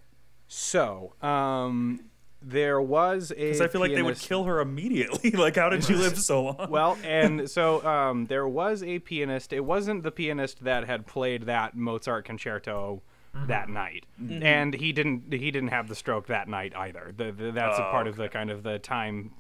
So, 0.47 1.13
um, 1.23 2.01
there 2.41 2.81
was 2.81 3.33
a. 3.33 3.35
Because 3.35 3.61
I 3.61 3.69
feel 3.69 3.81
like 3.81 3.95
they 3.95 4.03
would 4.03 4.19
kill 4.19 4.45
her 4.45 4.61
immediately. 4.61 5.31
like, 5.33 5.57
how 5.57 5.69
did 5.69 5.89
you 5.89 5.97
live 5.97 6.17
so 6.19 6.45
long? 6.45 6.71
Well, 6.71 6.97
and 7.05 7.51
so 7.57 7.85
um, 7.87 8.27
there 8.27 8.47
was 8.47 8.83
a 8.83 9.01
pianist. 9.01 9.53
It 9.53 9.61
wasn't 9.65 10.05
the 10.05 10.13
pianist 10.13 10.63
that 10.65 10.87
had 10.87 11.07
played 11.07 11.43
that 11.47 11.77
Mozart 11.77 12.25
concerto 12.25 13.03
that 13.47 13.69
night, 13.69 14.05
and 14.19 14.75
he 14.75 14.93
didn't. 14.93 15.33
He 15.33 15.51
didn't 15.51 15.69
have 15.69 15.87
the 15.89 15.95
stroke 15.95 16.27
that 16.29 16.49
night 16.49 16.75
either. 16.75 17.13
The, 17.17 17.31
the, 17.31 17.53
that's 17.53 17.79
a 17.79 17.87
Oh, 17.87 17.91
part 17.91 18.07
of 18.09 18.17
the 18.17 18.29
kind 18.29 18.51
of 18.51 18.63
the 18.65 18.79
time 18.81 19.31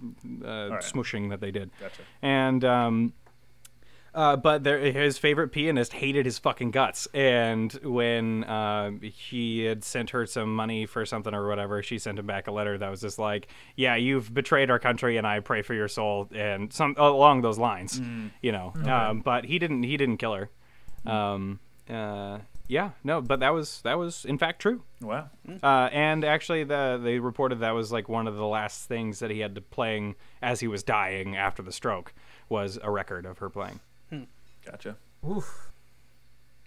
uh, 0.44 0.68
right. 0.70 0.80
smooshing 0.82 1.30
that 1.30 1.40
they 1.40 1.50
did. 1.50 1.70
Gotcha. 1.80 2.02
And 2.22 2.64
um, 2.64 3.12
uh, 4.18 4.34
but 4.34 4.64
there, 4.64 4.80
his 4.80 5.16
favorite 5.16 5.50
pianist 5.50 5.92
hated 5.92 6.26
his 6.26 6.40
fucking 6.40 6.72
guts, 6.72 7.06
and 7.14 7.72
when 7.84 8.42
uh, 8.42 8.90
he 9.00 9.60
had 9.60 9.84
sent 9.84 10.10
her 10.10 10.26
some 10.26 10.56
money 10.56 10.86
for 10.86 11.06
something 11.06 11.32
or 11.32 11.46
whatever, 11.46 11.84
she 11.84 12.00
sent 12.00 12.18
him 12.18 12.26
back 12.26 12.48
a 12.48 12.50
letter 12.50 12.76
that 12.76 12.90
was 12.90 13.00
just 13.00 13.20
like, 13.20 13.46
"Yeah, 13.76 13.94
you've 13.94 14.34
betrayed 14.34 14.72
our 14.72 14.80
country, 14.80 15.18
and 15.18 15.26
I 15.26 15.38
pray 15.38 15.62
for 15.62 15.72
your 15.72 15.86
soul," 15.86 16.28
and 16.34 16.72
some 16.72 16.96
along 16.98 17.42
those 17.42 17.58
lines, 17.58 18.00
you 18.42 18.50
know. 18.50 18.72
Um, 18.84 19.20
but 19.20 19.44
he 19.44 19.60
didn't. 19.60 19.84
He 19.84 19.96
didn't 19.96 20.16
kill 20.16 20.34
her. 20.34 20.50
Um, 21.06 21.60
uh, 21.88 22.38
yeah, 22.66 22.90
no, 23.04 23.20
but 23.20 23.38
that 23.38 23.54
was 23.54 23.82
that 23.82 23.98
was 23.98 24.24
in 24.24 24.36
fact 24.36 24.60
true. 24.60 24.82
Wow. 25.00 25.30
Uh, 25.62 25.90
and 25.92 26.24
actually, 26.24 26.64
the 26.64 27.00
they 27.00 27.20
reported 27.20 27.60
that 27.60 27.70
was 27.70 27.92
like 27.92 28.08
one 28.08 28.26
of 28.26 28.34
the 28.34 28.46
last 28.46 28.88
things 28.88 29.20
that 29.20 29.30
he 29.30 29.38
had 29.38 29.54
to 29.54 29.60
playing 29.60 30.16
as 30.42 30.58
he 30.58 30.66
was 30.66 30.82
dying 30.82 31.36
after 31.36 31.62
the 31.62 31.70
stroke 31.70 32.12
was 32.48 32.80
a 32.82 32.90
record 32.90 33.24
of 33.24 33.38
her 33.38 33.48
playing. 33.48 33.78
Gotcha. 34.70 34.96
Oof. 35.28 35.70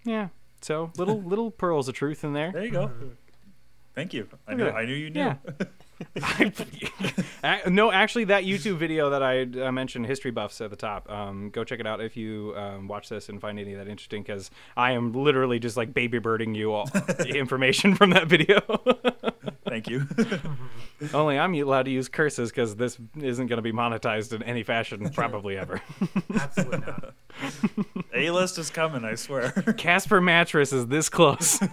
Yeah. 0.03 0.29
So 0.61 0.91
little 0.97 1.21
little 1.25 1.51
pearls 1.51 1.87
of 1.87 1.95
truth 1.95 2.23
in 2.23 2.33
there. 2.33 2.51
There 2.51 2.65
you 2.65 2.71
go. 2.71 2.91
Thank 3.93 4.13
you. 4.13 4.27
I 4.47 4.53
knew. 4.53 4.69
I 4.69 4.85
knew 4.85 4.93
you 4.93 5.09
knew. 5.09 5.19
Yeah. 5.19 5.35
Ac- 7.43 7.69
no, 7.69 7.91
actually, 7.91 8.23
that 8.25 8.43
YouTube 8.43 8.77
video 8.77 9.09
that 9.11 9.21
I, 9.21 9.41
I 9.63 9.69
mentioned, 9.69 10.07
History 10.07 10.31
Buffs 10.31 10.59
at 10.61 10.69
the 10.69 10.75
top. 10.75 11.11
Um, 11.11 11.49
go 11.51 11.63
check 11.63 11.79
it 11.79 11.85
out 11.85 12.01
if 12.01 12.17
you 12.17 12.53
um, 12.55 12.87
watch 12.87 13.09
this 13.09 13.29
and 13.29 13.39
find 13.39 13.59
any 13.59 13.73
of 13.73 13.79
that 13.79 13.87
interesting, 13.87 14.23
because 14.23 14.49
I 14.75 14.93
am 14.93 15.11
literally 15.11 15.59
just 15.59 15.77
like 15.77 15.93
baby 15.93 16.17
birding 16.17 16.55
you 16.55 16.73
all 16.73 16.89
information 17.27 17.95
from 17.95 18.11
that 18.11 18.27
video. 18.27 18.61
Thank 19.71 19.89
you. 19.89 20.05
Only 21.13 21.39
I'm 21.39 21.53
allowed 21.55 21.83
to 21.83 21.91
use 21.91 22.09
curses 22.09 22.49
because 22.49 22.75
this 22.75 22.97
isn't 23.17 23.47
going 23.47 23.55
to 23.55 23.61
be 23.61 23.71
monetized 23.71 24.33
in 24.33 24.43
any 24.43 24.63
fashion, 24.63 25.09
probably 25.11 25.57
ever. 25.57 25.81
Absolutely 26.35 26.79
not. 26.79 27.13
A 28.13 28.31
list 28.31 28.57
is 28.57 28.69
coming, 28.69 29.05
I 29.05 29.15
swear. 29.15 29.51
Casper 29.77 30.19
mattress 30.19 30.73
is 30.73 30.87
this 30.87 31.07
close, 31.07 31.57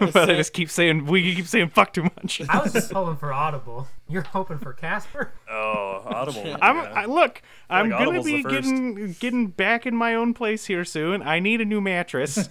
but 0.00 0.16
I 0.16 0.34
just 0.34 0.54
keep 0.54 0.68
saying 0.68 1.06
we 1.06 1.36
keep 1.36 1.46
saying 1.46 1.68
fuck 1.68 1.92
too 1.92 2.02
much. 2.02 2.42
I 2.48 2.60
was 2.60 2.72
just 2.72 2.90
hoping 2.90 3.16
for 3.16 3.32
Audible. 3.32 3.86
You're 4.08 4.22
hoping 4.22 4.58
for 4.58 4.72
Casper? 4.72 5.30
Oh, 5.48 6.02
Audible. 6.06 6.56
I'm. 6.60 6.78
I, 6.78 7.04
look. 7.04 7.42
I'm 7.70 7.90
gonna 7.90 8.08
Audible's 8.08 8.26
be 8.26 8.42
getting 8.42 9.12
getting 9.20 9.46
back 9.46 9.86
in 9.86 9.94
my 9.94 10.16
own 10.16 10.34
place 10.34 10.64
here 10.64 10.84
soon. 10.84 11.22
I 11.22 11.38
need 11.38 11.60
a 11.60 11.64
new 11.64 11.80
mattress. 11.80 12.48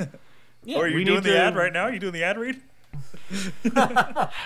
Yeah. 0.64 0.78
oh, 0.78 0.82
are 0.84 0.88
you 0.88 0.96
we 0.96 1.04
doing 1.04 1.22
the 1.22 1.32
to- 1.32 1.38
ad 1.38 1.58
right 1.58 1.74
now? 1.74 1.84
Are 1.84 1.94
you 1.94 2.00
doing 2.00 2.14
the 2.14 2.24
ad 2.24 2.38
read? 2.38 2.62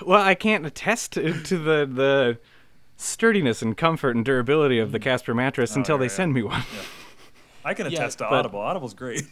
well, 0.06 0.22
I 0.22 0.36
can't 0.36 0.66
attest 0.66 1.14
to, 1.14 1.34
to 1.44 1.58
the 1.58 1.86
the 1.92 2.38
sturdiness 2.98 3.62
and 3.62 3.78
comfort 3.78 4.16
and 4.16 4.24
durability 4.26 4.80
of 4.80 4.92
the 4.92 5.00
Casper 5.00 5.34
mattress 5.34 5.76
until 5.76 5.96
yeah, 5.96 6.00
they 6.00 6.06
yeah. 6.06 6.10
send 6.12 6.34
me 6.34 6.44
one. 6.44 6.64
I 7.66 7.74
can 7.74 7.90
Yeah, 7.92 8.00
attest 8.00 8.20
to 8.20 8.26
but- 8.26 8.34
Audible. 8.34 8.60
Audible's 8.60 8.94
great. 8.94 9.24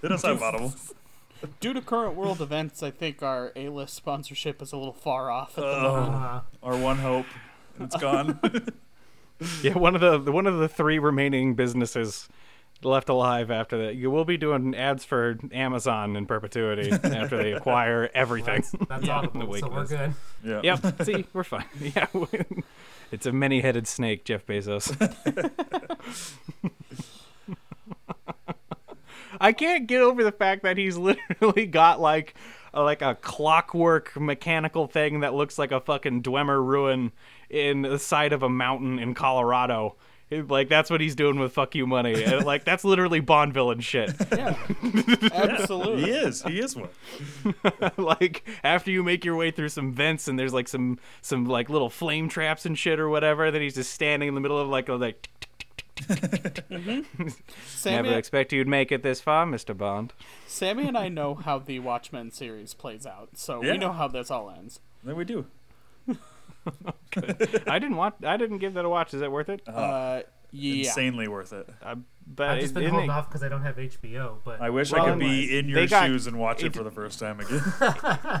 They 0.00 0.08
don't 0.08 0.22
have 0.22 0.40
Audible. 0.40 0.74
Due 1.60 1.72
to 1.72 1.80
current 1.80 2.14
world 2.14 2.40
events, 2.40 2.84
I 2.84 2.92
think 2.92 3.20
our 3.20 3.50
A-list 3.56 3.94
sponsorship 3.94 4.62
is 4.62 4.70
a 4.72 4.76
little 4.76 4.92
far 4.92 5.28
off 5.28 5.58
at 5.58 5.62
the 5.62 5.76
Oh, 5.76 5.82
moment. 5.82 6.14
Uh, 6.14 6.40
our 6.62 6.76
one 6.76 6.98
hope. 6.98 7.26
It's 7.80 7.96
gone. 7.96 8.38
Yeah, 9.62 9.74
one 9.76 9.96
of 9.96 10.24
the 10.24 10.30
one 10.32 10.46
of 10.46 10.58
the 10.58 10.68
three 10.68 10.98
remaining 11.00 11.54
businesses 11.54 12.28
left 12.82 13.08
alive 13.08 13.50
after 13.50 13.86
that. 13.86 13.96
You 13.96 14.10
will 14.10 14.24
be 14.24 14.36
doing 14.36 14.74
ads 14.74 15.04
for 15.04 15.36
Amazon 15.52 16.14
in 16.16 16.26
perpetuity 16.26 16.90
after 16.92 17.36
they 17.36 17.52
acquire 17.54 18.08
everything. 18.14 18.62
that's 18.62 18.86
that's 18.88 19.06
Yeah, 19.06 19.16
Audible, 19.18 19.54
so 19.54 19.68
we're 19.68 19.86
good. 19.86 20.14
yeah. 20.44 20.60
Yep. 20.62 21.02
See, 21.04 21.26
we're 21.32 21.44
fine. 21.44 21.64
Yeah. 21.80 22.06
It's 23.10 23.24
a 23.24 23.32
many-headed 23.32 23.88
snake, 23.88 24.24
Jeff 24.24 24.44
Bezos. 24.44 24.94
I 29.40 29.52
can't 29.52 29.86
get 29.86 30.00
over 30.00 30.24
the 30.24 30.32
fact 30.32 30.62
that 30.62 30.76
he's 30.76 30.96
literally 30.96 31.66
got 31.66 32.00
like 32.00 32.34
a, 32.74 32.82
like 32.82 33.02
a 33.02 33.14
clockwork 33.14 34.18
mechanical 34.18 34.86
thing 34.86 35.20
that 35.20 35.34
looks 35.34 35.58
like 35.58 35.70
a 35.72 35.80
fucking 35.80 36.22
Dwemer 36.22 36.64
ruin 36.64 37.12
in 37.48 37.82
the 37.82 37.98
side 37.98 38.32
of 38.32 38.42
a 38.42 38.48
mountain 38.48 38.98
in 38.98 39.14
Colorado. 39.14 39.96
It- 40.30 40.48
like 40.48 40.68
that's 40.68 40.90
what 40.90 41.00
he's 41.00 41.14
doing 41.14 41.38
with 41.38 41.52
fuck 41.52 41.74
you 41.74 41.86
money. 41.86 42.22
And, 42.22 42.44
like 42.44 42.64
that's 42.64 42.84
literally 42.84 43.20
Bond 43.20 43.54
villain 43.54 43.80
shit. 43.80 44.14
Yeah, 44.32 44.56
absolutely. 45.32 46.04
He 46.04 46.10
is. 46.10 46.42
He 46.42 46.60
is 46.60 46.76
one. 46.76 46.90
like 47.96 48.46
after 48.62 48.90
you 48.90 49.02
make 49.02 49.24
your 49.24 49.36
way 49.36 49.50
through 49.50 49.70
some 49.70 49.92
vents 49.92 50.28
and 50.28 50.38
there's 50.38 50.52
like 50.52 50.68
some 50.68 50.98
some 51.22 51.46
like 51.46 51.70
little 51.70 51.90
flame 51.90 52.28
traps 52.28 52.66
and 52.66 52.78
shit 52.78 53.00
or 53.00 53.08
whatever, 53.08 53.50
then 53.50 53.62
he's 53.62 53.74
just 53.74 53.92
standing 53.92 54.28
in 54.28 54.34
the 54.34 54.40
middle 54.40 54.58
of 54.58 54.68
like 54.68 54.88
a 54.88 54.92
mm-hmm. 54.92 55.02
like 55.02 55.28
Sammy, 57.66 58.08
never 58.08 58.18
expect 58.18 58.52
you'd 58.52 58.68
make 58.68 58.92
it 58.92 59.02
this 59.02 59.20
far, 59.20 59.46
Mr. 59.46 59.76
Bond. 59.76 60.12
Sammy 60.46 60.86
and 60.86 60.96
I 60.96 61.08
know 61.08 61.34
how 61.34 61.58
the 61.58 61.80
Watchmen 61.80 62.30
series 62.30 62.74
plays 62.74 63.06
out, 63.06 63.30
so 63.34 63.62
Yeah. 63.62 63.72
we 63.72 63.78
know 63.78 63.92
how 63.92 64.08
this 64.08 64.30
all 64.30 64.50
ends. 64.50 64.80
Then 65.02 65.16
we 65.16 65.24
do. 65.24 65.46
I 67.66 67.78
didn't 67.78 67.96
want 67.96 68.16
I 68.24 68.36
didn't 68.36 68.58
give 68.58 68.74
that 68.74 68.84
a 68.84 68.88
watch. 68.88 69.14
Is 69.14 69.20
that 69.20 69.30
worth 69.32 69.48
it? 69.48 69.62
Uh, 69.68 70.22
yeah. 70.50 70.86
Insanely 70.88 71.28
worth 71.28 71.52
it. 71.52 71.68
Uh, 71.82 71.96
but 72.26 72.48
I've 72.50 72.60
just 72.60 72.74
been 72.74 72.84
isn't 72.84 72.92
holding 72.94 73.10
it- 73.10 73.12
off 73.12 73.28
because 73.28 73.42
I 73.42 73.48
don't 73.48 73.62
have 73.62 73.76
HBO, 73.76 74.36
but 74.44 74.60
I 74.62 74.70
wish 74.70 74.92
Well, 74.92 75.02
I 75.04 75.10
could 75.10 75.18
be 75.18 75.58
in 75.58 75.68
your 75.68 75.80
they 75.80 75.86
got- 75.86 76.06
shoes 76.06 76.26
and 76.26 76.38
watch 76.38 76.62
it, 76.62 76.66
it- 76.68 76.74
for 76.76 76.82
the 76.84 76.90
first 76.90 77.18
time 77.18 77.40
again. 77.40 77.62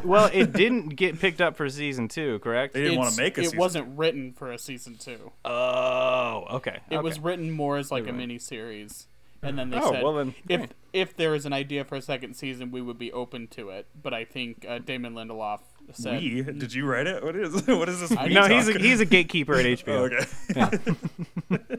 well, 0.04 0.30
it 0.32 0.52
didn't 0.52 0.90
get 0.90 1.18
picked 1.20 1.40
up 1.40 1.56
for 1.56 1.68
season 1.68 2.08
two, 2.08 2.38
correct? 2.40 2.74
They 2.74 2.82
didn't 2.84 2.98
want 2.98 3.14
to 3.14 3.20
make 3.20 3.36
a 3.36 3.40
It 3.40 3.44
season. 3.44 3.58
wasn't 3.58 3.98
written 3.98 4.32
for 4.32 4.52
a 4.52 4.58
season 4.58 4.96
two. 4.96 5.32
Oh, 5.44 6.44
okay. 6.56 6.80
It 6.90 6.96
okay. 6.96 7.02
was 7.02 7.18
written 7.18 7.50
more 7.50 7.76
as 7.76 7.90
like 7.90 8.04
a 8.04 8.06
You're 8.06 8.12
right. 8.14 8.18
mini 8.20 8.38
series. 8.38 9.06
And 9.42 9.58
then 9.58 9.70
they 9.70 9.78
Oh, 9.78 9.92
said 9.92 10.02
well 10.02 10.14
then, 10.14 10.34
if 10.48 10.60
hey. 10.60 10.66
if 10.92 11.16
there 11.16 11.34
is 11.34 11.46
an 11.46 11.52
idea 11.52 11.84
for 11.84 11.96
a 11.96 12.02
second 12.02 12.34
season, 12.34 12.70
we 12.70 12.80
would 12.82 12.98
be 12.98 13.12
open 13.12 13.46
to 13.48 13.70
it. 13.70 13.86
But 14.00 14.14
I 14.14 14.24
think 14.24 14.64
uh, 14.68 14.78
Damon 14.78 15.14
Lindelof 15.14 15.60
said, 15.92 16.20
We? 16.20 16.42
Did 16.42 16.74
you 16.74 16.84
write 16.86 17.06
it? 17.06 17.22
What 17.24 17.36
is 17.36 17.66
what 17.66 17.88
is 17.88 18.00
this? 18.00 18.12
I- 18.12 18.26
we 18.26 18.34
no, 18.34 18.46
he's 18.48 18.68
a, 18.68 18.78
he's 18.78 19.00
a 19.00 19.04
gatekeeper 19.06 19.54
at 19.54 19.66
Oh, 19.66 19.68
HBO. 19.68 20.26
okay. 21.50 21.78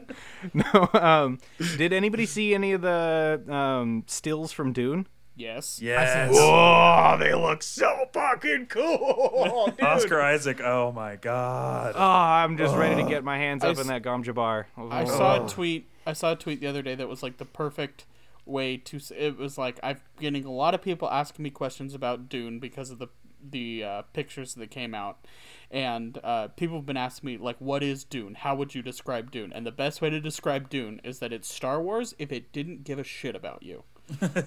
No, 0.54 0.88
um, 1.00 1.38
did 1.76 1.92
anybody 1.92 2.26
see 2.26 2.54
any 2.54 2.72
of 2.72 2.82
the 2.82 3.42
um, 3.48 4.04
stills 4.06 4.52
from 4.52 4.72
Dune? 4.72 5.06
"Yes, 5.40 5.80
Yes. 5.82 6.34
Oh, 6.38 7.16
they 7.18 7.34
look 7.34 7.62
so 7.62 8.06
fucking 8.12 8.66
cool, 8.66 9.66
dude. 9.78 9.80
Oscar 9.82 10.20
Isaac. 10.20 10.60
Oh 10.60 10.92
my 10.92 11.16
god. 11.16 11.94
Oh, 11.96 12.00
I'm 12.02 12.56
just 12.56 12.76
ready 12.76 13.02
to 13.02 13.08
get 13.08 13.24
my 13.24 13.38
hands 13.38 13.64
up 13.64 13.72
s- 13.76 13.80
in 13.80 13.86
that 13.88 14.02
Gom 14.02 14.22
Jabbar. 14.22 14.66
I 14.76 15.04
saw 15.04 15.44
a 15.44 15.48
tweet. 15.48 15.88
I 16.06 16.12
saw 16.12 16.32
a 16.32 16.36
tweet 16.36 16.60
the 16.60 16.66
other 16.66 16.82
day 16.82 16.94
that 16.94 17.08
was 17.08 17.22
like 17.22 17.38
the 17.38 17.44
perfect 17.44 18.04
way 18.46 18.76
to. 18.76 19.00
It 19.16 19.36
was 19.38 19.56
like 19.58 19.78
I've 19.82 20.02
getting 20.18 20.44
a 20.44 20.50
lot 20.52 20.74
of 20.74 20.82
people 20.82 21.08
asking 21.10 21.42
me 21.42 21.50
questions 21.50 21.94
about 21.94 22.28
Dune 22.28 22.58
because 22.58 22.90
of 22.90 22.98
the 22.98 23.08
the 23.42 23.82
uh, 23.82 24.02
pictures 24.12 24.52
that 24.54 24.70
came 24.70 24.94
out, 24.94 25.24
and 25.70 26.18
uh, 26.22 26.48
people 26.48 26.76
have 26.76 26.84
been 26.86 26.96
asking 26.98 27.26
me 27.26 27.36
like, 27.38 27.56
"What 27.58 27.82
is 27.82 28.04
Dune? 28.04 28.34
How 28.34 28.54
would 28.54 28.74
you 28.74 28.82
describe 28.82 29.30
Dune?" 29.30 29.50
And 29.54 29.64
the 29.66 29.70
best 29.72 30.02
way 30.02 30.10
to 30.10 30.20
describe 30.20 30.68
Dune 30.68 31.00
is 31.04 31.20
that 31.20 31.32
it's 31.32 31.48
Star 31.52 31.80
Wars 31.80 32.14
if 32.18 32.32
it 32.32 32.52
didn't 32.52 32.84
give 32.84 32.98
a 32.98 33.04
shit 33.04 33.34
about 33.34 33.62
you 33.62 33.84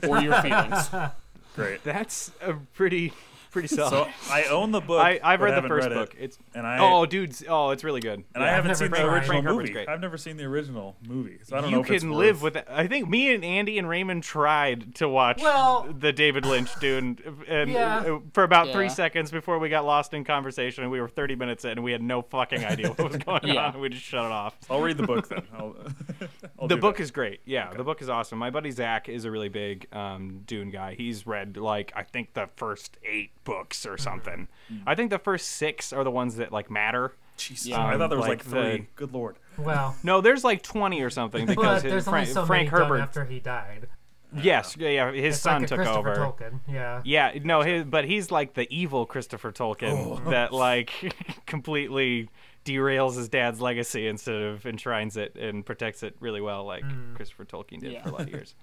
or 0.07 0.19
your 0.21 0.41
feelings. 0.41 0.89
Great. 1.55 1.83
That's 1.83 2.31
a 2.41 2.53
pretty 2.73 3.13
pretty 3.53 3.69
solid. 3.69 3.89
So 3.91 4.07
I 4.31 4.43
own 4.45 4.71
the 4.71 4.81
book. 4.81 5.01
I, 5.01 5.19
I've 5.23 5.39
read 5.39 5.63
the 5.63 5.67
first 5.67 5.87
read 5.87 5.93
book. 5.93 6.15
It, 6.19 6.23
It's 6.25 6.37
and 6.53 6.67
I 6.67 6.79
oh, 6.79 7.05
dude, 7.05 7.33
oh, 7.47 7.69
it's 7.69 7.83
really 7.83 8.01
good. 8.01 8.23
and 8.35 8.43
I 8.43 8.47
I've 8.47 8.65
haven't 8.65 8.67
never 8.69 8.75
seen 8.79 8.91
the 8.91 9.05
original 9.09 9.41
Frank 9.41 9.45
movie. 9.45 9.71
great. 9.71 9.87
I've 9.87 10.01
never 10.01 10.17
seen 10.17 10.35
the 10.37 10.43
original 10.45 10.95
movie, 11.07 11.39
so 11.43 11.55
I 11.57 11.61
don't 11.61 11.69
you 11.69 11.75
know 11.77 11.83
if 11.83 11.91
it's 11.91 12.03
can 12.03 12.11
live 12.11 12.41
worth- 12.41 12.55
with 12.55 12.63
it. 12.63 12.67
I 12.69 12.87
think 12.87 13.07
me 13.07 13.33
and 13.33 13.45
Andy 13.45 13.77
and 13.77 13.87
Raymond 13.87 14.23
tried 14.23 14.95
to 14.95 15.07
watch 15.07 15.41
Well- 15.41 15.87
the 15.97 16.11
David 16.11 16.45
Lynch 16.45 16.69
Dune, 16.79 17.17
and 17.47 17.71
Yeah. 17.71 18.19
for 18.33 18.43
about 18.43 18.71
three 18.71 18.89
seconds 18.89 19.31
before 19.31 19.59
we 19.59 19.69
got 19.69 19.85
lost 19.85 20.13
in 20.13 20.23
conversation, 20.23 20.83
and 20.83 20.91
we 20.91 20.99
were 20.99 21.07
30 21.07 21.35
minutes 21.35 21.63
in, 21.63 21.71
and 21.71 21.83
we 21.83 21.91
had 21.91 22.01
no 22.01 22.21
fucking 22.23 22.65
idea 22.65 22.89
what 22.89 23.11
was 23.11 23.17
going 23.17 23.41
Yeah. 23.47 23.67
on. 23.67 23.79
We 23.79 23.89
just 23.89 24.03
shut 24.03 24.25
it 24.25 24.31
off. 24.31 24.57
I'll 24.69 24.81
read 24.81 24.97
the 24.97 25.03
book 25.07 25.27
then. 25.29 25.43
I'll, 25.57 25.75
I'll 26.59 26.67
the 26.67 26.77
book 26.77 26.97
that. 26.97 27.03
is 27.03 27.11
great. 27.11 27.41
Yeah, 27.45 27.71
the 27.73 27.83
book 27.83 28.01
is 28.01 28.09
awesome. 28.09 28.39
My 28.39 28.49
buddy 28.49 28.71
Zach 28.71 29.09
is 29.09 29.25
a 29.25 29.31
really 29.31 29.49
big 29.49 29.87
um, 29.93 30.41
Dune 30.45 30.71
guy. 30.71 30.95
He's 30.95 31.27
read 31.27 31.57
like 31.57 31.91
I 31.95 32.03
think 32.03 32.33
the 32.33 32.47
first 32.55 32.97
eight 33.03 33.31
books 33.43 33.85
or 33.85 33.91
mm-hmm. 33.93 34.03
something. 34.03 34.47
Mm. 34.71 34.83
I 34.85 34.95
think 34.95 35.09
the 35.09 35.19
first 35.19 35.49
six 35.49 35.93
are 35.93 36.03
the 36.03 36.11
ones 36.11 36.37
that 36.37 36.51
like 36.51 36.69
matter. 36.71 37.13
Jeez, 37.37 37.65
Yeah. 37.65 37.83
Um, 37.83 37.87
I 37.87 37.97
thought 37.97 38.09
there 38.09 38.17
was 38.17 38.27
like 38.27 38.39
like, 38.39 38.43
three. 38.43 38.77
the- 38.77 38.85
Good 38.95 39.13
lord. 39.13 39.37
Well, 39.57 39.95
No, 40.03 40.21
there's 40.21 40.43
like 40.43 40.61
20 40.63 41.01
or 41.01 41.09
something 41.09 41.45
because 41.45 41.63
but 41.63 41.83
his, 41.83 41.91
there's 41.91 42.07
only 42.07 42.25
Frank, 42.25 42.33
so 42.33 42.45
Frank 42.45 42.71
many 42.71 42.81
done 42.81 42.89
Herbert. 42.89 43.01
after 43.01 43.25
he 43.25 43.39
died. 43.39 43.87
Yes, 44.35 44.75
yeah, 44.79 44.89
yeah, 44.89 45.11
his 45.11 45.35
It's 45.35 45.43
son 45.43 45.61
like 45.61 45.63
a 45.63 45.67
took 45.67 45.77
Christopher 45.77 46.11
over. 46.11 46.15
Tolkien. 46.15 46.59
Yeah. 46.67 47.01
Yeah, 47.03 47.37
no, 47.43 47.61
his, 47.61 47.83
but 47.83 48.05
he's 48.05 48.31
like 48.31 48.55
the 48.55 48.71
evil 48.73 49.05
Christopher 49.05 49.51
Tolkien 49.51 50.21
oh. 50.25 50.29
that 50.31 50.51
like 50.51 50.91
completely 51.45 52.29
derails 52.65 53.15
his 53.15 53.29
dad's 53.29 53.61
legacy 53.61 54.07
instead 54.07 54.35
of 54.41 54.65
enshrines 54.65 55.17
it 55.17 55.35
and 55.35 55.65
protects 55.65 56.01
it 56.01 56.15
really 56.19 56.41
well, 56.41 56.65
like 56.65 56.83
mm. 56.83 57.15
Christopher 57.15 57.45
Tolkien 57.45 57.79
did 57.79 57.91
Yeah. 57.91 58.03
for 58.03 58.09
a 58.09 58.11
lot 58.13 58.21
of 58.21 58.29
years. 58.33 58.55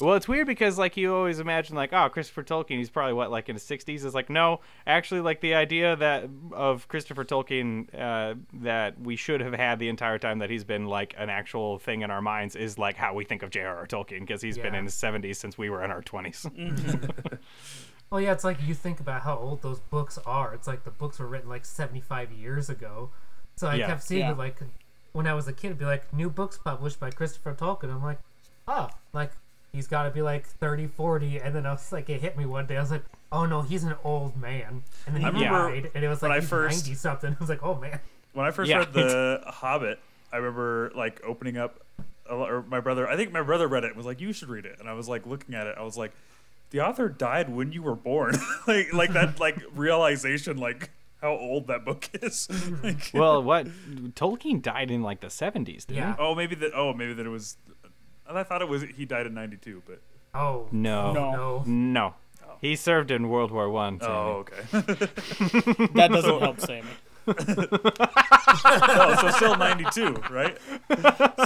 Well, 0.00 0.14
it's 0.14 0.26
weird 0.26 0.46
because 0.46 0.78
like 0.78 0.96
you 0.96 1.14
always 1.14 1.40
imagine 1.40 1.76
like 1.76 1.92
oh 1.92 2.08
Christopher 2.08 2.42
Tolkien 2.42 2.78
he's 2.78 2.88
probably 2.90 3.12
what 3.12 3.30
like 3.30 3.48
in 3.48 3.56
his 3.56 3.64
60s 3.64 4.04
is 4.04 4.14
like 4.14 4.30
no 4.30 4.60
actually 4.86 5.20
like 5.20 5.40
the 5.40 5.54
idea 5.54 5.94
that 5.96 6.28
of 6.52 6.88
Christopher 6.88 7.24
Tolkien 7.24 7.86
uh, 7.98 8.34
that 8.54 8.98
we 9.00 9.16
should 9.16 9.40
have 9.40 9.52
had 9.54 9.78
the 9.78 9.88
entire 9.88 10.18
time 10.18 10.38
that 10.38 10.48
he's 10.50 10.64
been 10.64 10.86
like 10.86 11.14
an 11.18 11.28
actual 11.30 11.78
thing 11.78 12.02
in 12.02 12.10
our 12.10 12.22
minds 12.22 12.56
is 12.56 12.78
like 12.78 12.96
how 12.96 13.14
we 13.14 13.24
think 13.24 13.42
of 13.42 13.50
J.R.R. 13.50 13.86
Tolkien 13.86 14.20
because 14.20 14.40
he's 14.42 14.56
been 14.56 14.74
in 14.74 14.84
his 14.84 14.94
70s 14.94 15.36
since 15.36 15.58
we 15.58 15.68
were 15.70 15.84
in 15.84 15.90
our 15.90 16.02
20s. 16.02 17.38
Well, 18.10 18.20
yeah, 18.20 18.32
it's 18.32 18.42
like 18.42 18.58
you 18.66 18.74
think 18.74 18.98
about 18.98 19.22
how 19.22 19.38
old 19.38 19.62
those 19.62 19.78
books 19.78 20.18
are. 20.26 20.52
It's 20.52 20.66
like 20.66 20.82
the 20.82 20.90
books 20.90 21.20
were 21.20 21.28
written 21.28 21.48
like 21.48 21.64
75 21.64 22.32
years 22.32 22.68
ago. 22.68 23.10
So 23.54 23.68
I 23.68 23.76
Yeah. 23.76 23.86
kept 23.86 24.02
seeing 24.02 24.22
Yeah. 24.22 24.32
it 24.32 24.36
like 24.38 24.56
when 25.12 25.28
I 25.28 25.34
was 25.34 25.46
a 25.46 25.52
kid, 25.52 25.68
it'd 25.68 25.78
be 25.78 25.84
like 25.84 26.12
new 26.12 26.28
books 26.28 26.58
published 26.58 26.98
by 26.98 27.10
Christopher 27.12 27.54
Tolkien. 27.54 27.88
I'm 27.94 28.02
like, 28.02 28.18
oh, 28.66 28.90
like 29.12 29.30
he's 29.72 29.86
got 29.86 30.04
to 30.04 30.10
be 30.10 30.22
like 30.22 30.46
30, 30.46 30.86
40. 30.86 31.38
And 31.40 31.54
then 31.54 31.66
I 31.66 31.72
was 31.72 31.92
like, 31.92 32.08
it 32.10 32.20
hit 32.20 32.36
me 32.36 32.46
one 32.46 32.66
day. 32.66 32.76
I 32.76 32.80
was 32.80 32.90
like, 32.90 33.04
oh 33.32 33.46
no, 33.46 33.62
he's 33.62 33.84
an 33.84 33.94
old 34.04 34.36
man. 34.36 34.82
And 35.06 35.14
then 35.14 35.20
he 35.22 35.26
I 35.26 35.30
remember 35.30 35.70
died, 35.80 35.90
and 35.94 36.04
it 36.04 36.08
was 36.08 36.22
like 36.22 36.40
he's 36.40 36.48
first- 36.48 36.86
90 36.86 36.94
something. 36.96 37.32
I 37.38 37.40
was 37.40 37.48
like, 37.48 37.62
oh 37.62 37.74
man. 37.76 38.00
When 38.32 38.46
I 38.46 38.50
first 38.52 38.70
Yeah. 38.70 38.78
read 38.78 38.92
the 38.92 39.42
Hobbit, 39.46 39.98
I 40.32 40.36
remember 40.36 40.92
like 40.94 41.20
opening 41.24 41.56
up, 41.56 41.80
or 42.30 42.62
my 42.68 42.78
brother. 42.78 43.08
I 43.08 43.16
think 43.16 43.32
my 43.32 43.42
brother 43.42 43.66
read 43.66 43.82
it 43.82 43.88
and 43.88 43.96
was 43.96 44.06
like, 44.06 44.20
"You 44.20 44.32
should 44.32 44.48
read 44.48 44.64
it." 44.64 44.76
And 44.78 44.88
I 44.88 44.92
was 44.92 45.08
like 45.08 45.26
looking 45.26 45.52
at 45.56 45.66
it. 45.66 45.74
I 45.76 45.82
was 45.82 45.96
like, 45.98 46.12
"The 46.70 46.80
author 46.80 47.08
died 47.08 47.48
when 47.48 47.72
you 47.72 47.82
were 47.82 47.96
born." 47.96 48.36
like 48.68 48.92
like 48.92 49.12
that 49.14 49.40
like 49.40 49.60
realization 49.74 50.56
like 50.58 50.90
how 51.20 51.32
old 51.32 51.66
that 51.66 51.84
book 51.84 52.08
is. 52.22 52.46
Mm-hmm. 52.48 52.84
like, 52.86 53.10
well, 53.12 53.42
what 53.42 53.66
Tolkien 54.14 54.62
died 54.62 54.92
in 54.92 55.02
like 55.02 55.18
the 55.20 55.26
70s, 55.26 55.64
didn't 55.86 55.96
Yeah. 55.96 56.14
oh 56.20 56.36
maybe 56.36 56.54
that. 56.54 56.70
Oh 56.72 56.92
maybe 56.92 57.14
that 57.14 57.26
it 57.26 57.30
was. 57.30 57.56
And 58.30 58.38
I 58.38 58.42
thought 58.44 58.62
it 58.62 58.68
was 58.68 58.82
he 58.96 59.04
died 59.04 59.26
in 59.26 59.34
'92, 59.34 59.82
but 59.86 60.00
Oh 60.32 60.68
he? 60.70 60.76
No. 60.78 61.12
No. 61.12 61.32
no. 61.32 61.62
No. 61.66 62.14
He 62.60 62.76
served 62.76 63.10
in 63.10 63.28
World 63.28 63.50
War 63.50 63.68
One. 63.68 64.00
Sammy. 64.00 64.12
oh 64.14 64.44
okay. 64.46 64.62
That 65.94 66.10
doesn't 66.12 66.40
help 66.40 66.60
Sammy. 66.60 66.88
oh, 67.26 69.18
so 69.20 69.30
still 69.30 69.56
'92, 69.56 70.14
right? 70.30 70.56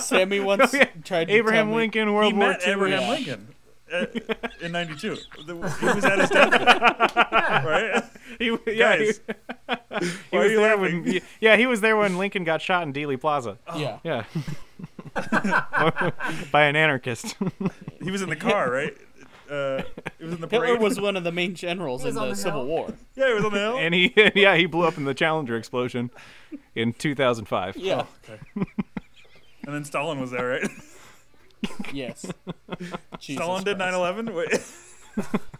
Sammy 0.02 0.40
once 0.40 0.72
Yeah. 0.74 0.84
tried 1.04 1.28
to 1.28 1.32
Abraham 1.34 1.66
tell 1.66 1.74
me- 1.74 1.80
Lincoln, 1.82 2.08
he 2.08 2.14
World 2.14 2.36
War 2.36 2.48
met 2.50 2.66
II. 2.66 2.72
Abraham 2.72 3.00
yeah. 3.00 3.10
Lincoln. 3.10 3.48
uh, 3.92 4.06
In 4.60 4.72
'92, 4.72 5.16
he 5.46 5.52
was 5.86 6.04
at 6.04 6.18
his 6.20 6.30
deathbed, 6.30 6.66
right? 7.64 8.04
He, 8.38 8.46
yeah, 8.46 8.56
he, 8.66 8.74
Guys, 8.76 9.20
he 9.28 9.36
why 9.68 9.76
are 10.38 10.42
was 10.42 10.52
there 10.52 10.76
laughing? 10.76 11.02
when. 11.04 11.20
Yeah, 11.40 11.56
he 11.56 11.66
was 11.66 11.80
there 11.80 11.96
when 11.96 12.18
Lincoln 12.18 12.44
got 12.44 12.60
shot 12.62 12.82
in 12.86 12.92
Dealey 12.92 13.20
Plaza. 13.20 13.58
Yeah. 13.76 13.98
Yeah. 14.04 14.24
By 16.52 16.64
an 16.64 16.76
anarchist. 16.76 17.36
He 18.02 18.10
was 18.10 18.22
in 18.22 18.28
the 18.28 18.36
car, 18.36 18.70
right? 18.70 18.96
Uh, 19.50 19.82
he 20.18 20.24
was 20.24 20.34
in 20.34 20.40
the 20.40 20.48
parade. 20.48 20.70
Hitler 20.70 20.78
was 20.78 21.00
one 21.00 21.16
of 21.16 21.24
the 21.24 21.32
main 21.32 21.54
generals 21.54 22.04
in 22.04 22.14
the 22.14 22.24
the 22.26 22.34
Civil 22.34 22.60
hill. 22.60 22.68
War. 22.68 22.94
yeah, 23.14 23.28
he 23.28 23.34
was 23.34 23.44
on 23.44 23.52
the 23.52 23.58
hill. 23.58 23.76
and 23.78 23.94
he, 23.94 24.12
yeah, 24.34 24.56
he 24.56 24.66
blew 24.66 24.86
up 24.86 24.96
in 24.96 25.04
the 25.04 25.14
Challenger 25.14 25.56
explosion 25.56 26.10
in 26.74 26.92
2005. 26.94 27.76
Yeah. 27.76 28.06
and 28.56 28.66
then 29.66 29.84
Stalin 29.84 30.20
was 30.20 30.30
there, 30.30 30.48
right? 30.48 30.70
Yes. 31.92 32.26
Jesus 33.18 33.42
Stalin 33.42 33.64
did 33.64 33.78
Christ. 33.78 33.94
9/11. 33.94 34.34
Wait. 34.34 35.54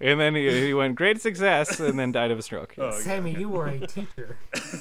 And 0.00 0.20
then 0.20 0.34
he, 0.34 0.66
he 0.66 0.74
went 0.74 0.96
great 0.96 1.20
success 1.20 1.78
and 1.78 1.98
then 1.98 2.12
died 2.12 2.30
of 2.30 2.38
a 2.38 2.42
stroke. 2.42 2.74
Oh, 2.78 2.90
Sammy, 3.00 3.34
you 3.38 3.48
were 3.48 3.68
a 3.68 3.86
teacher. 3.86 4.36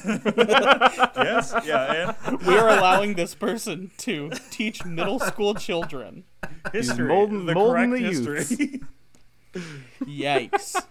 yes, 1.16 1.54
yeah, 1.66 2.16
and 2.26 2.42
We 2.46 2.58
are 2.58 2.70
allowing 2.70 3.14
this 3.14 3.36
person 3.36 3.92
to 4.00 4.32
teach 4.50 4.84
middle 4.84 5.20
school 5.20 5.54
children. 5.54 6.24
history, 6.72 7.08
molding- 7.08 7.46
the 7.46 7.54
molding 7.54 7.92
correct 7.92 8.02
the 8.02 8.34
history. 8.34 8.82
Yikes. 10.02 10.84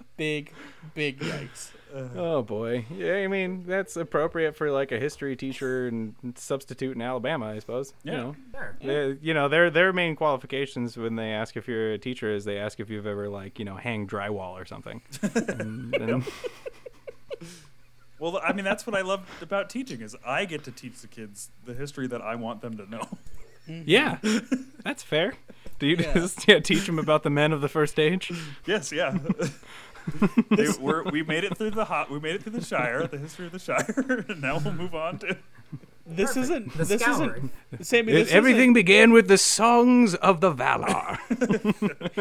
big, 0.16 0.52
big 0.94 1.18
yikes. 1.18 1.72
Uh, 1.94 2.08
oh 2.16 2.42
boy. 2.42 2.84
Yeah, 2.94 3.14
I 3.16 3.26
mean 3.28 3.64
that's 3.66 3.96
appropriate 3.96 4.54
for 4.56 4.70
like 4.70 4.92
a 4.92 4.98
history 4.98 5.34
teacher 5.36 5.88
and 5.88 6.14
substitute 6.36 6.94
in 6.94 7.02
Alabama, 7.02 7.46
I 7.46 7.58
suppose. 7.58 7.92
Yeah. 8.04 8.12
You 8.12 8.18
know, 8.18 8.36
Sure. 8.52 8.76
They- 8.82 9.18
you 9.20 9.34
know 9.34 9.48
their 9.48 9.70
their 9.70 9.92
main 9.92 10.14
qualifications 10.16 10.96
when 10.96 11.16
they 11.16 11.30
ask 11.32 11.56
if 11.56 11.66
you're 11.68 11.92
a 11.92 11.98
teacher 11.98 12.32
is 12.32 12.44
they 12.44 12.58
ask 12.58 12.78
if 12.80 12.90
you've 12.90 13.06
ever 13.06 13.28
like 13.28 13.58
you 13.58 13.64
know 13.64 13.76
hang 13.76 14.06
drywall 14.06 14.52
or 14.52 14.64
something. 14.64 15.02
and, 15.22 15.94
and- 15.96 16.24
well, 18.18 18.38
I 18.44 18.52
mean, 18.52 18.64
that's 18.66 18.86
what 18.86 18.94
I 18.94 19.00
love 19.00 19.26
about 19.40 19.70
teaching 19.70 20.02
is 20.02 20.14
I 20.26 20.44
get 20.44 20.64
to 20.64 20.70
teach 20.70 21.00
the 21.00 21.06
kids 21.08 21.48
the 21.64 21.72
history 21.72 22.06
that 22.08 22.20
I 22.20 22.34
want 22.34 22.60
them 22.60 22.76
to 22.76 22.88
know. 22.90 23.08
Mm-hmm. 23.68 23.82
yeah, 23.86 24.18
that's 24.84 25.02
fair. 25.02 25.34
Do 25.78 25.86
you 25.86 25.96
Yeah. 25.98 26.12
just 26.14 26.46
yeah, 26.48 26.58
teach 26.60 26.84
them 26.86 26.98
about 26.98 27.22
the 27.22 27.30
men 27.30 27.52
of 27.52 27.60
the 27.62 27.68
first 27.68 27.98
age? 27.98 28.30
Yes, 28.66 28.92
yeah. 28.92 29.16
they, 30.50 30.68
we're, 30.80 31.02
we 31.10 31.22
made 31.22 31.44
it 31.44 31.56
through 31.56 31.70
the 31.72 31.84
hot. 31.84 32.10
We 32.10 32.18
made 32.20 32.34
it 32.36 32.42
through 32.42 32.52
the 32.52 32.64
Shire, 32.64 33.06
the 33.06 33.18
history 33.18 33.46
of 33.46 33.52
the 33.52 33.58
Shire. 33.58 34.24
and 34.28 34.40
now 34.40 34.58
we'll 34.58 34.74
move 34.74 34.94
on 34.94 35.18
to. 35.20 35.36
This 36.06 36.36
isn't. 36.36 36.76
The 36.76 36.84
this 36.84 37.02
scouring. 37.02 37.50
isn't. 37.72 37.84
Sammy, 37.86 38.12
It- 38.12 38.24
this 38.24 38.32
everything 38.32 38.72
began 38.72 39.12
with 39.12 39.28
the 39.28 39.38
songs 39.38 40.14
of 40.16 40.40
the 40.40 40.52
Valar. 40.52 41.18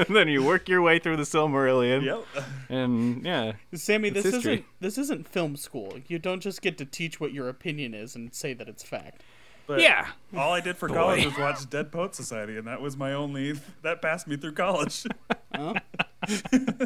and 0.08 0.16
then 0.16 0.28
you 0.28 0.44
work 0.44 0.70
your 0.70 0.82
way 0.84 1.00
through 1.00 1.18
the 1.18 1.24
Silmarillion. 1.24 2.04
Yep. 2.04 2.46
And 2.70 3.26
yeah, 3.26 3.54
Sammy, 3.74 4.12
this 4.12 4.26
history. 4.26 4.54
isn't. 4.54 4.66
This 4.80 4.98
isn't 5.00 5.28
film 5.28 5.56
school. 5.56 5.94
You 6.08 6.20
don't 6.20 6.42
just 6.42 6.62
get 6.62 6.78
to 6.78 6.86
teach 6.86 7.20
what 7.20 7.34
your 7.34 7.50
opinion 7.50 7.96
is 7.96 8.16
and 8.16 8.32
say 8.34 8.54
that 8.54 8.68
it's 8.70 8.84
fact. 8.84 9.24
But 9.70 9.82
yeah. 9.82 10.08
all 10.36 10.52
I 10.52 10.62
did 10.62 10.78
for 10.78 10.90
college 10.90 11.24
was 11.26 11.38
watch 11.38 11.70
Dead 11.70 11.92
Poet 11.92 12.16
Society, 12.16 12.58
and 12.58 12.66
that 12.66 12.82
was 12.82 12.98
my 12.98 13.14
only. 13.14 13.54
That 13.84 14.02
passed 14.02 14.28
me 14.28 14.36
through 14.36 14.54
college. 14.54 15.06
Huh? 15.56 15.74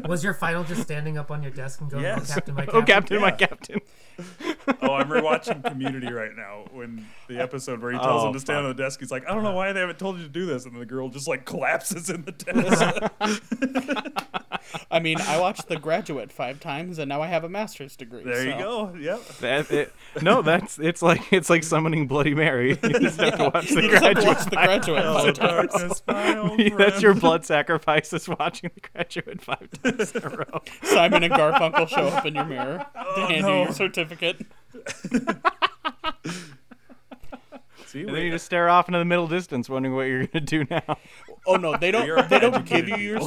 Was 0.05 0.23
your 0.23 0.34
final 0.34 0.63
just 0.63 0.84
standing 0.84 1.17
up 1.17 1.29
on 1.31 1.43
your 1.43 1.51
desk 1.51 1.81
and 1.81 1.91
going, 1.91 2.05
oh, 2.05 2.07
Yes. 2.07 2.31
"Oh, 2.31 2.36
Captain, 2.36 2.55
my 2.55 2.63
Oh, 2.67 2.81
Captain"? 2.81 2.86
Captain, 2.86 3.21
my 3.21 3.31
Captain. 3.31 3.79
Oh, 4.81 4.93
I'm 4.93 5.09
rewatching 5.09 5.61
Community 5.65 6.09
right 6.11 6.34
now. 6.34 6.63
When 6.71 7.05
the 7.27 7.41
episode 7.41 7.81
where 7.81 7.91
he 7.91 7.97
tells 7.99 8.23
Oh, 8.23 8.27
him 8.27 8.34
to 8.34 8.39
stand 8.39 8.59
fuck. 8.59 8.63
on 8.69 8.75
the 8.77 8.81
desk, 8.81 9.01
he's 9.01 9.11
like, 9.11 9.29
"I 9.29 9.34
don't 9.34 9.43
know 9.43 9.51
why 9.51 9.73
they 9.73 9.81
haven't 9.81 9.99
told 9.99 10.15
you 10.17 10.23
to 10.23 10.29
do 10.29 10.45
this," 10.45 10.63
and 10.65 10.73
the 10.79 10.86
girl 10.86 11.09
just 11.09 11.27
like 11.27 11.43
collapses 11.45 12.09
in 12.09 12.23
the 12.23 12.31
desk. 13.91 14.41
I 14.89 14.99
mean, 14.99 15.20
I 15.22 15.39
watched 15.39 15.68
The 15.68 15.78
Graduate 15.78 16.32
five 16.32 16.59
times, 16.59 16.99
and 16.99 17.09
now 17.09 17.22
I 17.22 17.28
have 17.28 17.43
a 17.43 17.49
master's 17.49 17.95
degree. 17.95 18.24
there 18.24 18.45
you 18.45 18.57
go. 18.57 18.93
Yep. 18.95 19.26
That, 19.39 19.72
it, 19.72 19.93
no, 20.22 20.41
that's 20.41 20.80
it's 20.80 21.01
like 21.01 21.32
it's 21.34 21.49
like 21.49 21.64
summoning 21.64 22.07
Bloody 22.07 22.34
Mary. 22.36 22.78
You 22.84 22.99
just 22.99 23.20
have 23.20 23.38
to 23.38 23.49
watch 23.53 23.70
the 23.70 23.82
You 23.82 23.89
just 23.89 24.03
have 24.03 24.16
to 24.16 24.22
graduate. 24.22 24.26
watch 24.28 24.45
The 24.45 24.55
Graduate 24.55 25.03
Oh, 25.05 25.24
five 25.24 25.34
times. 25.36 26.01
darkness, 26.01 26.74
That's 26.78 27.01
your 27.01 27.14
blood 27.14 27.45
sacrifice 27.45 28.14
is 28.14 28.28
watching 28.30 28.70
the 28.76 28.82
graduate 28.93 29.41
five 29.41 29.70
times 29.84 30.11
in 30.16 30.24
a 30.24 30.30
row. 30.30 30.61
Simon 30.84 31.24
and 31.24 31.34
Garfunkel 31.34 31.88
show 31.88 32.07
up 32.07 32.26
in 32.26 32.36
your 32.36 32.45
mirror 32.45 32.86
oh, 32.95 33.16
to 33.16 33.22
hand 33.22 33.36
you 33.38 33.41
no. 33.41 33.64
your 33.64 33.72
certificate. 33.74 34.45
See, 37.86 38.01
And 38.01 38.16
then 38.16 38.24
you 38.26 38.32
just 38.32 38.45
stare 38.45 38.70
off 38.70 38.88
into 38.88 38.97
the 38.99 39.05
middle 39.05 39.28
distance, 39.28 39.70
wondering 39.70 39.95
what 39.95 40.03
you're 40.03 40.26
gonna 40.28 40.45
do 40.45 40.66
now. 40.70 40.97
Oh 41.45 41.55
no, 41.57 41.78
they 41.78 41.91
don't. 41.91 42.30
They 42.30 42.39
don't 42.39 42.66
give 42.66 42.88
you 42.89 42.95
your. 42.97 43.20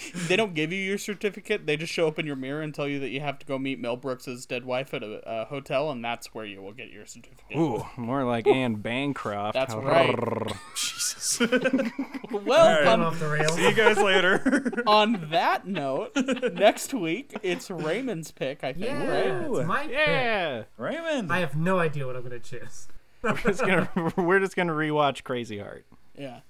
People. 0.00 0.20
They 0.28 0.36
don't 0.36 0.54
give 0.54 0.72
you 0.72 0.78
your 0.78 0.98
certificate. 0.98 1.66
They 1.66 1.76
just 1.76 1.92
show 1.92 2.06
up 2.08 2.18
in 2.18 2.26
your 2.26 2.36
mirror 2.36 2.62
and 2.62 2.74
tell 2.74 2.86
you 2.88 2.98
that 3.00 3.08
you 3.10 3.20
have 3.20 3.38
to 3.40 3.46
go 3.46 3.58
meet 3.58 3.78
Mel 3.80 3.96
Brooks's 3.96 4.46
dead 4.46 4.64
wife 4.64 4.94
at 4.94 5.02
a, 5.02 5.20
a 5.26 5.44
hotel, 5.46 5.90
and 5.90 6.04
that's 6.04 6.34
where 6.34 6.44
you 6.44 6.62
will 6.62 6.72
get 6.72 6.90
your 6.90 7.06
certificate. 7.06 7.56
Ooh, 7.56 7.84
more 7.96 8.24
like 8.24 8.46
Anne 8.46 8.76
Bancroft. 8.76 9.54
That's 9.54 9.74
right. 9.74 10.16
Jesus. 10.74 11.40
Well, 11.40 11.48
All 12.78 12.84
Gone 12.84 13.00
off 13.00 13.18
the 13.18 13.28
rails. 13.28 13.54
See 13.54 13.68
you 13.68 13.74
guys 13.74 13.96
later. 13.98 14.72
on 14.86 15.28
that 15.30 15.66
note, 15.66 16.12
next 16.54 16.94
week 16.94 17.36
it's 17.42 17.70
Raymond's 17.70 18.30
pick. 18.30 18.62
I 18.64 18.72
think. 18.72 18.84
Yeah, 18.86 19.06
Right? 19.06 19.58
it's 19.60 19.66
my 19.68 19.82
pick. 19.86 19.92
Yeah, 19.92 20.62
Raymond. 20.76 21.32
I 21.32 21.40
have 21.40 21.56
no 21.56 21.78
idea 21.78 22.06
what 22.06 22.16
I'm 22.16 22.22
gonna 22.22 22.38
choose. 22.38 22.88
we're 23.22 23.34
just 23.34 23.60
gonna 23.60 23.88
we're 24.16 24.40
just 24.40 24.56
gonna 24.56 24.72
rewatch 24.72 25.24
Crazy 25.24 25.58
Heart. 25.58 25.84
Yeah. 26.16 26.40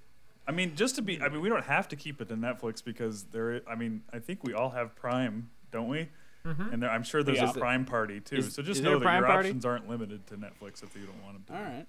I 0.51 0.53
mean, 0.53 0.75
just 0.75 0.97
to 0.97 1.03
be, 1.03 1.23
I 1.23 1.29
mean, 1.29 1.41
we 1.41 1.49
don't 1.49 1.65
have 1.65 1.87
to 1.89 1.97
keep 1.97 2.21
it 2.21 2.29
to 2.29 2.35
Netflix 2.35 2.83
because 2.83 3.23
there. 3.25 3.63
i- 3.67 3.73
I 3.73 3.75
mean, 3.77 4.03
I 4.13 4.19
think 4.19 4.43
we 4.43 4.53
all 4.53 4.71
have 4.71 4.97
Prime, 4.97 5.49
don't 5.71 5.87
we? 5.89 6.09
And 6.45 6.83
there, 6.83 6.91
I'm 6.91 7.05
sure 7.05 7.23
there's 7.23 7.39
Yeah. 7.39 7.51
a 7.51 7.55
Prime 7.55 7.85
party 7.85 8.19
too. 8.19 8.37
Is- 8.37 8.55
so 8.55 8.63
just 8.63 8.83
know 8.83 8.99
that 8.99 9.05
your 9.13 9.23
party? 9.29 9.49
options 9.51 9.65
aren't 9.65 9.89
limited 9.89 10.27
to 10.29 10.35
Netflix 10.37 10.83
if 10.83 10.97
you 10.97 11.07
don't 11.07 11.23
want 11.23 11.47
them 11.47 11.57
to. 11.57 11.63
All 11.63 11.73
right. 11.73 11.87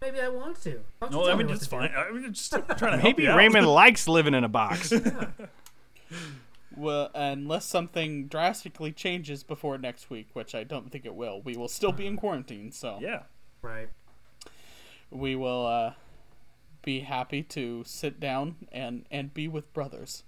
Maybe 0.00 0.20
I 0.20 0.28
want 0.28 0.60
to. 0.62 0.80
Why 1.00 1.08
don't 1.08 1.12
you 1.20 1.26
No, 1.26 1.32
I 1.32 1.34
mean 1.36 1.50
it's 1.50 1.66
fine. 1.66 1.92
I 1.94 2.10
mean, 2.10 2.32
just 2.32 2.50
trying 2.52 2.64
to 2.66 2.86
help 2.86 3.02
Maybe 3.02 3.24
you 3.24 3.30
out. 3.30 3.36
Raymond 3.38 3.66
likes 3.66 4.08
living 4.08 4.32
in 4.34 4.42
a 4.44 4.48
box. 4.48 4.92
Well, 6.74 7.10
unless 7.14 7.66
something 7.66 8.28
drastically 8.28 8.92
changes 8.92 9.42
before 9.42 9.76
next 9.76 10.08
week, 10.08 10.28
which 10.32 10.54
I 10.54 10.64
don't 10.64 10.90
think 10.90 11.04
it 11.04 11.14
will, 11.14 11.42
we 11.42 11.54
will 11.54 11.68
still 11.68 11.92
be 11.92 12.06
in 12.06 12.16
quarantine. 12.16 12.72
So 12.72 12.98
Yeah. 13.00 13.24
Right. 13.60 13.90
we 15.10 15.36
will 15.36 15.66
uh, 15.66 15.92
be 16.82 17.00
happy 17.00 17.42
to 17.44 17.82
sit 17.86 18.18
down 18.20 18.56
and 18.72 19.06
and 19.10 19.32
be 19.32 19.48
with 19.48 19.72
brothers. 19.72 20.24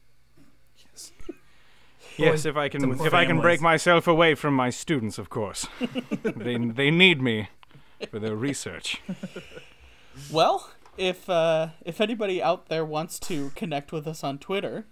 yes, 0.90 1.12
yes, 2.16 2.44
if 2.46 2.56
I 2.56 2.68
can 2.68 2.80
Some 2.80 3.06
if 3.06 3.14
I 3.14 3.24
can 3.26 3.40
break 3.40 3.60
myself 3.60 4.06
away 4.06 4.34
from 4.34 4.54
my 4.54 4.70
students, 4.70 5.18
of 5.18 5.28
course. 5.30 5.66
they 6.22 6.56
they 6.56 6.90
need 6.90 7.20
me 7.20 7.48
for 8.10 8.18
their 8.18 8.34
research. 8.36 9.00
Well, 10.30 10.70
if 10.96 11.28
uh, 11.28 11.70
if 11.84 12.00
anybody 12.00 12.40
out 12.40 12.68
there 12.68 12.84
wants 12.84 13.18
to 13.20 13.50
connect 13.56 13.90
with 13.90 14.06
us 14.06 14.22
on 14.22 14.38
Twitter, 14.38 14.86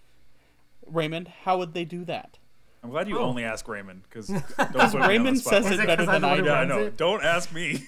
Raymond, 0.84 1.28
how 1.44 1.58
would 1.58 1.74
they 1.74 1.84
do 1.84 2.04
that? 2.06 2.38
I'm 2.82 2.90
glad 2.90 3.08
you 3.08 3.20
Oh. 3.20 3.22
only 3.26 3.44
ask 3.44 3.68
Raymond 3.68 4.02
because 4.08 4.26
don't 4.26 4.42
put 4.56 4.74
me 4.74 4.80
on 5.00 5.08
Raymond 5.08 5.38
says 5.40 5.66
it 5.66 5.78
it 5.78 5.86
better 5.86 6.04
'cause 6.04 6.12
I'm 6.12 6.22
than 6.22 6.30
I 6.32 6.36
do. 6.38 6.44
Yeah, 6.46 6.52
I 6.54 6.64
know. 6.64 6.78
it? 6.80 6.96
Don't 6.96 7.22
ask 7.22 7.52
me. 7.52 7.84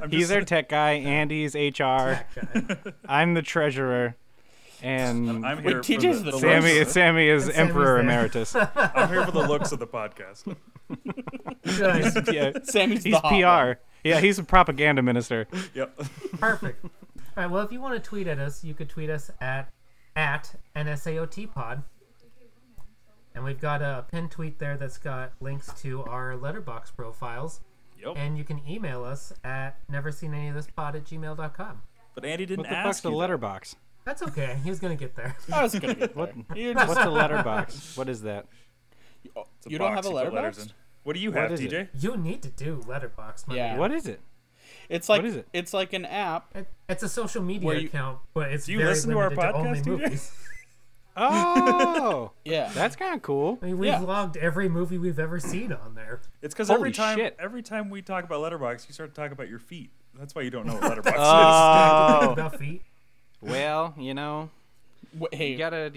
I'm 0.00 0.10
He's 0.10 0.30
our 0.30 0.42
tech 0.42 0.68
guy. 0.68 0.92
Andy's 0.92 1.54
HR. 1.54 1.78
Guy. 2.34 2.76
I'm 3.08 3.34
the 3.34 3.42
treasurer, 3.42 4.16
and 4.82 5.46
I'm 5.46 5.58
Wait, 5.58 5.66
here 5.66 5.82
for 5.82 5.88
TJ's 5.88 6.22
the, 6.24 6.30
the 6.30 6.30
the 6.32 6.38
Sammy 6.40 6.78
looks. 6.80 6.92
Sammy 6.92 7.28
is 7.28 7.44
Sammy's 7.44 7.58
emperor 7.58 7.84
there. 7.94 7.98
emeritus. 8.00 8.54
I'm 8.74 9.08
here 9.08 9.24
for 9.24 9.30
the 9.32 9.46
looks 9.46 9.72
of 9.72 9.78
the 9.78 9.86
podcast. 9.86 10.54
Nice. 11.64 12.14
yeah, 12.30 12.52
Sammy's 12.64 13.04
he's 13.04 13.14
the 13.14 13.18
hot 13.20 13.30
PR. 13.30 13.68
one. 13.68 13.76
Yeah, 14.04 14.20
he's 14.20 14.38
a 14.38 14.44
propaganda 14.44 15.00
minister. 15.00 15.46
Yep. 15.72 15.96
Perfect. 16.38 16.84
All 16.84 16.90
right. 17.36 17.46
Well, 17.50 17.62
if 17.64 17.72
you 17.72 17.80
want 17.80 17.94
to 17.94 18.06
tweet 18.06 18.26
at 18.26 18.38
us, 18.38 18.62
you 18.62 18.74
could 18.74 18.90
tweet 18.90 19.08
us 19.08 19.30
at 19.40 19.70
at 20.14 20.54
NSAOTPod. 20.76 21.82
And 23.34 23.42
we've 23.44 23.58
got 23.60 23.80
a 23.80 24.04
pinned 24.10 24.30
tweet 24.30 24.58
there 24.58 24.76
that's 24.76 24.98
got 24.98 25.32
links 25.40 25.72
to 25.80 26.04
our 26.04 26.36
letterbox 26.36 26.90
profiles. 26.90 27.60
Yep. 28.04 28.14
And 28.16 28.36
you 28.38 28.44
can 28.44 28.60
email 28.68 29.04
us 29.04 29.32
at 29.44 29.76
neverseenanyofthispod 29.90 30.94
at 30.94 31.04
gmail.com. 31.04 31.82
But 32.14 32.24
Andy 32.24 32.46
didn't 32.46 32.58
What 32.64 32.70
the 32.70 32.76
ask 32.76 32.86
fuck's 32.86 33.00
the 33.00 33.08
you 33.08 33.14
that. 33.14 33.18
letterbox? 33.18 33.76
That's 34.04 34.22
okay. 34.22 34.58
He 34.62 34.70
was 34.70 34.78
going 34.80 34.96
to 34.96 35.02
get 35.02 35.14
there. 35.16 35.34
I 35.52 35.62
was 35.62 35.74
gonna 35.78 35.94
get 35.94 36.14
there. 36.14 36.32
You, 36.54 36.74
just, 36.74 36.88
What's 36.88 37.00
a 37.00 37.10
letterbox? 37.10 37.96
What 37.96 38.08
is 38.08 38.22
that? 38.22 38.46
It's 39.24 39.66
a 39.66 39.70
you 39.70 39.78
don't 39.78 39.92
have 39.94 40.04
a 40.04 40.08
you 40.08 40.14
put 40.14 40.16
letters 40.34 40.34
letterbox? 40.58 40.74
What 41.04 41.14
do 41.14 41.20
you 41.20 41.32
have, 41.32 41.52
is 41.52 41.60
it? 41.60 41.70
TJ? 41.70 42.02
You 42.02 42.16
need 42.16 42.42
to 42.42 42.48
do 42.50 42.82
letterbox. 42.86 43.46
My 43.48 43.56
Yeah. 43.56 43.70
man. 43.70 43.78
What 43.78 43.92
is 43.92 44.06
it? 44.06 44.20
It's 44.90 45.08
like 45.08 45.24
it? 45.24 45.46
it's 45.54 45.72
like 45.72 45.92
an 45.94 46.04
app. 46.04 46.54
It, 46.54 46.66
it's 46.88 47.02
a 47.02 47.08
social 47.08 47.42
media 47.42 47.74
you- 47.74 47.86
account, 47.88 48.18
but 48.34 48.52
it's 48.52 48.66
Do 48.66 48.72
you 48.72 48.78
very 48.78 48.90
listen 48.90 49.10
to 49.10 49.18
our 49.18 49.30
limited 49.30 49.52
to, 49.52 49.54
only 49.56 49.78
podcast, 49.80 49.84
TJ? 49.84 49.86
movies. 49.86 50.32
Oh, 51.16 52.32
Yeah. 52.44 52.70
that's 52.74 52.96
kind 52.96 53.14
of 53.14 53.22
cool. 53.22 53.58
I 53.62 53.66
mean, 53.66 53.78
we've 53.78 53.88
Yeah. 53.88 54.00
logged 54.00 54.36
every 54.36 54.68
movie 54.68 54.98
we've 54.98 55.18
ever 55.18 55.38
seen 55.40 55.72
on 55.72 55.94
there. 55.94 56.20
It's 56.42 56.54
because 56.54 56.70
every 56.70 56.92
time 56.92 57.18
shit. 57.18 57.36
every 57.38 57.62
time 57.62 57.90
we 57.90 58.02
talk 58.02 58.24
about 58.24 58.40
letterbox, 58.40 58.86
you 58.88 58.94
start 58.94 59.14
to 59.14 59.20
talk 59.20 59.30
about 59.32 59.48
your 59.48 59.58
feet. 59.58 59.90
That's 60.18 60.34
why 60.34 60.42
you 60.42 60.50
don't 60.50 60.66
know 60.66 60.74
what 60.74 60.82
letterbox 60.88 61.16
Oh, 61.18 62.32
About 62.32 62.58
feet. 62.58 62.82
well, 63.40 63.94
you 63.98 64.14
know, 64.14 64.50
hey, 65.32 65.52
you 65.52 65.58
gotta 65.58 65.92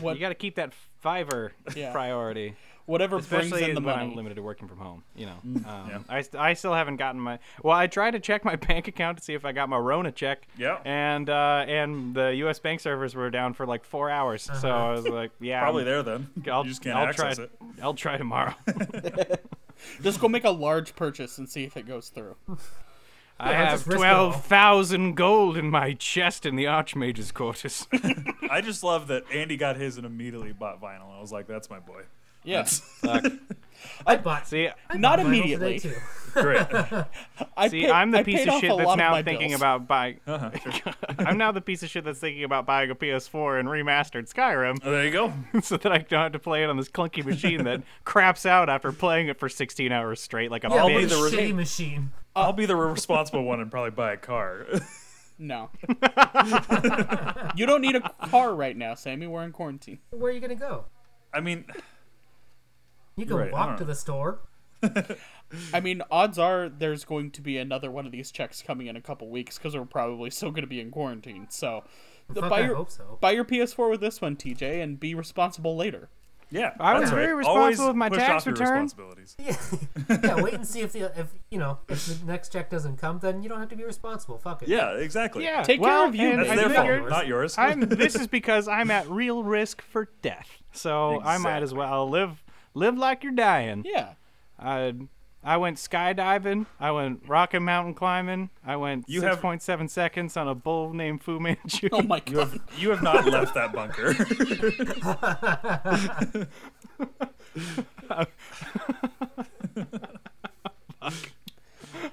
What- 0.00 0.14
you 0.14 0.20
gotta 0.20 0.34
keep 0.34 0.56
that 0.56 0.72
fiver 1.00 1.52
Yeah. 1.74 1.92
priority, 1.92 2.54
whatever 2.88 3.20
brings 3.20 3.52
in 3.52 3.74
the 3.74 3.80
when 3.80 3.84
money. 3.84 4.02
I'm 4.10 4.14
limited 4.16 4.34
to 4.36 4.42
working 4.42 4.66
from 4.66 4.78
home. 4.78 5.04
You 5.14 5.26
know, 5.26 5.36
Mm, 5.46 5.66
um, 5.66 5.88
yeah. 5.90 5.98
I, 6.08 6.22
st- 6.22 6.40
I 6.42 6.54
still 6.54 6.74
haven't 6.74 6.96
gotten 6.96 7.20
my. 7.20 7.38
Well, 7.62 7.76
I 7.76 7.86
tried 7.86 8.12
to 8.12 8.20
check 8.20 8.44
my 8.44 8.56
bank 8.68 8.88
account 8.88 9.18
to 9.18 9.24
see 9.24 9.34
if 9.34 9.44
I 9.44 9.52
got 9.52 9.68
my 9.68 9.76
Rona 9.78 10.10
check. 10.10 10.48
Yeah. 10.58 10.78
And 10.84 11.30
uh, 11.30 11.64
and 11.68 12.14
the 12.14 12.34
U.S. 12.36 12.58
bank 12.58 12.80
servers 12.80 13.14
were 13.14 13.30
down 13.30 13.54
for 13.54 13.66
like 13.66 13.84
four 13.84 14.10
hours, 14.10 14.42
so 14.42 14.52
Uh-huh. 14.52 14.68
I 14.68 14.90
was 14.92 15.06
like, 15.08 15.30
yeah, 15.40 15.60
Probably 15.60 15.82
I'm- 15.84 15.86
there 15.90 16.02
then. 16.02 16.30
I'll, 16.52 16.64
you 16.64 16.70
just 16.70 16.82
can't 16.82 16.96
I'll 16.96 17.06
access 17.06 17.36
try. 17.36 17.44
it. 17.44 17.50
I'll 17.82 17.94
try 17.94 18.16
tomorrow. 18.16 18.54
Just 20.02 20.20
go 20.20 20.28
make 20.28 20.42
a 20.44 20.50
large 20.50 20.96
purchase 20.96 21.38
and 21.38 21.48
see 21.48 21.62
if 21.64 21.76
it 21.76 21.86
goes 21.86 22.08
through. 22.08 22.34
I 23.38 23.52
Yeah, 23.52 23.56
have 23.70 23.78
just 23.78 23.86
risk 23.86 24.00
it 24.00 24.06
all. 24.06 24.30
twelve 24.30 24.44
thousand 24.44 25.14
gold 25.14 25.56
in 25.56 25.70
my 25.70 25.92
chest 25.92 26.44
in 26.44 26.56
the 26.56 26.66
Archmage's 26.66 27.30
quarters. 27.30 27.86
I 28.50 28.60
just 28.60 28.82
love 28.82 29.06
that 29.06 29.22
Andy 29.32 29.56
got 29.56 29.76
his 29.76 29.96
and 29.96 30.04
immediately 30.04 30.52
bought 30.52 30.82
vinyl. 30.82 31.16
I 31.16 31.20
was 31.20 31.30
like, 31.30 31.46
that's 31.46 31.70
my 31.70 31.78
boy. 31.78 32.02
Yes. 32.44 32.80
Fuck. 32.80 33.24
I 34.06 34.16
bought. 34.16 34.46
See, 34.48 34.68
I 34.88 34.96
Not 34.96 35.20
immediately. 35.20 35.80
Great. 36.34 36.66
I 37.56 37.68
See, 37.68 37.80
paid- 37.82 37.90
I'm 37.90 38.10
the 38.10 38.18
I 38.18 38.22
piece 38.22 38.46
of 38.46 38.54
shit 38.60 38.76
that's 38.76 38.96
now 38.96 39.20
thinking 39.22 39.48
bills. 39.48 39.60
about 39.60 39.88
buying. 39.88 40.20
Uh-huh, 40.26 40.50
sure. 40.70 40.92
I'm 41.18 41.36
now 41.38 41.52
the 41.52 41.60
piece 41.60 41.82
of 41.82 41.88
shit 41.90 42.04
that's 42.04 42.20
thinking 42.20 42.44
about 42.44 42.64
buying 42.66 42.90
a 42.90 42.94
PS4 42.94 43.58
and 43.60 43.68
remastered 43.68 44.32
Skyrim, 44.32 44.78
Oh, 44.84 44.90
there 44.90 45.04
you 45.04 45.10
go. 45.10 45.32
so 45.62 45.76
that 45.78 45.90
I 45.90 45.98
don't 45.98 46.22
have 46.22 46.32
to 46.32 46.38
play 46.38 46.62
it 46.62 46.70
on 46.70 46.76
this 46.76 46.88
clunky 46.88 47.24
machine 47.24 47.64
that 47.64 47.82
craps 48.04 48.46
out 48.46 48.68
after 48.68 48.92
playing 48.92 49.28
it 49.28 49.38
for 49.38 49.48
16 49.48 49.90
hours 49.90 50.20
straight, 50.20 50.50
like 50.50 50.64
a 50.64 50.68
Yeah, 50.68 50.74
I'll 50.76 50.88
be 50.88 51.04
the 51.04 51.16
the 51.16 51.22
re- 51.22 51.30
shitty 51.30 51.54
machine. 51.54 52.12
I'll 52.36 52.52
be 52.52 52.66
the 52.66 52.76
responsible 52.76 53.42
one 53.44 53.60
and 53.60 53.70
probably 53.70 53.90
buy 53.90 54.12
a 54.12 54.16
car. 54.16 54.66
No. 55.40 55.70
you 57.56 57.66
don't 57.66 57.80
need 57.80 57.96
a 57.96 58.00
car 58.28 58.54
right 58.54 58.76
now, 58.76 58.94
Sammy. 58.94 59.26
We're 59.26 59.44
in 59.44 59.52
quarantine. 59.52 59.98
Where 60.10 60.30
are 60.30 60.34
you 60.34 60.40
gonna 60.40 60.54
go? 60.54 60.84
I 61.32 61.40
mean, 61.40 61.64
You 63.18 63.24
can 63.26 63.34
You're 63.36 63.44
right, 63.44 63.52
walk 63.52 63.76
to 63.78 63.82
know. 63.82 63.88
the 63.88 63.94
store. 63.94 64.40
I 65.72 65.80
mean, 65.80 66.02
odds 66.10 66.38
are 66.38 66.68
there's 66.68 67.04
going 67.04 67.30
to 67.32 67.40
be 67.42 67.58
another 67.58 67.90
one 67.90 68.06
of 68.06 68.12
these 68.12 68.30
checks 68.30 68.62
coming 68.62 68.86
in 68.86 68.96
a 68.96 69.00
couple 69.00 69.28
weeks 69.28 69.58
because 69.58 69.74
we're 69.74 69.84
probably 69.84 70.30
still 70.30 70.50
going 70.50 70.62
to 70.62 70.68
be 70.68 70.80
in 70.80 70.90
quarantine. 70.90 71.46
So, 71.50 71.84
the- 72.28 72.42
buy 72.42 72.60
your 72.60 72.76
hope 72.76 72.90
so. 72.90 73.18
buy 73.20 73.32
your 73.32 73.44
PS4 73.44 73.90
with 73.90 74.00
this 74.00 74.20
one, 74.20 74.36
TJ, 74.36 74.82
and 74.82 75.00
be 75.00 75.14
responsible 75.14 75.74
later. 75.76 76.10
yeah. 76.50 76.74
I 76.78 76.92
was 76.94 77.02
that's 77.04 77.12
very 77.12 77.32
right. 77.32 77.38
responsible 77.38 77.60
Always 77.62 77.78
with 77.80 77.96
my 77.96 78.08
push 78.08 78.18
tax 78.18 78.42
off 78.42 78.46
your 78.46 78.52
return. 78.54 78.82
responsibilities. 78.84 79.36
Yeah, 79.38 79.56
yeah. 80.36 80.42
Wait 80.42 80.54
and 80.54 80.66
see 80.66 80.80
if 80.82 80.92
the 80.92 81.10
if 81.18 81.26
you 81.50 81.58
know 81.58 81.78
if 81.88 82.06
the 82.06 82.24
next 82.26 82.52
check 82.52 82.70
doesn't 82.70 82.98
come, 82.98 83.18
then 83.18 83.42
you 83.42 83.48
don't 83.48 83.58
have 83.58 83.70
to 83.70 83.76
be 83.76 83.84
responsible. 83.84 84.38
Fuck 84.38 84.62
it. 84.62 84.68
Yeah, 84.68 84.92
exactly. 84.92 85.42
Yeah, 85.44 85.62
Take 85.62 85.82
care 85.82 86.06
of 86.06 86.14
you, 86.14 86.28
and 86.28 86.40
That's 86.40 86.50
I 86.50 86.56
their 86.68 86.98
fault, 87.00 87.10
not 87.10 87.26
yours. 87.26 87.56
I'm, 87.58 87.80
this 87.80 88.14
is 88.20 88.26
because 88.28 88.68
I'm 88.68 88.90
at 88.92 89.08
real 89.10 89.42
risk 89.42 89.82
for 89.82 90.08
death, 90.22 90.48
so 90.72 91.20
I 91.22 91.38
might 91.38 91.62
as 91.62 91.74
well 91.74 92.08
live 92.08 92.42
live 92.78 92.96
like 92.96 93.22
you're 93.22 93.32
dying. 93.32 93.84
Yeah. 93.84 94.12
I 94.58 94.94
I 95.42 95.56
went 95.56 95.76
skydiving. 95.76 96.66
I 96.80 96.90
went 96.90 97.22
rock 97.26 97.54
and 97.54 97.64
mountain 97.64 97.94
climbing. 97.94 98.50
I 98.64 98.76
went 98.76 99.08
you 99.08 99.20
six 99.20 99.36
point 99.36 99.62
seven 99.62 99.88
seconds 99.88 100.36
on 100.36 100.48
a 100.48 100.54
bull 100.54 100.92
named 100.92 101.22
Fu 101.22 101.38
Manchu. 101.38 101.88
Oh 101.92 102.02
my 102.02 102.20
god! 102.20 102.30
You 102.30 102.38
have, 102.38 102.60
you 102.78 102.90
have 102.90 103.02
not 103.02 103.24
left 103.26 103.54
that 103.54 103.72
bunker. 103.72 104.14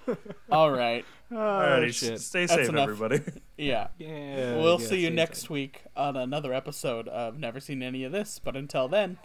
All 0.51 0.71
right. 0.71 1.05
Oh, 1.31 1.35
Alrighty, 1.35 1.93
shit. 1.93 2.21
Stay 2.21 2.45
safe, 2.47 2.73
everybody. 2.73 3.21
Yeah. 3.57 3.87
yeah 3.97 4.55
we'll 4.55 4.79
yeah, 4.79 4.87
see 4.87 4.99
you 4.99 5.09
next 5.09 5.41
safe. 5.41 5.49
week 5.49 5.83
on 5.97 6.15
another 6.15 6.53
episode 6.53 7.07
of 7.07 7.39
Never 7.39 7.59
Seen 7.59 7.81
Any 7.81 8.03
of 8.03 8.11
This. 8.11 8.39
But 8.43 8.55
until 8.55 8.87
then. 8.87 9.17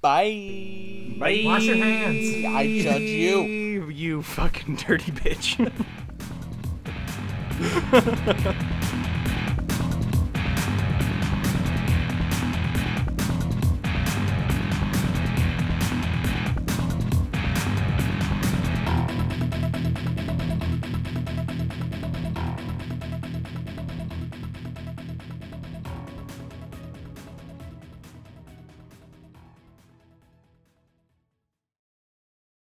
Bye. 0.00 1.16
Bye. 1.18 1.42
Wash 1.44 1.64
your 1.64 1.76
hands. 1.76 2.44
I 2.44 2.80
judge 2.82 3.02
you. 3.02 3.88
You 3.88 4.22
fucking 4.22 4.76
dirty 4.76 5.12
bitch. 5.12 5.58